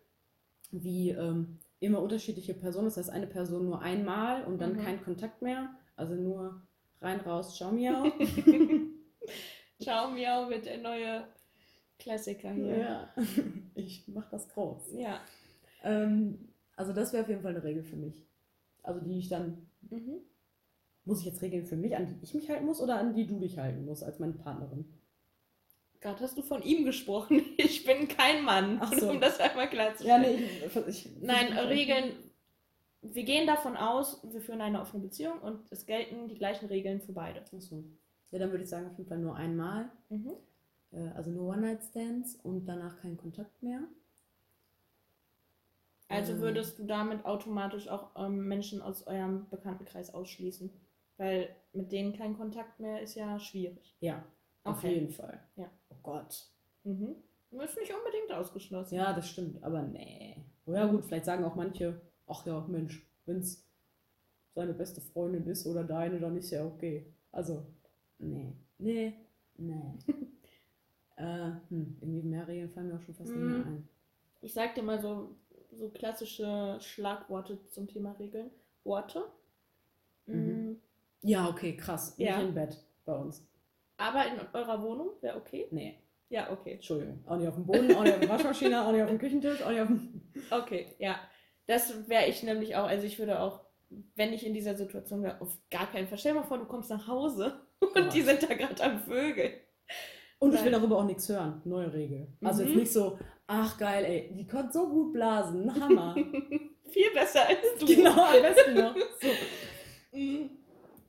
wie 0.71 1.11
ähm, 1.11 1.59
immer 1.81 2.03
unterschiedliche 2.03 2.55
Personen, 2.55 2.87
das 2.87 2.97
heißt 2.97 3.11
eine 3.11 3.27
Person 3.27 3.67
nur 3.67 3.81
einmal 3.81 4.45
und 4.45 4.61
dann 4.61 4.75
mhm. 4.75 4.79
kein 4.79 5.03
Kontakt 5.03 5.43
mehr, 5.43 5.75
also 5.97 6.15
nur 6.15 6.63
rein, 7.01 7.21
raus, 7.21 7.57
ciao, 7.57 7.71
miau. 7.71 8.05
ciao, 9.81 10.11
miau 10.11 10.49
wird 10.49 10.67
der 10.67 10.79
neue 10.79 11.25
Klassiker 11.99 12.53
hier. 12.53 12.79
Ja, 12.79 13.15
ich 13.75 14.07
mache 14.09 14.29
das 14.31 14.49
groß. 14.49 14.93
Ja. 14.95 15.21
Ähm, 15.83 16.49
also 16.77 16.93
das 16.93 17.13
wäre 17.13 17.23
auf 17.23 17.29
jeden 17.29 17.43
Fall 17.43 17.55
eine 17.55 17.65
Regel 17.65 17.85
für 17.85 17.97
mich. 17.97 18.27
Also 18.83 19.01
die 19.01 19.19
ich 19.19 19.29
dann, 19.29 19.67
mhm. 19.83 20.21
muss 21.05 21.21
ich 21.21 21.27
jetzt 21.27 21.43
Regeln 21.43 21.67
für 21.67 21.77
mich, 21.77 21.97
an 21.97 22.07
die 22.07 22.17
ich 22.23 22.35
mich 22.35 22.51
halten 22.51 22.67
muss 22.67 22.81
oder 22.81 22.99
an 22.99 23.15
die 23.15 23.27
du 23.27 23.39
dich 23.39 23.59
halten 23.59 23.85
musst 23.85 24.03
als 24.03 24.19
meine 24.19 24.35
Partnerin? 24.35 24.85
Gerade 26.01 26.21
hast 26.21 26.37
du 26.37 26.43
von 26.43 26.63
ihm 26.63 26.85
gesprochen. 26.85 27.43
Ich 27.57 27.85
bin 27.85 28.09
kein 28.09 28.45
Mann, 28.45 28.79
Ach 28.81 28.93
so. 28.93 29.11
um 29.11 29.21
das 29.21 29.41
einmal 29.41 29.69
klarzustellen. 29.69 30.23
Ja, 30.23 30.31
nee, 30.31 30.45
ich, 30.67 30.87
ich, 30.87 31.11
Nein, 31.21 31.53
Regeln. 31.53 32.13
Wir 33.03 33.25
gehen 33.25 33.47
davon 33.47 33.77
aus, 33.77 34.23
wir 34.33 34.41
führen 34.41 34.63
eine 34.63 34.81
offene 34.81 35.03
Beziehung 35.03 35.39
und 35.41 35.61
es 35.71 35.85
gelten 35.85 36.29
die 36.29 36.37
gleichen 36.37 36.67
Regeln 36.67 37.03
für 37.03 37.13
beide. 37.13 37.43
Ach 37.45 37.61
so. 37.61 37.85
Ja, 38.31 38.39
dann 38.39 38.51
würde 38.51 38.65
ich 38.65 38.71
sagen, 38.71 38.87
auf 38.87 38.97
jeden 38.97 39.09
Fall 39.09 39.19
nur 39.19 39.37
einmal. 39.37 39.91
Mhm. 40.09 40.33
Äh, 40.95 41.09
also 41.15 41.31
nur 41.31 41.49
One-Night-Stands 41.53 42.37
und 42.37 42.67
danach 42.67 43.01
kein 43.01 43.17
Kontakt 43.17 43.63
mehr. 43.63 43.81
Also 46.09 46.33
ähm. 46.33 46.41
würdest 46.41 46.79
du 46.79 46.85
damit 46.85 47.25
automatisch 47.25 47.89
auch 47.89 48.11
ähm, 48.17 48.47
Menschen 48.47 48.83
aus 48.83 49.07
eurem 49.07 49.49
Bekanntenkreis 49.51 50.13
ausschließen? 50.15 50.71
Weil 51.17 51.55
mit 51.73 51.93
denen 51.93 52.13
kein 52.13 52.37
Kontakt 52.37 52.81
mehr 52.81 53.01
ist 53.01 53.15
ja 53.15 53.39
schwierig. 53.39 53.97
Ja, 54.01 54.25
auf 54.65 54.79
okay. 54.79 54.95
jeden 54.95 55.11
Fall. 55.11 55.41
Ja. 55.57 55.71
Oh 55.91 55.97
Gott. 56.03 56.49
Mhm. 56.83 57.17
Ist 57.51 57.79
nicht 57.79 57.93
unbedingt 57.95 58.33
ausgeschlossen. 58.33 58.97
Ja, 58.97 59.13
das 59.13 59.29
stimmt, 59.29 59.63
aber 59.63 59.83
nee. 59.83 60.45
Oh 60.67 60.73
ja, 60.73 60.87
gut, 60.87 61.05
vielleicht 61.05 61.25
sagen 61.25 61.45
auch 61.45 61.55
manche, 61.55 62.01
ach 62.27 62.45
ja, 62.47 62.61
Mensch, 62.69 63.07
wenn 63.27 63.39
es 63.39 63.65
seine 64.55 64.75
beste 64.75 65.01
Freundin 65.01 65.47
ist 65.47 65.65
oder 65.67 65.85
deine, 65.85 66.19
dann 66.19 66.37
ist 66.37 66.51
ja 66.51 66.65
okay. 66.65 67.15
Also, 67.31 67.65
nee. 68.19 68.57
Nee, 68.79 69.15
nee. 69.57 69.99
äh, 71.17 71.51
hm, 71.69 71.97
irgendwie 72.01 72.23
mehr 72.23 72.47
Regeln 72.49 72.71
fallen 72.71 72.89
mir 72.89 72.97
auch 72.97 73.03
schon 73.03 73.15
fast 73.15 73.31
mhm. 73.31 73.47
nicht 73.47 73.57
mehr 73.57 73.67
ein. 73.67 73.89
Ich 74.41 74.53
sag 74.53 74.75
dir 74.75 74.83
mal 74.83 75.01
so, 75.01 75.37
so 75.73 75.89
klassische 75.91 76.79
Schlagworte 76.81 77.59
zum 77.71 77.89
Thema 77.89 78.13
Regeln. 78.13 78.51
Worte. 78.85 79.25
Mhm. 80.27 80.37
mhm. 80.37 80.81
Ja, 81.23 81.49
okay, 81.49 81.75
krass. 81.75 82.19
Nicht 82.19 82.29
ja. 82.29 82.41
im 82.41 82.53
Bett 82.53 82.77
bei 83.07 83.15
uns. 83.15 83.47
Aber 83.97 84.27
in 84.27 84.35
eurer 84.53 84.83
Wohnung 84.83 85.11
wäre 85.23 85.39
okay? 85.39 85.67
Nee. 85.71 85.99
Ja, 86.29 86.51
okay. 86.51 86.75
Entschuldigung. 86.75 87.23
Auch 87.27 87.37
nicht 87.37 87.49
auf 87.49 87.55
dem 87.55 87.65
Boden, 87.65 87.95
auch 87.95 88.03
nicht 88.03 88.13
auf 88.13 88.21
der 88.21 88.29
Waschmaschine, 88.29 88.85
auch 88.85 88.93
nicht 88.93 89.03
auf 89.03 89.09
dem 89.09 89.19
Küchentisch, 89.19 89.63
auch 89.63 89.71
nicht 89.71 89.81
auf 89.81 89.89
dem. 89.89 90.21
Okay, 90.51 90.89
ja. 90.99 91.17
Das 91.67 92.09
wäre 92.09 92.27
ich 92.27 92.43
nämlich 92.43 92.77
auch. 92.77 92.87
Also 92.87 93.07
ich 93.07 93.19
würde 93.19 93.41
auch, 93.41 93.61
wenn 94.17 94.33
ich 94.33 94.45
in 94.45 94.53
dieser 94.53 94.75
Situation 94.75 95.23
wäre, 95.23 95.41
auf 95.41 95.57
gar 95.71 95.91
keinen 95.91 96.09
Fall. 96.09 96.19
Stell 96.19 96.35
dir 96.35 96.41
mal 96.41 96.47
vor, 96.47 96.59
du 96.59 96.67
kommst 96.67 96.91
nach 96.91 97.09
Hause 97.09 97.61
und 97.81 97.97
ja. 97.97 98.09
die 98.09 98.23
sind 98.23 98.43
da 98.43 98.55
gerade 98.55 98.83
am 98.83 99.01
Vögeln. 99.01 99.53
Und 100.45 100.51
Nein. 100.51 100.59
ich 100.59 100.65
will 100.65 100.73
darüber 100.73 100.99
auch 100.99 101.05
nichts 101.05 101.29
hören. 101.29 101.63
Neue 101.65 101.93
Regel. 101.93 102.29
Also 102.43 102.63
mhm. 102.63 102.69
jetzt 102.69 102.77
nicht 102.79 102.93
so, 102.93 103.19
ach 103.47 103.79
geil, 103.79 104.05
ey, 104.05 104.35
die 104.35 104.47
konnte 104.47 104.73
so 104.73 104.89
gut 104.89 105.13
blasen. 105.13 105.75
Hammer. 105.81 106.15
Viel 106.91 107.11
besser 107.13 107.47
als 107.49 107.59
du. 107.79 107.87
Genau, 107.87 108.25
am 108.25 108.43
besten 108.43 108.75
noch. 108.75 108.95
So. 109.21 110.19
Mhm. 110.19 110.51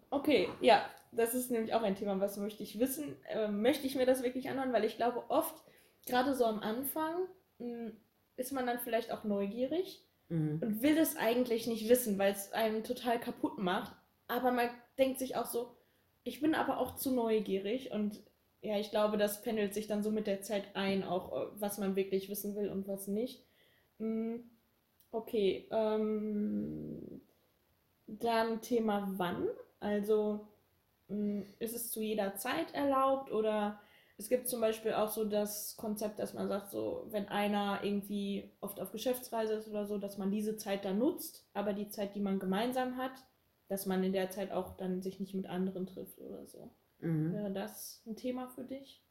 Okay, 0.09 0.49
ja 0.61 0.85
das 1.15 1.33
ist 1.33 1.51
nämlich 1.51 1.73
auch 1.73 1.81
ein 1.81 1.95
Thema, 1.95 2.19
was 2.19 2.37
möchte 2.37 2.63
ich 2.63 2.79
wissen. 2.79 3.15
Äh, 3.29 3.47
möchte 3.47 3.87
ich 3.87 3.95
mir 3.95 4.05
das 4.05 4.23
wirklich 4.23 4.49
anhören? 4.49 4.73
Weil 4.73 4.85
ich 4.85 4.97
glaube, 4.97 5.23
oft, 5.29 5.55
gerade 6.05 6.35
so 6.35 6.45
am 6.45 6.59
Anfang, 6.59 7.27
mh, 7.59 7.67
hm, 7.67 7.97
ist 8.37 8.51
man 8.51 8.65
dann 8.65 8.79
vielleicht 8.79 9.11
auch 9.11 9.23
neugierig 9.23 10.03
mhm. 10.27 10.59
und 10.61 10.81
will 10.81 10.97
es 10.97 11.15
eigentlich 11.15 11.67
nicht 11.67 11.87
wissen, 11.87 12.17
weil 12.19 12.33
es 12.33 12.51
einen 12.51 12.83
total 12.83 13.19
kaputt 13.19 13.57
macht. 13.57 13.93
Aber 14.27 14.51
man 14.51 14.69
denkt 14.97 15.19
sich 15.19 15.35
auch 15.35 15.45
so, 15.45 15.75
ich 16.23 16.41
bin 16.41 16.55
aber 16.55 16.79
auch 16.79 16.95
zu 16.95 17.11
neugierig 17.11 17.91
und 17.91 18.21
ja, 18.65 18.79
ich 18.79 18.91
glaube, 18.91 19.17
das 19.17 19.41
pendelt 19.41 19.73
sich 19.73 19.87
dann 19.87 20.03
so 20.03 20.11
mit 20.11 20.27
der 20.27 20.41
Zeit 20.41 20.75
ein, 20.75 21.03
auch 21.03 21.31
äh, 21.33 21.47
was 21.61 21.77
man 21.77 21.95
wirklich 21.95 22.29
wissen 22.29 22.55
will 22.55 22.69
und 22.69 22.87
was 22.87 23.07
nicht. 23.07 23.45
Mhm. 23.99 24.49
Okay, 25.11 25.67
ähm, 25.71 27.21
dann 28.07 28.61
Thema 28.61 29.07
wann. 29.17 29.47
Also 29.79 30.47
hm, 31.09 31.45
ist 31.59 31.75
es 31.75 31.91
zu 31.91 32.01
jeder 32.01 32.35
Zeit 32.35 32.73
erlaubt 32.73 33.31
oder 33.31 33.79
es 34.17 34.29
gibt 34.29 34.47
zum 34.47 34.61
Beispiel 34.61 34.93
auch 34.93 35.09
so 35.09 35.25
das 35.25 35.75
Konzept, 35.77 36.19
dass 36.19 36.33
man 36.33 36.47
sagt, 36.47 36.71
so, 36.71 37.05
wenn 37.09 37.27
einer 37.27 37.81
irgendwie 37.83 38.51
oft 38.61 38.79
auf 38.79 38.91
Geschäftsreise 38.91 39.53
ist 39.55 39.67
oder 39.69 39.85
so, 39.85 39.97
dass 39.97 40.17
man 40.17 40.31
diese 40.31 40.55
Zeit 40.57 40.85
dann 40.85 40.99
nutzt, 40.99 41.47
aber 41.53 41.73
die 41.73 41.89
Zeit, 41.89 42.15
die 42.15 42.21
man 42.21 42.39
gemeinsam 42.39 42.97
hat, 42.97 43.11
dass 43.67 43.85
man 43.85 44.03
in 44.03 44.13
der 44.13 44.29
Zeit 44.29 44.51
auch 44.51 44.77
dann 44.77 45.01
sich 45.01 45.19
nicht 45.19 45.35
mit 45.35 45.47
anderen 45.47 45.85
trifft 45.87 46.19
oder 46.21 46.45
so. 46.47 46.71
Mhm. 47.05 47.33
Wäre 47.33 47.51
das 47.51 48.01
ein 48.05 48.15
Thema 48.15 48.47
für 48.47 48.63
dich? 48.63 49.03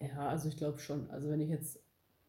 Ja, 0.00 0.28
also 0.28 0.48
ich 0.48 0.56
glaube 0.56 0.78
schon. 0.78 1.10
Also 1.10 1.28
wenn 1.28 1.40
ich 1.40 1.50
jetzt, 1.50 1.78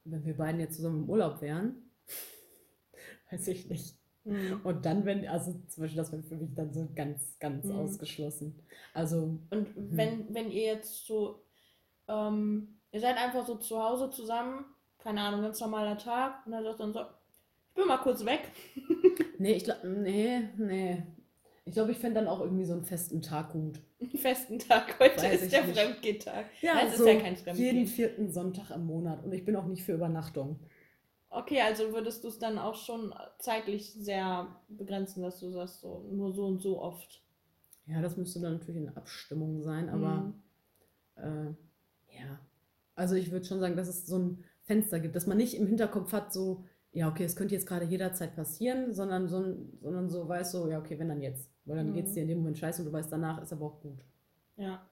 wenn 0.04 0.26
wir 0.26 0.36
beiden 0.36 0.60
jetzt 0.60 0.76
zusammen 0.76 1.04
im 1.04 1.10
Urlaub 1.10 1.42
wären, 1.42 1.92
weiß 3.32 3.48
ich 3.48 3.70
nicht. 3.70 3.96
Mhm. 4.24 4.62
Und 4.64 4.86
dann, 4.86 5.06
wenn, 5.06 5.28
also 5.28 5.54
zum 5.68 5.84
Beispiel, 5.84 5.98
das 5.98 6.12
wäre 6.12 6.24
für 6.24 6.36
mich 6.36 6.54
dann 6.54 6.74
so 6.74 6.90
ganz, 6.96 7.38
ganz 7.40 7.66
mhm. 7.66 7.76
ausgeschlossen. 7.76 8.60
Also. 8.94 9.40
Und 9.50 9.76
mhm. 9.76 9.98
wenn, 9.98 10.34
wenn 10.34 10.52
ihr 10.52 10.74
jetzt 10.74 11.06
so, 11.06 11.44
ähm, 12.08 12.80
ihr 12.92 13.00
seid 13.00 13.18
einfach 13.18 13.46
so 13.46 13.56
zu 13.56 13.82
Hause 13.82 14.10
zusammen, 14.10 14.66
keine 14.98 15.22
Ahnung, 15.22 15.42
ganz 15.42 15.60
normaler 15.60 15.98
Tag, 15.98 16.46
und 16.46 16.52
dann 16.52 16.64
sagt 16.64 16.80
dann 16.80 16.94
so, 16.94 17.02
ich 17.02 17.76
bin 17.76 17.88
mal 17.88 17.98
kurz 17.98 18.26
weg. 18.26 18.52
nee, 19.40 19.54
ich 19.54 19.64
glaube, 19.64 19.88
nee, 19.88 20.50
nee. 20.58 21.04
Ich 21.66 21.74
glaube, 21.74 21.92
ich 21.92 22.00
fände 22.00 22.20
dann 22.20 22.28
auch 22.28 22.42
irgendwie 22.42 22.66
so 22.66 22.74
einen 22.74 22.84
festen 22.84 23.22
Tag 23.22 23.52
gut. 23.52 23.80
Einen 24.00 24.18
festen 24.18 24.58
Tag, 24.58 25.00
heute 25.00 25.22
Weiß 25.22 25.44
ist 25.44 25.54
der 25.54 25.64
Fremdgehtag. 25.64 26.46
Ja, 26.62 26.82
es 26.86 26.98
so 26.98 27.06
ist 27.06 27.14
ja 27.14 27.20
kein 27.20 27.36
Fremdgeh. 27.36 27.64
Jeden 27.64 27.88
vierten 27.88 28.32
Sonntag 28.32 28.72
im 28.72 28.86
Monat. 28.86 29.24
Und 29.24 29.32
ich 29.32 29.46
bin 29.46 29.56
auch 29.56 29.66
nicht 29.66 29.84
für 29.84 29.94
Übernachtung. 29.94 30.60
Okay, 31.30 31.62
also 31.62 31.94
würdest 31.94 32.24
du 32.24 32.28
es 32.28 32.40
dann 32.40 32.58
auch 32.58 32.76
schon 32.76 33.14
zeitlich 33.40 33.94
sehr 33.94 34.48
begrenzen, 34.68 35.22
dass 35.24 35.40
du 35.40 35.50
sagst, 35.52 35.80
so 35.80 36.06
nur 36.12 36.34
so 36.34 36.46
und 36.46 36.62
so 36.62 36.82
oft. 36.82 37.22
Ja, 37.86 38.02
das 38.02 38.18
müsste 38.18 38.42
dann 38.42 38.54
natürlich 38.54 38.82
in 38.82 38.90
Abstimmung 38.90 39.62
sein, 39.62 39.90
aber 39.90 40.34
mhm. 41.16 41.56
äh, 42.12 42.18
ja. 42.18 42.40
Also 42.96 43.16
ich 43.16 43.32
würde 43.32 43.46
schon 43.46 43.60
sagen, 43.60 43.78
dass 43.78 43.88
es 43.88 44.06
so 44.06 44.18
ein 44.18 44.44
Fenster 44.64 45.00
gibt, 45.00 45.16
dass 45.16 45.28
man 45.28 45.38
nicht 45.38 45.56
im 45.56 45.68
Hinterkopf 45.68 46.12
hat, 46.12 46.34
so, 46.34 46.66
ja, 46.94 47.08
okay, 47.08 47.24
es 47.24 47.36
könnte 47.36 47.56
jetzt 47.56 47.68
gerade 47.68 47.86
jederzeit 47.86 48.36
passieren, 48.36 48.94
sondern 48.94 49.28
so, 49.28 49.56
sondern 49.82 50.10
so 50.10 50.28
weiß 50.28 50.52
so, 50.52 50.70
ja, 50.70 50.80
okay, 50.80 51.00
wenn 51.00 51.10
dann 51.10 51.22
jetzt. 51.22 51.50
Weil 51.66 51.78
dann 51.78 51.90
mhm. 51.90 51.94
geht 51.94 52.08
es 52.08 52.14
dir 52.14 52.24
in 52.24 52.28
dem 52.28 52.40
Moment 52.40 52.58
scheiße 52.58 52.82
und 52.82 52.88
du 52.88 52.94
weißt, 52.94 53.12
danach 53.12 53.42
ist 53.42 53.54
aber 53.54 53.66
auch 53.68 53.82
gut. 53.82 54.04
Ja. 54.58 54.86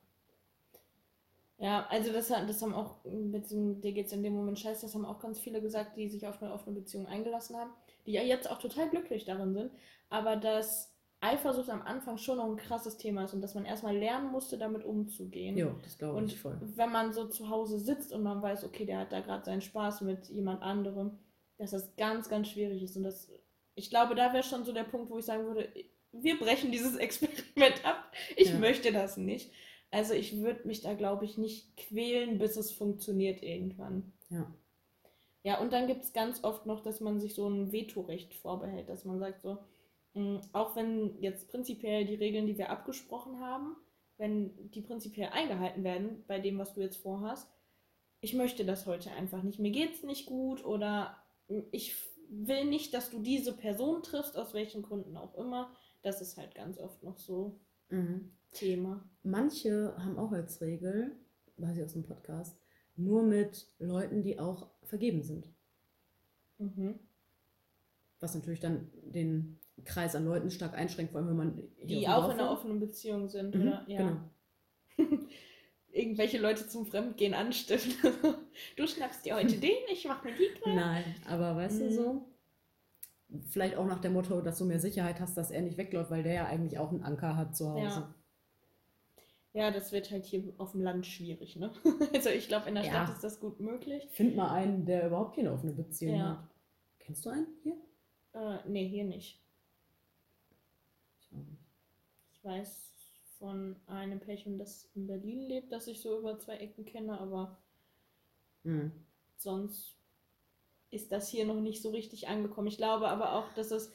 Ja, 1.58 1.86
also 1.90 2.14
das, 2.14 2.30
das 2.30 2.62
haben 2.62 2.74
auch, 2.74 3.04
mit 3.04 3.52
dem, 3.52 3.82
dir 3.82 3.92
geht 3.92 4.06
es 4.06 4.14
in 4.14 4.24
dem 4.24 4.34
Moment 4.34 4.58
scheiße, 4.58 4.86
das 4.86 4.96
haben 4.96 5.04
auch 5.04 5.20
ganz 5.20 5.40
viele 5.40 5.62
gesagt, 5.62 5.98
die 5.98 6.08
sich 6.08 6.26
auf 6.26 6.42
eine 6.42 6.54
offene 6.54 6.80
Beziehung 6.80 7.06
eingelassen 7.06 7.58
haben, 7.58 7.72
die 8.06 8.14
ja 8.14 8.22
jetzt 8.22 8.50
auch 8.50 8.60
total 8.60 8.90
glücklich 8.90 9.26
darin 9.26 9.54
sind, 9.54 9.72
aber 10.10 10.38
dass 10.38 10.94
Eifersucht 11.20 11.70
am 11.70 11.82
Anfang 11.82 12.18
schon 12.18 12.38
noch 12.38 12.46
ein 12.46 12.56
krasses 12.56 12.96
Thema 12.96 13.26
ist 13.26 13.34
und 13.34 13.42
dass 13.42 13.56
man 13.56 13.66
erstmal 13.66 13.98
lernen 13.98 14.32
musste, 14.32 14.58
damit 14.58 14.86
umzugehen. 14.86 15.58
Ja, 15.58 15.76
das 15.84 15.98
glaube 15.98 16.24
ich 16.24 16.40
voll. 16.40 16.58
Und 16.62 16.78
wenn 16.78 16.94
man 16.94 17.12
so 17.12 17.28
zu 17.28 17.50
Hause 17.50 17.78
sitzt 17.78 18.14
und 18.14 18.24
man 18.24 18.42
weiß, 18.42 18.64
okay, 18.64 18.86
der 18.86 19.00
hat 19.00 19.12
da 19.12 19.20
gerade 19.20 19.44
seinen 19.44 19.60
Spaß 19.60 20.00
mit 20.02 20.30
jemand 20.30 20.62
anderem, 20.62 21.20
dass 21.60 21.72
das 21.72 21.96
ganz, 21.98 22.30
ganz 22.30 22.48
schwierig 22.48 22.82
ist 22.82 22.98
und 22.98 23.04
das, 23.04 23.30
ich 23.76 23.92
glaube, 23.92 24.16
da 24.16 24.34
wäre 24.34 24.44
schon 24.44 24.66
so 24.66 24.72
der 24.72 24.86
Punkt, 24.86 25.12
wo 25.12 25.20
ich 25.20 25.26
sagen 25.26 25.46
würde, 25.46 25.70
wir 26.12 26.40
brechen 26.40 26.72
dieses 26.72 26.96
Experiment 26.98 27.86
ab. 27.86 28.12
Ich 28.36 28.50
ja. 28.50 28.58
möchte 28.58 28.92
das 28.92 29.18
nicht. 29.18 29.52
Also 29.92 30.14
ich 30.14 30.40
würde 30.40 30.68
mich 30.68 30.82
da, 30.82 30.94
glaube 30.94 31.26
ich, 31.26 31.38
nicht 31.38 31.76
quälen, 31.78 32.40
bis 32.40 32.56
es 32.56 32.72
funktioniert 32.72 33.44
irgendwann. 33.44 34.14
Ja. 34.30 34.52
Ja, 35.44 35.60
und 35.60 35.72
dann 35.72 35.88
gibt 35.88 36.04
es 36.04 36.14
ganz 36.14 36.44
oft 36.44 36.66
noch, 36.66 36.82
dass 36.82 37.00
man 37.00 37.20
sich 37.20 37.34
so 37.34 37.48
ein 37.48 37.72
Vetorecht 37.72 38.34
vorbehält, 38.34 38.90
dass 38.90 39.06
man 39.06 39.20
sagt 39.20 39.42
so, 39.42 39.58
mh, 40.14 40.42
hm, 40.42 40.42
auch 40.54 40.76
wenn 40.76 41.20
jetzt 41.22 41.50
prinzipiell 41.50 42.06
die 42.06 42.16
Regeln, 42.16 42.46
die 42.46 42.58
wir 42.58 42.70
abgesprochen 42.70 43.40
haben, 43.40 43.76
wenn 44.18 44.70
die 44.72 44.82
prinzipiell 44.82 45.30
eingehalten 45.30 45.84
werden 45.84 46.24
bei 46.28 46.40
dem, 46.40 46.58
was 46.58 46.74
du 46.74 46.82
jetzt 46.82 46.98
vorhast, 46.98 47.50
ich 48.22 48.34
möchte 48.34 48.66
das 48.66 48.86
heute 48.86 49.12
einfach 49.12 49.44
nicht. 49.44 49.60
Mir 49.60 49.72
geht 49.72 49.94
es 49.94 50.04
nicht 50.04 50.26
gut 50.26 50.66
oder 50.66 51.19
ich 51.72 51.96
will 52.30 52.66
nicht, 52.66 52.94
dass 52.94 53.10
du 53.10 53.20
diese 53.20 53.54
Person 53.54 54.04
triffst, 54.04 54.38
aus 54.38 54.54
welchen 54.54 54.84
Gründen 54.84 55.18
auch 55.18 55.36
immer. 55.36 55.76
Das 56.02 56.22
ist 56.22 56.38
halt 56.38 56.56
ganz 56.56 56.78
oft 56.78 57.04
noch 57.04 57.18
so. 57.18 57.60
Mhm. 57.90 58.32
Thema. 58.52 59.04
Manche 59.24 59.96
haben 59.98 60.18
auch 60.18 60.32
als 60.32 60.62
Regel, 60.62 61.16
weiß 61.58 61.78
ich 61.78 61.84
aus 61.84 61.94
dem 61.94 62.04
Podcast, 62.04 62.58
nur 62.96 63.24
mit 63.24 63.68
Leuten, 63.80 64.24
die 64.24 64.40
auch 64.40 64.70
vergeben 64.84 65.22
sind. 65.22 65.48
Mhm. 66.58 67.00
Was 68.20 68.36
natürlich 68.36 68.60
dann 68.60 68.90
den 69.04 69.60
Kreis 69.86 70.16
an 70.16 70.26
Leuten 70.26 70.52
stark 70.52 70.74
einschränkt, 70.74 71.12
vor 71.12 71.22
allem 71.22 71.30
wenn 71.30 71.38
man 71.38 71.64
hier 71.78 72.00
Die 72.00 72.08
auch 72.08 72.26
in 72.26 72.40
einer 72.40 72.52
offenen 72.52 72.80
Beziehung 72.80 73.30
sind, 73.30 73.56
Mhm, 73.56 73.62
oder? 73.62 73.86
Ja. 73.88 73.98
Genau. 74.98 75.20
Irgendwelche 75.92 76.38
Leute 76.38 76.68
zum 76.68 76.86
Fremdgehen 76.86 77.34
anstiften. 77.34 78.14
du 78.78 78.88
schnappst 78.88 79.26
dir 79.26 79.36
heute 79.36 79.58
den, 79.60 79.72
ich 79.92 80.06
mach 80.06 80.24
mir 80.24 80.34
die 80.36 80.48
klar. 80.62 80.76
Nein, 80.76 81.16
aber 81.28 81.56
weißt 81.56 81.82
du 81.82 81.86
Mhm. 81.86 81.92
so? 81.92 82.26
Vielleicht 83.52 83.76
auch 83.76 83.86
nach 83.86 84.00
dem 84.00 84.14
Motto, 84.14 84.42
dass 84.42 84.58
du 84.58 84.66
mehr 84.66 84.80
Sicherheit 84.80 85.20
hast, 85.20 85.36
dass 85.38 85.52
er 85.52 85.62
nicht 85.62 85.78
wegläuft, 85.78 86.10
weil 86.10 86.24
der 86.24 86.34
ja 86.34 86.46
eigentlich 86.48 86.80
auch 86.80 86.90
einen 86.92 87.04
Anker 87.04 87.36
hat 87.36 87.56
zu 87.56 87.70
Hause. 87.72 87.84
Ja. 87.84 88.16
Ja, 89.54 89.72
das 89.72 89.92
wird 89.92 90.10
halt 90.12 90.26
hier 90.26 90.44
auf 90.60 90.72
dem 90.74 90.82
Land 90.82 91.06
schwierig, 91.08 91.56
ne? 91.56 91.72
Also 92.14 92.30
ich 92.30 92.48
glaube, 92.48 92.70
in 92.70 92.76
der 92.76 92.86
Ja. 92.86 92.92
Stadt 93.06 93.10
ist 93.16 93.24
das 93.24 93.40
gut 93.40 93.60
möglich. 93.60 94.08
Find 94.12 94.36
mal 94.36 94.52
einen, 94.52 94.86
der 94.86 95.08
überhaupt 95.08 95.36
keine 95.36 95.52
offene 95.52 95.74
Beziehung 95.74 96.16
Ja. 96.18 96.30
hat. 96.30 96.50
Kennst 97.00 97.26
du 97.26 97.30
einen 97.30 97.48
hier? 97.64 97.76
Äh, 98.34 98.58
nee, 98.68 98.88
hier 98.88 99.06
nicht. 99.06 99.42
Ich 101.32 102.44
weiß 102.44 102.92
von 103.40 103.76
einem 103.88 104.20
Pärchen, 104.20 104.60
das 104.60 104.90
in 104.96 105.08
Berlin 105.08 105.42
lebt, 105.42 105.72
das 105.72 105.88
ich 105.88 106.02
so 106.02 106.20
über 106.20 106.40
zwei 106.40 106.58
Ecken 106.58 106.86
kenne, 106.86 107.20
aber 107.20 107.58
Hm. 108.66 108.90
sonst 109.38 109.96
ist 110.92 111.12
das 111.12 111.30
hier 111.30 111.46
noch 111.46 111.60
nicht 111.62 111.82
so 111.82 111.90
richtig 111.92 112.28
angekommen. 112.28 112.68
Ich 112.68 112.78
glaube 112.78 113.10
aber 113.10 113.34
auch, 113.36 113.52
dass 113.54 113.72
es, 113.72 113.92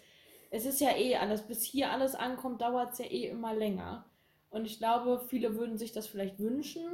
es 0.50 0.66
ist 0.66 0.80
ja 0.80 0.96
eh 0.96 1.16
alles, 1.16 1.42
bis 1.46 1.62
hier 1.64 1.90
alles 1.92 2.14
ankommt, 2.16 2.62
dauert 2.62 2.92
es 2.94 2.98
ja 3.00 3.06
eh 3.06 3.28
immer 3.28 3.54
länger. 3.54 4.06
Und 4.50 4.66
ich 4.66 4.78
glaube, 4.78 5.20
viele 5.28 5.56
würden 5.56 5.78
sich 5.78 5.92
das 5.92 6.06
vielleicht 6.08 6.38
wünschen, 6.38 6.84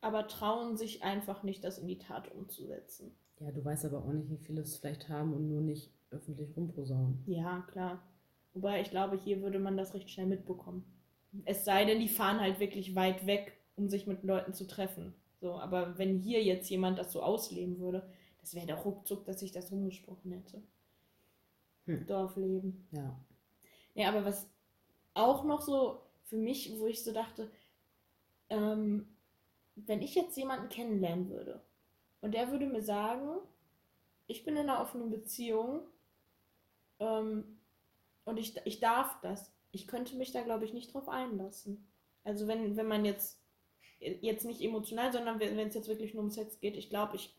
aber 0.00 0.28
trauen 0.28 0.76
sich 0.76 1.02
einfach 1.02 1.42
nicht, 1.42 1.64
das 1.64 1.78
in 1.78 1.88
die 1.88 1.98
Tat 1.98 2.32
umzusetzen. 2.32 3.16
Ja, 3.40 3.50
du 3.50 3.64
weißt 3.64 3.86
aber 3.86 4.04
auch 4.04 4.12
nicht, 4.12 4.30
wie 4.30 4.36
viele 4.36 4.60
es 4.60 4.76
vielleicht 4.76 5.08
haben 5.08 5.34
und 5.34 5.48
nur 5.48 5.60
nicht 5.62 5.90
öffentlich 6.10 6.56
rumposaunen. 6.56 7.18
Ja, 7.24 7.62
klar. 7.72 8.02
Wobei 8.52 8.82
ich 8.82 8.90
glaube, 8.90 9.16
hier 9.16 9.40
würde 9.40 9.58
man 9.58 9.76
das 9.78 9.94
recht 9.94 10.10
schnell 10.10 10.26
mitbekommen. 10.26 10.84
Es 11.44 11.64
sei 11.64 11.84
denn, 11.84 12.00
die 12.00 12.08
fahren 12.08 12.40
halt 12.40 12.60
wirklich 12.60 12.94
weit 12.94 13.26
weg, 13.26 13.56
um 13.76 13.88
sich 13.88 14.06
mit 14.06 14.24
Leuten 14.24 14.52
zu 14.52 14.66
treffen. 14.66 15.14
So, 15.40 15.54
aber 15.54 15.96
wenn 15.96 16.18
hier 16.18 16.42
jetzt 16.42 16.68
jemand 16.68 16.98
das 16.98 17.12
so 17.12 17.22
ausleben 17.22 17.78
würde, 17.78 18.08
das 18.40 18.54
wäre 18.54 18.66
doch 18.66 18.84
ruckzuck, 18.84 19.24
dass 19.24 19.42
ich 19.42 19.52
das 19.52 19.70
rumgesprochen 19.70 20.32
hätte. 20.32 20.62
Hm. 21.86 22.06
Dorfleben. 22.06 22.86
Ja. 22.92 23.18
Ja, 23.94 24.08
aber 24.08 24.24
was 24.24 24.48
auch 25.14 25.44
noch 25.44 25.60
so 25.60 26.00
für 26.24 26.36
mich, 26.36 26.78
wo 26.78 26.86
ich 26.86 27.02
so 27.02 27.12
dachte, 27.12 27.50
ähm, 28.48 29.08
wenn 29.76 30.02
ich 30.02 30.14
jetzt 30.14 30.36
jemanden 30.36 30.68
kennenlernen 30.68 31.28
würde 31.30 31.62
und 32.20 32.34
der 32.34 32.50
würde 32.50 32.66
mir 32.66 32.82
sagen, 32.82 33.38
ich 34.26 34.44
bin 34.44 34.56
in 34.56 34.68
einer 34.68 34.80
offenen 34.80 35.10
Beziehung 35.10 35.80
ähm, 36.98 37.58
und 38.24 38.38
ich, 38.38 38.54
ich 38.64 38.78
darf 38.80 39.20
das, 39.22 39.52
ich 39.72 39.86
könnte 39.86 40.16
mich 40.16 40.32
da, 40.32 40.42
glaube 40.42 40.64
ich, 40.64 40.72
nicht 40.72 40.92
drauf 40.94 41.08
einlassen. 41.08 41.90
Also 42.24 42.46
wenn, 42.48 42.76
wenn 42.76 42.88
man 42.88 43.04
jetzt, 43.04 43.40
jetzt 43.98 44.44
nicht 44.44 44.60
emotional, 44.62 45.12
sondern 45.12 45.40
wenn 45.40 45.58
es 45.58 45.74
jetzt 45.74 45.88
wirklich 45.88 46.14
nur 46.14 46.22
um 46.24 46.30
Sex 46.30 46.58
geht, 46.60 46.76
ich 46.76 46.90
glaube, 46.90 47.16
ich, 47.16 47.36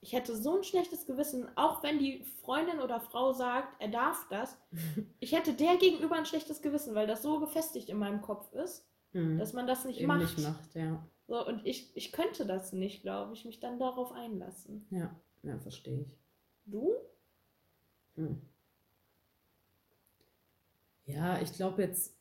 ich 0.00 0.12
hätte 0.12 0.34
so 0.36 0.56
ein 0.56 0.64
schlechtes 0.64 1.06
Gewissen, 1.06 1.48
auch 1.56 1.82
wenn 1.82 1.98
die 1.98 2.24
Freundin 2.42 2.80
oder 2.80 3.00
Frau 3.00 3.32
sagt, 3.32 3.80
er 3.80 3.88
darf 3.88 4.26
das, 4.30 4.56
ich 5.20 5.32
hätte 5.32 5.54
der 5.54 5.76
gegenüber 5.76 6.16
ein 6.16 6.26
schlechtes 6.26 6.62
Gewissen, 6.62 6.94
weil 6.94 7.06
das 7.06 7.22
so 7.22 7.40
gefestigt 7.40 7.88
in 7.88 7.98
meinem 7.98 8.22
Kopf 8.22 8.52
ist, 8.54 8.86
Hm. 9.12 9.38
dass 9.38 9.52
man 9.52 9.66
das 9.66 9.84
nicht 9.84 9.98
Eben 10.00 10.08
macht. 10.08 10.20
nicht 10.20 10.38
macht, 10.38 10.74
ja. 10.74 11.06
So, 11.28 11.46
und 11.46 11.66
ich, 11.66 11.94
ich 11.94 12.12
könnte 12.12 12.46
das 12.46 12.72
nicht, 12.72 13.02
glaube 13.02 13.34
ich, 13.34 13.44
mich 13.44 13.60
dann 13.60 13.78
darauf 13.78 14.10
einlassen. 14.12 14.86
Ja, 14.90 15.14
ja, 15.42 15.58
verstehe 15.58 16.00
ich. 16.00 16.18
Du? 16.64 16.94
Hm. 18.16 18.40
Ja, 21.14 21.40
ich 21.40 21.52
glaube 21.52 21.82
jetzt. 21.82 22.14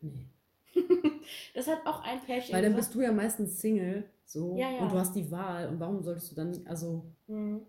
Nee. 0.00 0.26
Das 1.54 1.66
hat 1.66 1.84
auch 1.86 2.02
ein 2.02 2.20
Pärchen 2.22 2.54
Weil 2.54 2.62
dann 2.62 2.72
gesagt. 2.72 2.88
bist 2.88 2.94
du 2.94 3.00
ja 3.02 3.12
meistens 3.12 3.60
Single, 3.60 4.04
so, 4.24 4.56
Ja, 4.56 4.70
ja. 4.70 4.82
und 4.82 4.92
du 4.92 4.96
hast 4.98 5.14
die 5.14 5.30
Wahl. 5.30 5.68
Und 5.68 5.80
warum 5.80 6.02
solltest 6.02 6.30
du 6.30 6.36
dann, 6.36 6.66
also, 6.66 7.04
Hm. 7.26 7.60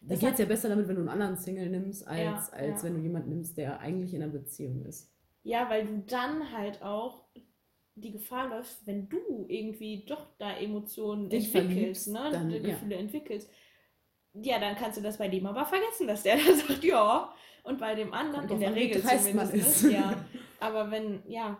da 0.00 0.14
Das 0.14 0.20
geht 0.20 0.32
es 0.34 0.38
ja 0.38 0.44
besser 0.46 0.68
damit, 0.68 0.88
wenn 0.88 0.94
du 0.96 1.00
einen 1.02 1.08
anderen 1.10 1.36
Single 1.36 1.68
nimmst, 1.70 2.06
als, 2.06 2.20
Ja, 2.22 2.52
als 2.52 2.84
wenn 2.84 2.94
du 2.94 3.00
jemanden 3.00 3.30
nimmst, 3.30 3.56
der 3.56 3.80
eigentlich 3.80 4.14
in 4.14 4.22
einer 4.22 4.32
Beziehung 4.32 4.84
ist. 4.84 5.10
Ja, 5.42 5.68
weil 5.70 5.86
du 5.86 5.98
dann 6.06 6.52
halt 6.52 6.82
auch 6.82 7.24
die 7.94 8.12
Gefahr 8.12 8.48
läufst, 8.48 8.86
wenn 8.86 9.08
du 9.08 9.18
irgendwie 9.48 10.04
doch 10.06 10.26
da 10.38 10.56
Emotionen 10.56 11.28
Dich 11.30 11.54
entwickelst, 11.54 12.08
ne? 12.08 12.28
dann. 12.32 12.50
Gefühle 12.50 12.96
entwickelst. 12.96 13.50
Ja, 14.34 14.58
dann 14.58 14.76
kannst 14.76 14.98
du 14.98 15.02
das 15.02 15.18
bei 15.18 15.28
dem 15.28 15.46
aber 15.46 15.64
vergessen, 15.64 16.06
dass 16.06 16.22
der 16.22 16.36
da 16.46 16.54
sagt, 16.54 16.84
ja. 16.84 17.32
Und 17.64 17.78
bei 17.78 17.94
dem 17.94 18.14
anderen, 18.14 18.48
in 18.48 18.60
der 18.60 18.74
Regel 18.74 19.02
zumindest, 19.02 19.54
ist. 19.54 19.82
nicht, 19.84 19.94
ja. 19.94 20.24
Aber 20.60 20.90
wenn, 20.90 21.22
ja, 21.26 21.58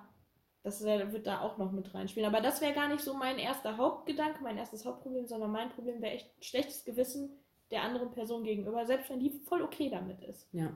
das 0.63 0.85
wär- 0.85 1.13
wird 1.13 1.27
da 1.27 1.41
auch 1.41 1.59
noch 1.59 1.71
mit 1.73 1.93
reinspielen. 1.95 2.29
Aber 2.33 2.43
das 2.43 2.61
wäre 2.61 2.73
gar 2.73 2.89
nicht 2.89 3.01
so 3.01 3.15
mein 3.15 3.39
erster 3.39 3.77
Hauptgedanke, 3.77 4.43
mein 4.43 4.59
erstes 4.59 4.85
Hauptproblem, 4.85 5.27
sondern 5.27 5.51
mein 5.51 5.71
Problem 5.71 6.01
wäre 6.01 6.15
echt 6.15 6.31
schlechtes 6.45 6.85
Gewissen 6.85 7.31
der 7.71 7.83
anderen 7.83 8.11
Person 8.11 8.45
gegenüber, 8.45 8.87
selbst 8.87 9.11
wenn 9.11 9.21
die 9.21 9.31
voll 9.31 9.63
okay 9.63 9.91
damit 9.91 10.23
ist. 10.23 10.49
Ja. 10.53 10.67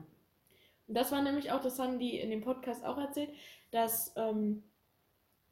Und 0.87 0.95
das 0.97 1.11
war 1.11 1.21
nämlich 1.21 1.51
auch, 1.51 1.61
das 1.61 1.79
haben 1.79 1.97
die 1.97 2.19
in 2.19 2.29
dem 2.29 2.41
Podcast 2.41 2.85
auch 2.85 2.97
erzählt, 2.97 3.29
dass 3.71 4.13
ähm, 4.15 4.63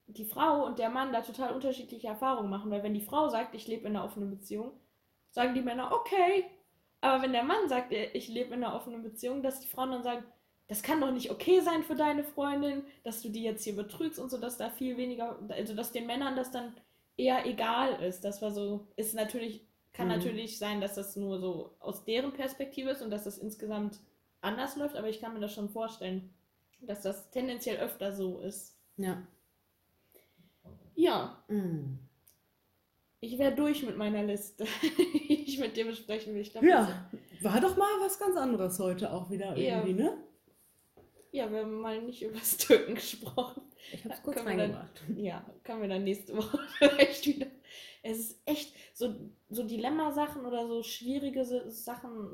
die 0.08 0.26
Frau 0.26 0.66
und 0.66 0.78
der 0.78 0.90
Mann 0.90 1.12
da 1.14 1.22
total 1.22 1.54
unterschiedliche 1.54 2.08
Erfahrungen 2.08 2.50
machen. 2.50 2.70
Weil 2.70 2.84
wenn 2.84 2.94
die 2.94 3.02
Frau 3.02 3.30
sagt, 3.30 3.56
ich 3.56 3.68
lebe 3.68 3.88
in 3.88 3.96
einer 3.96 4.06
offenen 4.06 4.30
Beziehung, 4.30 4.72
sagen 5.32 5.54
die 5.56 5.62
Männer, 5.62 5.92
okay. 5.94 6.46
Aber 7.02 7.24
wenn 7.24 7.34
der 7.34 7.44
Mann 7.44 7.68
sagt, 7.70 7.92
äh, 7.92 8.12
ich 8.14 8.28
lebe 8.28 8.54
in 8.54 8.64
einer 8.64 8.76
offenen 8.76 9.02
Beziehung, 9.04 9.42
dass 9.44 9.60
die 9.60 9.68
Frauen 9.68 9.92
dann 9.92 10.04
sagen, 10.04 10.24
das 10.68 10.84
kann 10.84 11.02
doch 11.02 11.12
nicht 11.12 11.32
okay 11.32 11.60
sein 11.62 11.84
für 11.84 11.96
deine 11.96 12.24
Freundin, 12.24 12.84
dass 13.04 13.22
du 13.22 13.30
die 13.30 13.44
jetzt 13.44 13.64
hier 13.64 13.76
betrügst 13.76 14.20
und 14.20 14.30
so, 14.30 14.38
dass 14.38 14.58
da 14.58 14.70
viel 14.70 14.98
weniger, 14.98 15.38
also 15.50 15.76
dass 15.76 15.92
den 15.92 16.08
Männern 16.08 16.36
das 16.36 16.52
dann 16.52 16.74
eher 17.18 17.46
egal 17.46 18.02
ist. 18.04 18.22
Das 18.24 18.42
war 18.42 18.52
so, 18.52 18.88
ist 18.96 19.14
natürlich, 19.16 19.66
kann 19.94 20.08
Mhm. 20.08 20.14
natürlich 20.16 20.58
sein, 20.60 20.80
dass 20.82 20.96
das 20.96 21.16
nur 21.18 21.40
so 21.40 21.76
aus 21.80 22.06
deren 22.06 22.32
Perspektive 22.34 22.92
ist 22.92 23.02
und 23.02 23.12
dass 23.12 23.26
das 23.26 23.38
insgesamt 23.38 24.00
anders 24.42 24.76
läuft, 24.78 24.96
aber 24.96 25.10
ich 25.10 25.20
kann 25.20 25.34
mir 25.34 25.40
das 25.42 25.54
schon 25.54 25.70
vorstellen, 25.70 26.34
dass 26.82 27.02
das 27.02 27.30
tendenziell 27.32 27.78
öfter 27.78 28.14
so 28.14 28.40
ist. 28.40 28.78
Ja. 28.98 29.22
Ja, 30.96 31.38
Mm. 31.50 32.00
Ich 33.22 33.38
wäre 33.38 33.54
durch 33.56 33.84
mit 33.84 33.98
meiner 33.98 34.24
Liste, 34.24 34.66
die 34.82 35.44
ich 35.48 35.60
mit 35.60 35.78
dir 35.78 35.86
besprechen 35.86 36.34
will. 36.34 36.42
Ich 36.42 36.52
glaub, 36.52 36.64
Ja, 36.64 37.10
war 37.42 37.62
doch 37.62 37.78
mal 37.78 37.88
was 38.02 38.20
ganz 38.20 38.36
anderes 38.36 38.78
heute 38.80 39.12
auch 39.14 39.30
wieder 39.30 39.56
Ja. 39.58 39.78
irgendwie, 39.78 39.94
ne? 39.94 40.18
ja, 41.32 41.50
wir 41.50 41.60
haben 41.62 41.80
mal 41.80 42.02
nicht 42.02 42.22
über 42.24 42.34
das 42.38 42.58
Türken 42.58 42.96
gesprochen. 42.96 43.62
Ich 43.94 44.04
hab's 44.04 44.18
Ja, 44.18 44.24
kurz 44.24 44.46
reingebracht. 44.46 45.02
Ja, 45.16 45.46
können 45.64 45.82
wir 45.82 45.88
dann 45.88 46.04
nächste 46.04 46.36
Woche 46.36 46.60
vielleicht 46.78 47.26
wieder. 47.26 47.48
Es 48.04 48.18
ist 48.20 48.42
echt 48.46 48.74
so, 48.94 49.16
so 49.50 49.64
Dilemma-Sachen 49.64 50.46
oder 50.46 50.68
so 50.68 50.84
schwierige 50.84 51.46
Sa- 51.46 51.70
Sachen, 51.70 52.32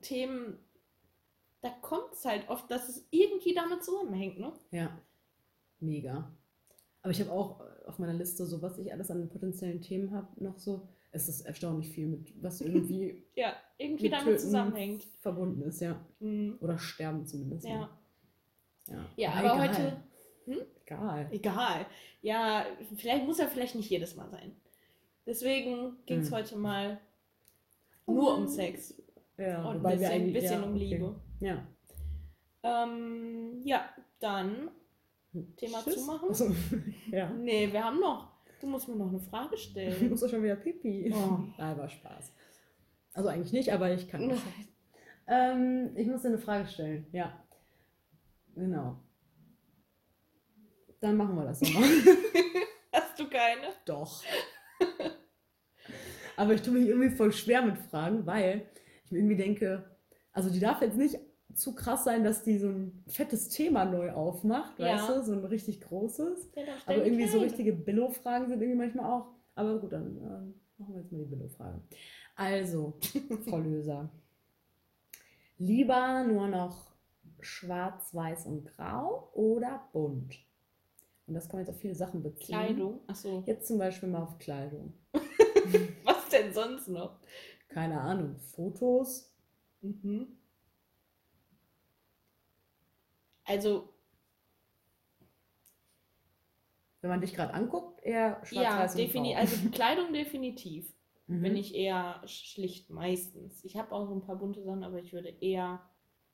Themen, 0.00 0.58
da 1.60 1.70
kommt 1.82 2.12
es 2.14 2.24
halt 2.24 2.48
oft, 2.48 2.70
dass 2.70 2.88
es 2.88 3.06
irgendwie 3.10 3.52
damit 3.52 3.84
zusammenhängt, 3.84 4.38
ne? 4.38 4.52
Ja, 4.70 4.96
mega. 5.80 6.32
Aber 7.02 7.10
ich 7.10 7.20
habe 7.20 7.32
auch 7.32 7.60
auf 7.88 7.98
meiner 7.98 8.12
Liste, 8.14 8.44
so 8.46 8.60
was 8.62 8.78
ich 8.78 8.92
alles 8.92 9.10
an 9.10 9.28
potenziellen 9.28 9.80
Themen 9.80 10.12
habe, 10.12 10.28
noch 10.42 10.58
so. 10.58 10.88
Es 11.10 11.26
ist 11.28 11.40
erstaunlich 11.46 11.88
viel, 11.88 12.06
mit 12.06 12.42
was 12.42 12.60
irgendwie 12.60 13.22
Ja, 13.34 13.54
irgendwie 13.78 14.04
mit 14.04 14.12
damit 14.12 14.26
Töten 14.26 14.38
zusammenhängt. 14.40 15.04
verbunden 15.20 15.62
ist, 15.62 15.80
ja. 15.80 15.98
Mhm. 16.20 16.58
Oder 16.60 16.78
sterben 16.78 17.26
zumindest. 17.26 17.66
Ja. 17.66 17.88
Ja, 18.88 19.06
Ja, 19.16 19.30
aber, 19.32 19.52
aber 19.52 19.64
egal. 19.64 19.68
heute- 19.78 20.02
Hm? 20.46 20.66
Egal. 20.84 21.28
Egal. 21.30 21.86
Ja, 22.22 22.64
vielleicht 22.96 23.26
muss 23.26 23.38
er 23.38 23.48
vielleicht 23.48 23.74
nicht 23.74 23.90
jedes 23.90 24.16
Mal 24.16 24.28
sein. 24.30 24.52
Deswegen 25.26 25.96
ging 26.06 26.20
es 26.20 26.30
Hm. 26.30 26.36
heute 26.36 26.56
mal 26.56 26.98
nur 28.06 28.34
um 28.38 28.46
Sex 28.48 28.94
Ja, 29.36 29.62
und 29.64 29.76
ein 29.76 29.78
wobei 29.80 29.90
wir 29.90 29.98
bisschen, 29.98 30.12
eigentlich- 30.12 30.34
bisschen 30.34 30.60
ja, 30.62 30.66
um 30.66 30.74
okay. 30.74 30.84
Liebe. 30.84 31.14
Ja. 31.40 31.66
Ähm, 32.62 33.60
ja, 33.64 33.88
dann 34.20 34.70
Thema 35.56 35.82
Tschüss. 35.84 35.94
zumachen? 35.96 36.30
Achso, 36.30 36.50
ja. 37.10 37.30
Nee, 37.30 37.70
wir 37.72 37.84
haben 37.84 38.00
noch. 38.00 38.32
Du 38.60 38.66
musst 38.66 38.88
mir 38.88 38.96
noch 38.96 39.08
eine 39.08 39.20
Frage 39.20 39.54
Ich 39.54 39.64
stellen. 39.64 40.08
muss 40.10 40.20
doch 40.20 40.28
schon 40.28 40.42
wieder 40.42 40.56
pipi. 40.56 41.12
Oh. 41.14 41.38
Nein, 41.58 41.78
war 41.78 41.88
Spaß. 41.88 42.32
Also 43.14 43.28
eigentlich 43.28 43.52
nicht, 43.52 43.72
aber 43.72 43.92
ich 43.92 44.08
kann. 44.08 44.28
das. 44.28 44.38
ähm, 45.26 45.90
ich 45.96 46.06
muss 46.06 46.22
dir 46.22 46.28
eine 46.28 46.38
Frage 46.38 46.66
stellen. 46.66 47.06
Ja. 47.12 47.44
Genau. 48.54 48.98
Dann 51.00 51.16
machen 51.16 51.36
wir 51.36 51.44
das 51.44 51.60
nochmal. 51.60 51.84
Hast 52.92 53.18
du 53.20 53.28
keine? 53.28 53.68
Doch. 53.84 54.24
Aber 56.36 56.54
ich 56.54 56.62
tue 56.62 56.74
mich 56.74 56.88
irgendwie 56.88 57.10
voll 57.10 57.32
schwer 57.32 57.62
mit 57.62 57.78
Fragen, 57.78 58.26
weil 58.26 58.68
ich 59.04 59.10
mir 59.12 59.18
irgendwie 59.18 59.36
denke, 59.36 59.84
also 60.32 60.50
die 60.50 60.60
darf 60.60 60.80
jetzt 60.82 60.96
nicht 60.96 61.18
zu 61.60 61.74
krass 61.74 62.04
sein, 62.04 62.24
dass 62.24 62.42
die 62.42 62.58
so 62.58 62.68
ein 62.68 63.02
fettes 63.06 63.48
Thema 63.48 63.84
neu 63.84 64.12
aufmacht, 64.12 64.78
Ja. 64.78 64.94
weißt 64.94 65.08
du? 65.10 65.24
So 65.24 65.32
ein 65.32 65.44
richtig 65.44 65.80
großes. 65.80 66.50
Ja, 66.56 66.62
Aber 66.86 67.04
irgendwie 67.04 67.26
so 67.28 67.40
richtige 67.40 67.72
Billo-Fragen 67.72 68.48
sind 68.48 68.60
irgendwie 68.60 68.78
manchmal 68.78 69.10
auch. 69.10 69.26
Aber 69.54 69.78
gut, 69.78 69.92
dann 69.92 70.16
äh, 70.18 70.80
machen 70.80 70.94
wir 70.94 71.00
jetzt 71.02 71.12
mal 71.12 71.18
die 71.18 71.24
Billo-Frage. 71.34 71.80
Also, 72.36 72.94
Frau 73.48 73.58
Löser. 73.58 74.08
Lieber 75.58 76.24
nur 76.24 76.46
noch 76.48 76.92
schwarz, 77.40 78.14
weiß 78.14 78.46
und 78.46 78.64
grau 78.64 79.30
oder 79.34 79.82
bunt? 79.92 80.38
Und 81.26 81.34
das 81.34 81.48
kann 81.48 81.58
man 81.58 81.66
jetzt 81.66 81.74
auf 81.74 81.80
viele 81.80 81.94
Sachen 81.94 82.22
beziehen. 82.22 82.54
Kleidung. 82.56 83.00
Achso. 83.06 83.42
Jetzt 83.44 83.66
zum 83.66 83.78
Beispiel 83.78 84.08
mal 84.08 84.22
auf 84.22 84.38
Kleidung. 84.38 84.94
Was 86.04 86.28
denn 86.30 86.52
sonst 86.54 86.88
noch? 86.88 87.18
Keine 87.68 88.00
Ahnung, 88.00 88.36
Fotos. 88.36 89.30
Mhm. 89.82 90.37
Also, 93.48 93.88
Wenn 97.00 97.10
man 97.10 97.20
dich 97.20 97.34
gerade 97.34 97.54
anguckt, 97.54 98.02
eher 98.02 98.44
schwarz, 98.44 98.94
ja, 98.94 99.04
defini 99.04 99.34
also 99.34 99.68
Kleidung 99.72 100.12
definitiv. 100.12 100.92
Mhm. 101.28 101.42
Bin 101.42 101.56
ich 101.56 101.74
eher 101.74 102.20
schlicht 102.26 102.90
meistens. 102.90 103.64
Ich 103.64 103.76
habe 103.76 103.92
auch 103.92 104.06
so 104.06 104.14
ein 104.14 104.22
paar 104.22 104.36
bunte 104.36 104.62
Sachen, 104.62 104.82
aber 104.82 104.98
ich 104.98 105.12
würde 105.12 105.28
eher, 105.28 105.80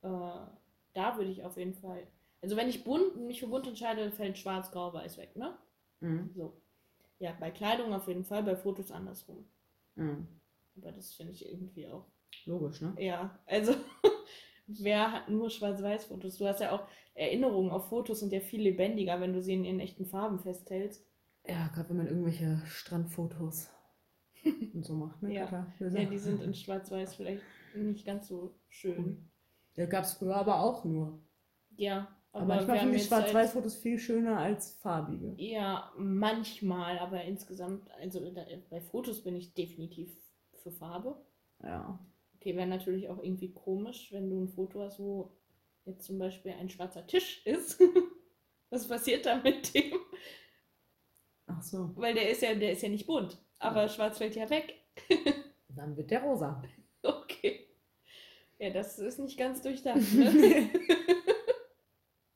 äh, 0.02 0.08
da 0.08 1.16
würde 1.16 1.30
ich 1.30 1.44
auf 1.44 1.56
jeden 1.56 1.74
Fall, 1.74 2.06
also 2.42 2.56
wenn 2.56 2.68
ich 2.68 2.84
bunt, 2.84 3.16
mich 3.16 3.40
für 3.40 3.46
bunt 3.46 3.66
entscheide, 3.66 4.10
fällt 4.10 4.38
schwarz, 4.38 4.70
grau, 4.70 4.92
weiß 4.92 5.18
weg, 5.18 5.36
ne? 5.36 5.58
Mhm. 6.00 6.30
So. 6.34 6.60
Ja, 7.18 7.36
bei 7.38 7.50
Kleidung 7.50 7.92
auf 7.92 8.08
jeden 8.08 8.24
Fall, 8.24 8.42
bei 8.42 8.56
Fotos 8.56 8.90
andersrum. 8.90 9.44
Mhm. 9.96 10.26
Aber 10.76 10.92
das 10.92 11.14
finde 11.14 11.32
ich 11.32 11.46
irgendwie 11.46 11.88
auch 11.88 12.06
Logisch, 12.46 12.80
ne? 12.80 12.94
Ja, 12.98 13.38
also 13.46 13.74
wer 14.66 15.12
hat 15.12 15.28
nur 15.28 15.50
Schwarz-Weiß-Fotos? 15.50 16.38
Du 16.38 16.46
hast 16.46 16.60
ja 16.60 16.72
auch 16.72 16.86
Erinnerungen 17.14 17.70
auf 17.70 17.88
Fotos 17.88 18.20
sind 18.20 18.32
ja 18.32 18.40
viel 18.40 18.62
lebendiger, 18.62 19.20
wenn 19.20 19.32
du 19.32 19.40
sie 19.40 19.54
in 19.54 19.64
ihren 19.64 19.80
echten 19.80 20.06
Farben 20.06 20.38
festhältst. 20.40 21.06
Ja, 21.46 21.68
gerade 21.68 21.90
wenn 21.90 21.98
man 21.98 22.06
irgendwelche 22.08 22.60
Strandfotos 22.66 23.70
und 24.72 24.84
so 24.84 24.94
macht, 24.94 25.22
ne? 25.22 25.32
Ja. 25.34 25.46
Klar. 25.46 25.72
Ja, 25.78 26.04
die 26.04 26.18
sind 26.18 26.42
in 26.42 26.54
Schwarz-Weiß 26.54 27.14
vielleicht 27.14 27.42
nicht 27.74 28.06
ganz 28.06 28.28
so 28.28 28.54
schön. 28.68 29.30
Ja, 29.76 29.86
gab 29.86 30.04
es 30.04 30.14
früher 30.14 30.36
aber 30.36 30.60
auch 30.60 30.84
nur. 30.84 31.20
Ja, 31.76 32.08
Aber, 32.32 32.44
aber, 32.44 32.54
manchmal 32.56 32.78
finde 32.78 32.96
ich 32.96 33.04
Schwarz-Weiß-Fotos 33.06 33.76
viel 33.76 33.98
schöner 33.98 34.38
als 34.38 34.72
farbige. 34.76 35.34
ja, 35.36 35.92
manchmal, 35.96 36.98
aber 36.98 37.22
insgesamt, 37.24 37.90
also 38.00 38.20
bei 38.70 38.80
Fotos 38.80 39.22
bin 39.22 39.36
ich 39.36 39.54
definitiv 39.54 40.10
für 40.62 40.70
Farbe. 40.72 41.16
Ja. 41.62 41.98
Okay, 42.36 42.56
wäre 42.56 42.66
natürlich 42.68 43.08
auch 43.08 43.22
irgendwie 43.22 43.52
komisch, 43.52 44.12
wenn 44.12 44.30
du 44.30 44.40
ein 44.40 44.48
Foto 44.48 44.82
hast, 44.82 44.98
wo 45.00 45.32
jetzt 45.86 46.04
zum 46.04 46.18
Beispiel 46.18 46.52
ein 46.52 46.68
schwarzer 46.70 47.06
Tisch 47.06 47.44
ist. 47.46 47.80
Was 48.70 48.88
passiert 48.88 49.26
da 49.26 49.36
mit 49.36 49.74
dem? 49.74 49.92
Ach 51.46 51.62
so. 51.62 51.90
Weil 51.94 52.14
der 52.14 52.30
ist 52.30 52.42
ja, 52.42 52.54
der 52.54 52.72
ist 52.72 52.82
ja 52.82 52.88
nicht 52.88 53.06
bunt. 53.06 53.38
Aber 53.58 53.88
schwarz 53.88 54.18
fällt 54.18 54.36
ja 54.36 54.48
weg. 54.50 54.74
Dann 55.68 55.96
wird 55.96 56.10
der 56.10 56.22
rosa. 56.22 56.62
Okay. 57.02 57.68
Ja, 58.58 58.70
das 58.70 58.98
ist 58.98 59.18
nicht 59.18 59.38
ganz 59.38 59.62
durchdacht. 59.62 60.00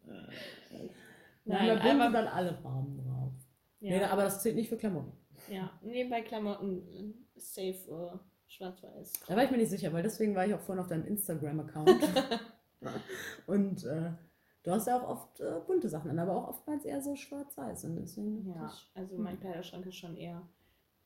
Ne? 0.04 0.34
Nein, 1.44 1.66
Nein, 1.66 1.98
da 1.98 2.04
aber, 2.06 2.12
dann 2.12 2.28
alle 2.28 2.54
Farben 2.54 2.98
drauf. 2.98 3.32
Nee, 3.80 3.98
ja, 3.98 4.10
aber 4.10 4.24
das 4.24 4.42
zählt 4.42 4.56
nicht 4.56 4.68
für 4.68 4.76
Klamotten. 4.76 5.12
ja, 5.50 5.78
nee, 5.82 6.04
bei 6.04 6.20
Klamotten 6.20 7.14
äh, 7.34 7.40
safe 7.40 7.68
äh, 7.90 8.18
schwarz-weiß. 8.46 9.12
Da 9.26 9.34
war 9.34 9.44
ich 9.44 9.50
mir 9.50 9.56
nicht 9.56 9.70
sicher, 9.70 9.90
weil 9.94 10.02
deswegen 10.02 10.34
war 10.34 10.46
ich 10.46 10.52
auch 10.52 10.60
vorhin 10.60 10.82
auf 10.82 10.88
deinem 10.88 11.06
Instagram-Account. 11.06 11.88
Und 13.46 13.84
äh, 13.84 14.12
du 14.62 14.70
hast 14.70 14.86
ja 14.86 15.00
auch 15.00 15.08
oft 15.08 15.40
äh, 15.40 15.60
bunte 15.66 15.88
Sachen 15.88 16.10
an, 16.10 16.18
aber 16.18 16.36
auch 16.36 16.48
oftmals 16.48 16.84
eher 16.84 17.00
so 17.02 17.16
schwarz-weiß. 17.16 17.84
Und 17.84 17.96
deswegen. 17.96 18.46
Ja, 18.54 18.72
also 18.94 19.16
Hm. 19.16 19.22
mein 19.22 19.40
Kleiderschrank 19.40 19.86
ist 19.86 19.96
schon 19.96 20.16
eher 20.16 20.42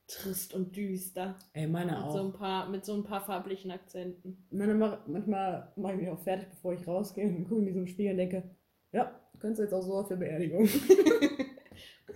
trist 0.07 0.53
und 0.53 0.75
düster. 0.75 1.35
Ey, 1.53 1.65
meine 1.67 1.93
Mit 1.93 2.01
auch. 2.01 2.11
so, 2.13 2.23
ein 2.25 2.33
paar, 2.33 2.69
mit 2.69 2.83
so 2.85 2.93
ein 2.93 3.03
paar 3.03 3.21
farblichen 3.21 3.71
Akzenten. 3.71 4.45
Meine, 4.51 4.73
manchmal 4.75 5.71
mache 5.77 5.93
ich 5.93 5.99
mich 6.01 6.09
auch 6.09 6.19
fertig, 6.19 6.49
bevor 6.49 6.73
ich 6.73 6.85
rausgehe 6.85 7.25
und 7.25 7.45
gucke 7.47 7.61
in 7.61 7.67
diesem 7.67 7.87
Spiegel 7.87 8.11
und 8.11 8.17
denke, 8.17 8.43
ja, 8.91 9.17
könntest 9.39 9.59
du 9.59 9.63
jetzt 9.63 9.73
auch 9.73 9.81
so 9.81 9.93
auf 9.95 10.07
der 10.09 10.17
Beerdigung. 10.17 10.67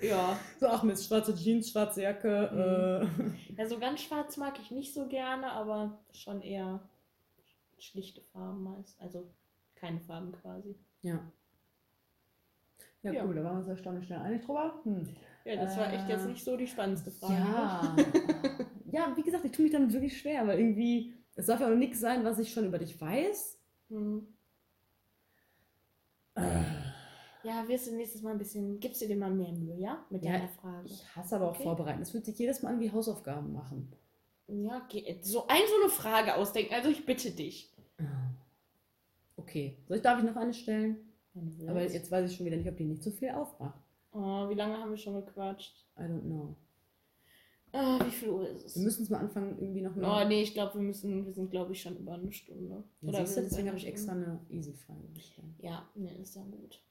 Ja. 0.01 0.38
so, 0.60 0.68
ach 0.68 0.84
Mist, 0.84 1.08
schwarze 1.08 1.34
Jeans, 1.34 1.72
schwarze 1.72 2.03
Jacke. 2.03 3.10
ja, 3.58 3.68
so 3.68 3.80
ganz 3.80 4.01
schwarz 4.01 4.38
mag 4.38 4.60
ich 4.60 4.70
nicht 4.70 4.93
so 4.93 5.08
gerne, 5.08 5.51
aber 5.51 5.97
schon 6.12 6.41
eher 6.43 6.88
schlichte 7.80 8.22
Farben 8.22 8.62
meist. 8.64 8.99
Also 9.01 9.28
keine 9.80 9.99
Farben 10.01 10.32
quasi. 10.34 10.71
Äh, 11.03 11.07
ja. 11.09 11.32
Ja, 13.03 13.11
Ja. 13.13 13.25
cool, 13.25 13.36
da 13.36 13.43
waren 13.43 13.53
wir 13.55 13.59
uns 13.59 13.67
erstaunlich 13.69 14.05
schnell 14.05 14.19
einig 14.19 14.43
drüber. 14.45 14.80
Hm. 14.84 15.07
Ja, 15.45 15.55
das 15.55 15.78
war 15.78 15.93
echt 15.93 16.09
Äh, 16.09 16.13
jetzt 16.13 16.25
nicht 16.25 16.43
so 16.43 16.57
die 16.57 16.67
spannendste 16.67 17.11
Frage. 17.11 17.34
Ja. 17.34 17.95
ja, 18.91 19.13
wie 19.15 19.21
gesagt, 19.23 19.45
ich 19.45 19.51
tue 19.51 19.63
mich 19.63 19.71
damit 19.71 19.93
wirklich 19.93 20.17
schwer, 20.19 20.45
weil 20.47 20.59
irgendwie, 20.59 21.13
es 21.36 21.45
darf 21.45 21.61
ja 21.61 21.71
auch 21.71 21.75
nichts 21.75 21.99
sein, 21.99 22.23
was 22.25 22.39
ich 22.39 22.51
schon 22.51 22.65
über 22.65 22.80
dich 22.80 22.99
weiß. 22.99 23.59
Hm. 23.89 24.28
Äh, 26.36 26.41
Ja, 27.43 27.65
wirst 27.67 27.88
du 27.88 27.95
nächstes 27.95 28.21
Mal 28.23 28.32
ein 28.32 28.38
bisschen, 28.39 28.80
gibst 28.80 29.01
du 29.01 29.07
dir 29.07 29.15
mal 29.15 29.32
mehr 29.32 29.53
Mühe, 29.53 29.78
ja? 29.80 30.05
Mit 30.09 30.23
Ja, 30.23 30.34
deiner 30.34 30.49
Frage. 30.49 30.86
ich 30.86 31.15
hasse 31.15 31.36
aber 31.36 31.45
auch 31.51 31.55
Okay. 31.55 31.63
vorbereiten. 31.63 32.01
Es 32.01 32.11
fühlt 32.11 32.25
sich 32.25 32.38
jedes 32.38 32.61
Mal 32.61 32.73
an 32.73 32.80
wie 32.80 32.91
Hausaufgaben 32.91 33.53
machen. 33.53 33.93
Ja, 34.47 34.82
okay. 34.84 35.19
So 35.21 35.47
ein 35.47 35.61
so 35.67 35.82
eine 35.82 35.91
Frage 35.91 36.36
ausdenken, 36.36 36.73
also 36.73 36.89
ich 36.89 37.05
bitte 37.05 37.32
dich. 37.32 37.73
Okay, 39.47 39.77
soll 39.87 39.97
ich, 39.97 40.03
darf 40.03 40.19
ich 40.19 40.25
noch 40.25 40.35
eine 40.35 40.53
stellen? 40.53 40.97
Du 41.33 41.67
Aber 41.69 41.81
jetzt 41.81 42.11
weiß 42.11 42.29
ich 42.29 42.35
schon 42.35 42.45
wieder 42.45 42.57
nicht, 42.57 42.67
ob 42.67 42.75
die 42.75 42.83
nicht 42.83 43.01
so 43.01 43.11
viel 43.11 43.29
aufmacht. 43.29 43.79
Oh, 44.11 44.49
wie 44.49 44.55
lange 44.55 44.77
haben 44.77 44.89
wir 44.89 44.97
schon 44.97 45.13
gequatscht? 45.13 45.85
I 45.97 46.01
don't 46.01 46.21
know. 46.21 46.55
Ah, 47.71 47.99
wie 48.05 48.11
viel 48.11 48.29
Uhr 48.29 48.49
ist 48.49 48.65
es? 48.65 48.75
Wir 48.75 48.83
müssen 48.83 49.03
es 49.03 49.09
mal 49.09 49.19
anfangen, 49.19 49.57
irgendwie 49.59 49.81
noch 49.81 49.95
Oh, 49.95 50.27
nee, 50.27 50.41
ich 50.41 50.53
glaube, 50.53 50.75
wir 50.75 50.81
müssen, 50.81 51.25
wir 51.25 51.33
sind, 51.33 51.51
glaube 51.51 51.71
ich, 51.71 51.81
schon 51.81 51.97
über 51.97 52.13
eine 52.13 52.31
Stunde. 52.31 52.83
Ja, 53.01 53.09
Oder 53.09 53.25
siehst 53.25 53.37
du, 53.37 53.41
deswegen 53.43 53.67
habe 53.67 53.77
ich 53.77 53.87
extra 53.87 54.13
eine 54.13 54.39
Easy-Frage 54.49 55.07
gestellt. 55.13 55.47
Ja, 55.59 55.87
nee, 55.95 56.17
ist 56.21 56.35
ja 56.35 56.43
gut. 56.43 56.81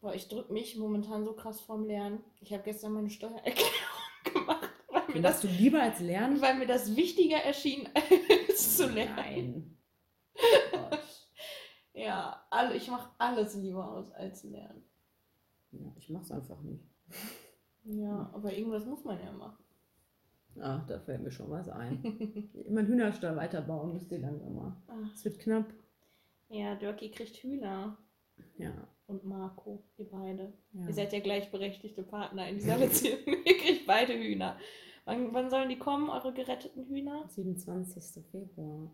Boah, 0.00 0.14
ich 0.14 0.28
drücke 0.28 0.52
mich 0.52 0.76
momentan 0.76 1.24
so 1.24 1.34
krass 1.34 1.60
vorm 1.60 1.84
Lernen. 1.84 2.20
Ich 2.40 2.52
habe 2.52 2.62
gestern 2.62 2.92
meine 2.92 3.10
Steuererklärung 3.10 3.70
gemacht, 4.32 4.70
weil 4.88 5.14
mir, 5.14 5.22
das, 5.22 5.40
du 5.40 5.48
lieber 5.48 5.82
als 5.82 6.00
lernen? 6.00 6.40
weil 6.40 6.58
mir 6.58 6.66
das 6.66 6.96
wichtiger 6.96 7.38
erschien, 7.38 7.88
als 8.48 8.76
zu 8.76 8.86
lernen. 8.88 9.16
Nein. 9.16 9.68
Oh 10.72 10.78
Gott. 10.78 10.98
Ja, 11.94 12.42
alle, 12.50 12.74
ich 12.76 12.88
mache 12.90 13.10
alles 13.18 13.54
lieber 13.56 13.86
aus 13.90 14.10
als 14.12 14.44
lernen. 14.44 14.82
Ja, 15.72 15.92
ich 15.96 16.08
mach's 16.10 16.30
einfach 16.30 16.60
nicht. 16.62 16.84
Ja, 17.84 18.30
aber 18.32 18.52
irgendwas 18.52 18.86
muss 18.86 19.04
man 19.04 19.18
ja 19.22 19.32
machen. 19.32 19.62
Ach, 20.60 20.86
da 20.86 20.98
fällt 21.00 21.22
mir 21.22 21.30
schon 21.30 21.50
was 21.50 21.68
ein. 21.68 22.02
Einen 22.68 22.86
Hühnerstall 22.86 23.36
weiterbauen 23.36 23.92
müsst 23.94 24.10
ihr 24.12 24.18
langsam 24.18 24.54
mal. 24.54 24.76
Ah, 24.86 24.94
Es 25.14 25.24
wird 25.24 25.38
knapp. 25.38 25.66
Ja, 26.50 26.74
Dirkie 26.74 27.10
kriegt 27.10 27.36
Hühner 27.38 27.96
Ja. 28.58 28.72
und 29.06 29.24
Marco, 29.24 29.82
ihr 29.96 30.10
beide. 30.10 30.52
ja. 30.72 30.86
Ihr 30.86 30.92
seid 30.92 31.12
ja 31.14 31.20
gleichberechtigte 31.20 32.02
Partner 32.02 32.48
in 32.48 32.56
dieser 32.56 32.76
Beziehung. 32.78 33.18
ihr 33.46 33.58
kriegt 33.58 33.86
beide 33.86 34.12
Hühner. 34.14 34.58
Wann, 35.06 35.32
wann 35.34 35.48
sollen 35.50 35.68
die 35.70 35.78
kommen, 35.78 36.10
eure 36.10 36.32
geretteten 36.34 36.84
Hühner? 36.86 37.24
27. 37.28 38.22
Februar. 38.30 38.90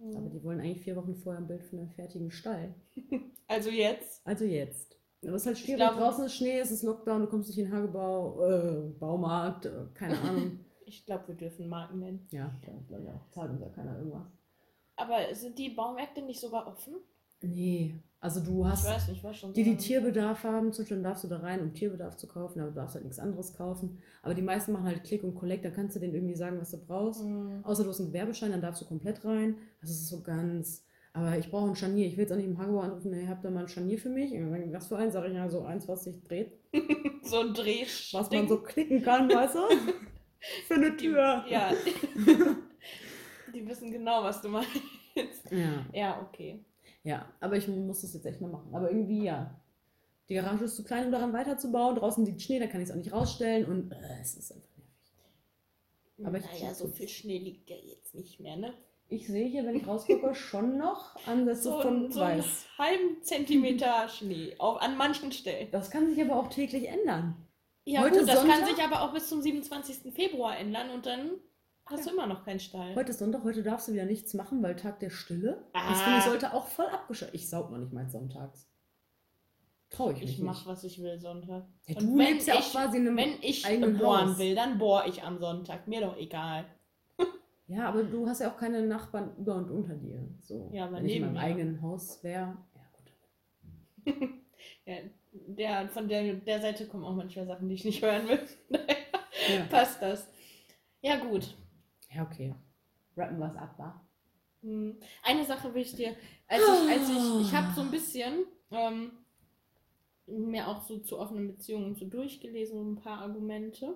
Aber 0.00 0.14
Hm. 0.26 0.30
die 0.30 0.42
wollen 0.44 0.60
eigentlich 0.60 0.82
vier 0.82 0.96
Wochen 0.96 1.14
vorher 1.14 1.40
ein 1.42 1.48
Bild 1.48 1.64
von 1.64 1.78
einem 1.80 1.90
fertigen 1.90 2.30
Stall. 2.30 2.74
Also 3.50 3.70
jetzt? 3.70 4.20
Also 4.26 4.44
jetzt. 4.44 4.98
Aber 5.22 5.32
es 5.34 5.42
ist 5.42 5.46
halt 5.46 5.58
schwierig. 5.58 5.76
glaube- 5.76 5.96
Draußen 5.96 6.26
ist 6.26 6.34
Schnee, 6.36 6.58
es 6.58 6.70
ist 6.70 6.82
Lockdown, 6.82 7.22
du 7.22 7.28
kommst 7.28 7.48
nicht 7.48 7.58
in 7.58 7.64
den 7.64 7.72
Hagebau, 7.74 8.44
äh, 8.46 8.90
Baumarkt, 9.00 9.64
äh, 9.64 9.86
keine 9.94 10.18
Ahnung. 10.20 10.60
Ich 10.84 11.06
glaube, 11.06 11.28
wir 11.28 11.34
dürfen 11.34 11.66
Marken 11.68 11.98
nennen. 12.00 12.26
ja, 12.30 12.54
da 12.66 12.72
glaube 12.86 13.04
ich 13.04 13.10
auch. 13.10 13.30
Zahlt 13.30 13.50
uns 13.50 13.60
ja 13.62 13.68
keiner 13.70 13.96
irgendwas. 13.96 14.26
Aber 14.96 15.34
sind 15.34 15.58
die 15.58 15.70
Baumärkte 15.70 16.20
nicht 16.22 16.40
sogar 16.40 16.66
offen? 16.66 16.96
Nee. 17.40 17.94
Also 18.20 18.40
du 18.40 18.64
Ich 18.64 18.70
hast 18.70 18.84
weiß 18.86 19.08
nicht, 19.08 19.22
was 19.22 19.36
schon 19.36 19.52
die, 19.52 19.62
die. 19.62 19.76
Tierbedarf 19.76 20.42
haben, 20.42 20.72
zum 20.72 20.84
Beispiel 20.84 21.02
darfst 21.02 21.22
du 21.22 21.28
da 21.28 21.38
rein, 21.38 21.60
um 21.60 21.72
Tierbedarf 21.72 22.16
zu 22.16 22.26
kaufen, 22.26 22.60
aber 22.60 22.70
du 22.70 22.74
darfst 22.74 22.96
halt 22.96 23.04
nichts 23.04 23.20
anderes 23.20 23.54
kaufen. 23.54 23.98
Aber 24.22 24.34
die 24.34 24.42
meisten 24.42 24.72
machen 24.72 24.86
halt 24.86 25.04
Click 25.04 25.22
und 25.22 25.36
Collect, 25.36 25.64
dann 25.64 25.72
kannst 25.72 25.94
du 25.94 26.00
denen 26.00 26.14
irgendwie 26.14 26.34
sagen, 26.34 26.60
was 26.60 26.72
du 26.72 26.78
brauchst. 26.78 27.22
Hm. 27.22 27.60
Außer 27.64 27.84
du 27.84 27.90
hast 27.90 28.00
einen 28.00 28.08
Gewerbeschein, 28.08 28.50
dann 28.50 28.60
darfst 28.60 28.82
du 28.82 28.86
komplett 28.86 29.24
rein. 29.24 29.56
Das 29.80 29.90
ist 29.90 30.08
so 30.08 30.22
ganz. 30.22 30.84
Aber 31.12 31.38
ich 31.38 31.50
brauche 31.50 31.68
ein 31.68 31.76
Scharnier. 31.76 32.06
Ich 32.06 32.16
will 32.16 32.22
jetzt 32.22 32.32
auch 32.32 32.36
nicht 32.36 32.46
im 32.46 32.58
Hagebau 32.58 32.80
anrufen, 32.80 33.12
ihr 33.12 33.28
habt 33.28 33.44
da 33.44 33.50
mal 33.50 33.60
ein 33.62 33.68
Scharnier 33.68 33.98
für 33.98 34.08
mich. 34.10 34.32
Und 34.32 34.50
dann 34.50 34.72
was 34.72 34.88
für 34.88 34.96
eins? 34.96 35.14
Sag 35.14 35.24
ich 35.26 35.34
ja, 35.34 35.48
so 35.48 35.62
eins, 35.62 35.86
was 35.88 36.04
sich 36.04 36.22
dreht, 36.24 36.52
So 37.22 37.40
ein 37.40 37.54
Dreh. 37.54 37.84
was 38.12 38.30
man 38.30 38.48
so 38.48 38.62
klicken 38.62 39.02
kann, 39.02 39.28
weißt 39.30 39.54
du? 39.54 39.60
für 40.66 40.74
eine 40.74 40.96
Tür. 40.96 41.44
Ja. 41.48 41.72
die 43.54 43.66
wissen 43.66 43.90
genau, 43.90 44.22
was 44.22 44.40
du 44.42 44.48
meinst. 44.48 44.70
Ja. 45.50 45.86
Ja, 45.92 46.20
okay. 46.28 46.64
Ja, 47.08 47.26
aber 47.40 47.56
ich 47.56 47.66
muss 47.68 48.02
das 48.02 48.12
jetzt 48.14 48.26
echt 48.26 48.40
mal 48.40 48.50
machen. 48.50 48.74
Aber 48.74 48.90
irgendwie 48.90 49.24
ja. 49.24 49.58
Die 50.28 50.34
Garage 50.34 50.64
ist 50.64 50.76
zu 50.76 50.84
klein, 50.84 51.06
um 51.06 51.12
daran 51.12 51.32
weiterzubauen. 51.32 51.96
Draußen 51.96 52.24
liegt 52.26 52.42
Schnee, 52.42 52.58
da 52.58 52.66
kann 52.66 52.82
ich 52.82 52.88
es 52.88 52.92
auch 52.92 52.98
nicht 52.98 53.12
rausstellen. 53.12 53.64
Und 53.64 53.92
äh, 53.92 53.96
es 54.20 54.34
ist 54.36 54.52
einfach 54.52 54.68
nervig. 54.76 56.26
Aber 56.26 56.38
ich- 56.38 56.60
naja, 56.62 56.74
so 56.74 56.86
viel 56.88 57.08
Schnee 57.08 57.38
liegt 57.38 57.70
ja 57.70 57.76
jetzt 57.76 58.14
nicht 58.14 58.40
mehr, 58.40 58.56
ne? 58.56 58.74
ich 59.10 59.26
sehe 59.26 59.46
hier, 59.48 59.64
wenn 59.64 59.74
ich 59.76 59.86
rausgucke, 59.86 60.34
schon 60.34 60.76
noch 60.76 61.16
Ansätze 61.26 61.62
So, 61.62 61.80
von 61.80 62.12
so 62.12 62.20
einen 62.20 62.40
Weiß. 62.40 62.66
halben 62.76 63.22
Zentimeter 63.22 64.06
Schnee 64.10 64.54
auf, 64.58 64.82
an 64.82 64.98
manchen 64.98 65.32
Stellen. 65.32 65.68
Das 65.70 65.90
kann 65.90 66.06
sich 66.14 66.22
aber 66.22 66.36
auch 66.36 66.48
täglich 66.48 66.86
ändern. 66.88 67.34
Ja, 67.86 68.02
Heute 68.02 68.18
gut, 68.18 68.28
das 68.28 68.40
kann 68.40 68.50
Sonntag? 68.50 68.68
sich 68.68 68.84
aber 68.84 69.00
auch 69.00 69.14
bis 69.14 69.30
zum 69.30 69.40
27. 69.40 70.12
Februar 70.12 70.58
ändern 70.58 70.90
und 70.90 71.06
dann 71.06 71.30
hast 71.90 72.06
du 72.06 72.10
immer 72.10 72.26
noch 72.26 72.44
keinen 72.44 72.60
Stall. 72.60 72.94
Heute 72.94 73.10
ist 73.10 73.18
Sonntag, 73.18 73.44
heute 73.44 73.62
darfst 73.62 73.88
du 73.88 73.92
wieder 73.92 74.04
nichts 74.04 74.34
machen, 74.34 74.62
weil 74.62 74.76
Tag 74.76 74.98
der 75.00 75.10
Stille. 75.10 75.64
Ah. 75.72 75.88
Das 75.90 76.02
finde 76.02 76.18
ich 76.18 76.24
sollte 76.24 76.52
auch 76.54 76.66
voll 76.66 76.86
abgeschaltet. 76.86 77.34
Ich 77.34 77.48
saug 77.48 77.70
noch 77.70 77.78
nicht 77.78 77.92
mal 77.92 78.08
sonntags. 78.08 78.68
Trau 79.90 80.10
ich 80.10 80.20
mich 80.20 80.30
ich 80.34 80.38
mach, 80.40 80.54
nicht. 80.58 80.66
was 80.66 80.84
ich 80.84 81.00
will 81.02 81.18
Sonntag. 81.18 81.66
Ja, 81.86 81.96
Und 81.96 82.02
du 82.06 82.18
wenn 82.18 82.26
lebst 82.26 82.46
ja 82.48 82.54
auch 82.54 82.58
ich- 82.60 82.70
quasi 82.72 82.98
in 82.98 83.06
einem 83.08 83.16
Wenn 83.16 83.32
ich 83.40 83.64
eigenen 83.66 83.96
bohren 83.98 84.28
Haus. 84.30 84.38
will, 84.38 84.54
dann 84.54 84.76
bohr 84.78 85.06
ich 85.06 85.22
am 85.22 85.38
Sonntag. 85.38 85.88
Mir 85.88 86.00
doch 86.02 86.16
egal. 86.16 86.64
Ja, 87.70 87.86
aber 87.88 88.02
du 88.02 88.26
hast 88.26 88.40
ja 88.40 88.50
auch 88.50 88.56
keine 88.56 88.80
Nachbarn 88.86 89.36
über 89.36 89.54
und 89.56 89.70
unter 89.70 89.94
dir. 89.94 90.26
So. 90.40 90.70
Ja, 90.72 90.86
aber 90.86 90.96
Wenn 90.96 91.04
ich 91.06 91.16
in 91.16 91.22
meinem 91.22 91.34
mir. 91.34 91.40
eigenen 91.40 91.82
Haus 91.82 92.24
wäre. 92.24 92.56
Ja, 92.74 92.90
gut. 94.04 94.14
Ja, 94.86 94.94
der, 95.32 95.88
von 95.90 96.08
der, 96.08 96.32
der 96.36 96.62
Seite 96.62 96.86
kommen 96.86 97.04
auch 97.04 97.14
manchmal 97.14 97.46
Sachen, 97.46 97.68
die 97.68 97.74
ich 97.74 97.84
nicht 97.84 98.00
hören 98.02 98.26
will. 98.28 98.40
Ja, 99.50 99.64
Passt 99.70 100.00
das. 100.00 100.26
Ja, 101.02 101.16
gut. 101.16 101.54
Ja 102.14 102.22
okay. 102.22 102.54
Rappen 103.16 103.42
es 103.42 103.56
ab, 103.56 103.74
wa? 103.78 104.00
Hm. 104.62 104.96
Eine 105.22 105.44
Sache 105.44 105.72
will 105.74 105.82
ich 105.82 105.94
dir, 105.94 106.16
als 106.46 106.62
ich, 106.62 106.90
als 106.90 107.08
ich, 107.10 107.48
ich 107.48 107.54
habe 107.54 107.74
so 107.74 107.82
ein 107.82 107.90
bisschen 107.90 108.44
ähm, 108.70 109.12
mir 110.26 110.68
auch 110.68 110.82
so 110.82 110.98
zu 110.98 111.18
offenen 111.18 111.48
Beziehungen 111.48 111.94
so 111.94 112.06
durchgelesen, 112.06 112.92
ein 112.92 112.96
paar 112.96 113.20
Argumente. 113.20 113.94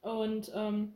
Und 0.00 0.50
ähm, 0.54 0.94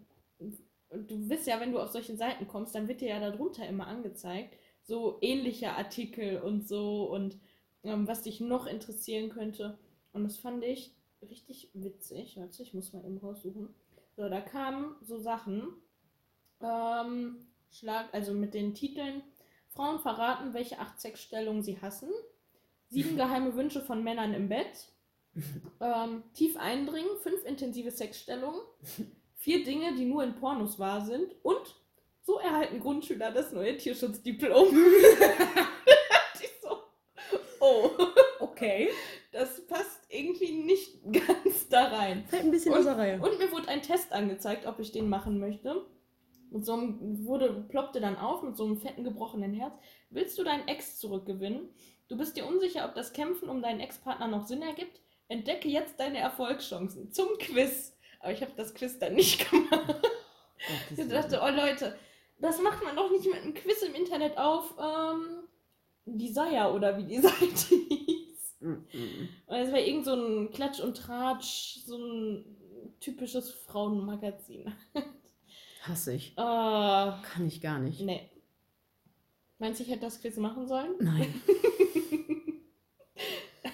du 0.90 1.28
wirst 1.28 1.46
ja, 1.46 1.60
wenn 1.60 1.72
du 1.72 1.78
auf 1.78 1.90
solche 1.90 2.16
Seiten 2.16 2.46
kommst, 2.48 2.74
dann 2.74 2.88
wird 2.88 3.00
dir 3.00 3.08
ja 3.08 3.20
darunter 3.20 3.66
immer 3.66 3.86
angezeigt, 3.86 4.58
so 4.82 5.18
ähnliche 5.20 5.72
Artikel 5.72 6.40
und 6.40 6.66
so 6.66 7.10
und 7.10 7.38
ähm, 7.82 8.06
was 8.06 8.22
dich 8.22 8.40
noch 8.40 8.66
interessieren 8.66 9.30
könnte. 9.30 9.78
Und 10.12 10.24
das 10.24 10.36
fand 10.36 10.64
ich 10.64 10.94
richtig 11.22 11.70
witzig. 11.74 12.36
Warte, 12.36 12.62
ich 12.62 12.74
muss 12.74 12.92
mal 12.92 13.04
eben 13.04 13.18
raussuchen. 13.18 13.74
So, 14.16 14.28
da 14.28 14.40
kamen 14.40 14.94
so 15.02 15.18
Sachen. 15.18 15.68
Ähm, 16.62 17.46
Schlag, 17.70 18.08
also 18.12 18.32
mit 18.32 18.54
den 18.54 18.74
Titeln 18.74 19.22
Frauen 19.68 19.98
verraten, 20.00 20.54
welche 20.54 20.78
acht 20.78 20.98
Sexstellungen 21.00 21.62
sie 21.62 21.80
hassen. 21.80 22.08
Sieben 22.88 23.16
geheime 23.16 23.54
Wünsche 23.54 23.80
von 23.82 24.02
Männern 24.02 24.32
im 24.34 24.48
Bett. 24.48 24.88
Ähm, 25.80 26.22
tief 26.32 26.56
eindringen, 26.56 27.10
fünf 27.22 27.44
intensive 27.44 27.90
Sexstellungen. 27.90 28.60
Vier 29.34 29.64
Dinge, 29.64 29.94
die 29.94 30.06
nur 30.06 30.24
in 30.24 30.34
Pornos 30.36 30.78
wahr 30.78 31.04
sind. 31.04 31.34
Und 31.42 31.76
so 32.22 32.38
erhalten 32.38 32.80
Grundschüler 32.80 33.30
das 33.32 33.52
neue 33.52 33.76
Tierschutzdiplom. 33.76 34.74
so, 36.62 36.78
oh, 37.60 37.90
Okay. 38.40 38.88
das 39.32 39.66
passt 39.66 40.00
irgendwie 40.08 40.52
nicht 40.52 41.00
ganz 41.12 41.68
da 41.68 41.84
rein. 41.88 42.24
Fällt 42.28 42.44
ein 42.44 42.50
bisschen 42.50 42.72
Und- 42.72 42.78
aus 42.78 42.84
der 42.86 42.96
Reihe. 42.96 43.20
Und 43.20 43.38
mir 43.38 43.52
wurde 43.52 43.68
ein 43.68 43.82
Test 43.82 44.12
angezeigt, 44.12 44.66
ob 44.66 44.78
ich 44.80 44.92
den 44.92 45.08
machen 45.10 45.38
möchte. 45.38 45.84
Mit 46.50 46.64
so 46.64 46.74
einem, 46.74 47.26
wurde, 47.26 47.64
ploppte 47.68 48.00
dann 48.00 48.16
auf 48.16 48.42
mit 48.42 48.56
so 48.56 48.64
einem 48.64 48.76
fetten 48.76 49.04
gebrochenen 49.04 49.52
Herz. 49.54 49.74
Willst 50.10 50.38
du 50.38 50.44
deinen 50.44 50.68
Ex 50.68 50.98
zurückgewinnen? 50.98 51.68
Du 52.08 52.16
bist 52.16 52.36
dir 52.36 52.46
unsicher, 52.46 52.86
ob 52.86 52.94
das 52.94 53.12
Kämpfen 53.12 53.48
um 53.48 53.62
deinen 53.62 53.80
Ex-Partner 53.80 54.28
noch 54.28 54.46
Sinn 54.46 54.62
ergibt? 54.62 55.00
Entdecke 55.28 55.68
jetzt 55.68 55.98
deine 55.98 56.18
Erfolgschancen 56.18 57.10
zum 57.12 57.28
Quiz. 57.38 57.96
Aber 58.20 58.32
ich 58.32 58.42
habe 58.42 58.52
das 58.56 58.74
Quiz 58.74 58.98
dann 58.98 59.14
nicht 59.14 59.50
gemacht. 59.50 60.02
Ich 60.96 61.08
dachte, 61.08 61.40
oh 61.42 61.48
Leute, 61.48 61.98
das 62.38 62.60
macht 62.60 62.84
man 62.84 62.96
doch 62.96 63.10
nicht 63.10 63.26
mit 63.26 63.42
einem 63.42 63.54
Quiz 63.54 63.82
im 63.82 63.94
Internet 63.94 64.38
auf 64.38 64.74
ähm, 64.80 65.48
Desire 66.04 66.72
oder 66.72 66.96
wie 66.96 67.04
die 67.04 67.18
Seite 67.20 67.74
hieß. 67.88 68.56
Und 68.60 68.86
es 69.48 69.72
war 69.72 69.78
irgend 69.78 70.04
so 70.04 70.14
ein 70.14 70.50
Klatsch 70.52 70.80
und 70.80 70.96
Tratsch, 70.96 71.80
so 71.84 71.96
ein 71.96 72.44
typisches 73.00 73.50
Frauenmagazin. 73.50 74.72
Hasse 75.88 76.14
ich. 76.14 76.32
Äh, 76.32 76.34
Kann 76.36 77.46
ich 77.46 77.60
gar 77.60 77.78
nicht. 77.78 78.00
nee. 78.00 78.30
Meinst 79.58 79.80
du, 79.80 79.84
ich 79.84 79.90
hätte 79.90 80.02
das 80.02 80.20
Quiz 80.20 80.36
machen 80.36 80.68
sollen? 80.68 80.94
Nein. 81.00 81.40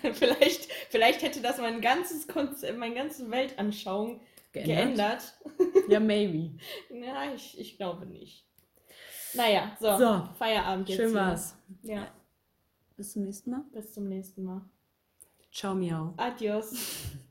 vielleicht, 0.13 0.71
vielleicht 0.91 1.23
hätte 1.23 1.41
das 1.41 1.59
mein 1.59 1.81
ganzes 1.81 2.29
Konzept, 2.29 2.79
meine 2.79 2.95
ganze 2.95 3.29
Weltanschauung 3.31 4.21
geändert. 4.53 5.35
Ja, 5.89 5.99
maybe. 6.01 6.57
Ja, 6.91 7.33
ich, 7.35 7.59
ich 7.59 7.77
glaube 7.77 8.07
nicht. 8.07 8.47
Naja, 9.35 9.77
so, 9.81 9.97
So, 9.99 10.29
Feierabend 10.39 10.89
jetzt. 10.89 10.99
Schön 10.99 11.11
hier. 11.11 11.19
war's. 11.21 11.57
Ja, 11.83 12.07
Bis 12.97 13.13
zum 13.15 13.25
nächsten 13.25 13.51
Mal. 13.51 13.65
bis 13.73 13.93
zum 13.93 14.09
nächsten 14.09 14.45
Mal. 14.45 14.63
Ciao, 15.51 15.75
miau. 15.75 16.15
Adios. 16.17 16.75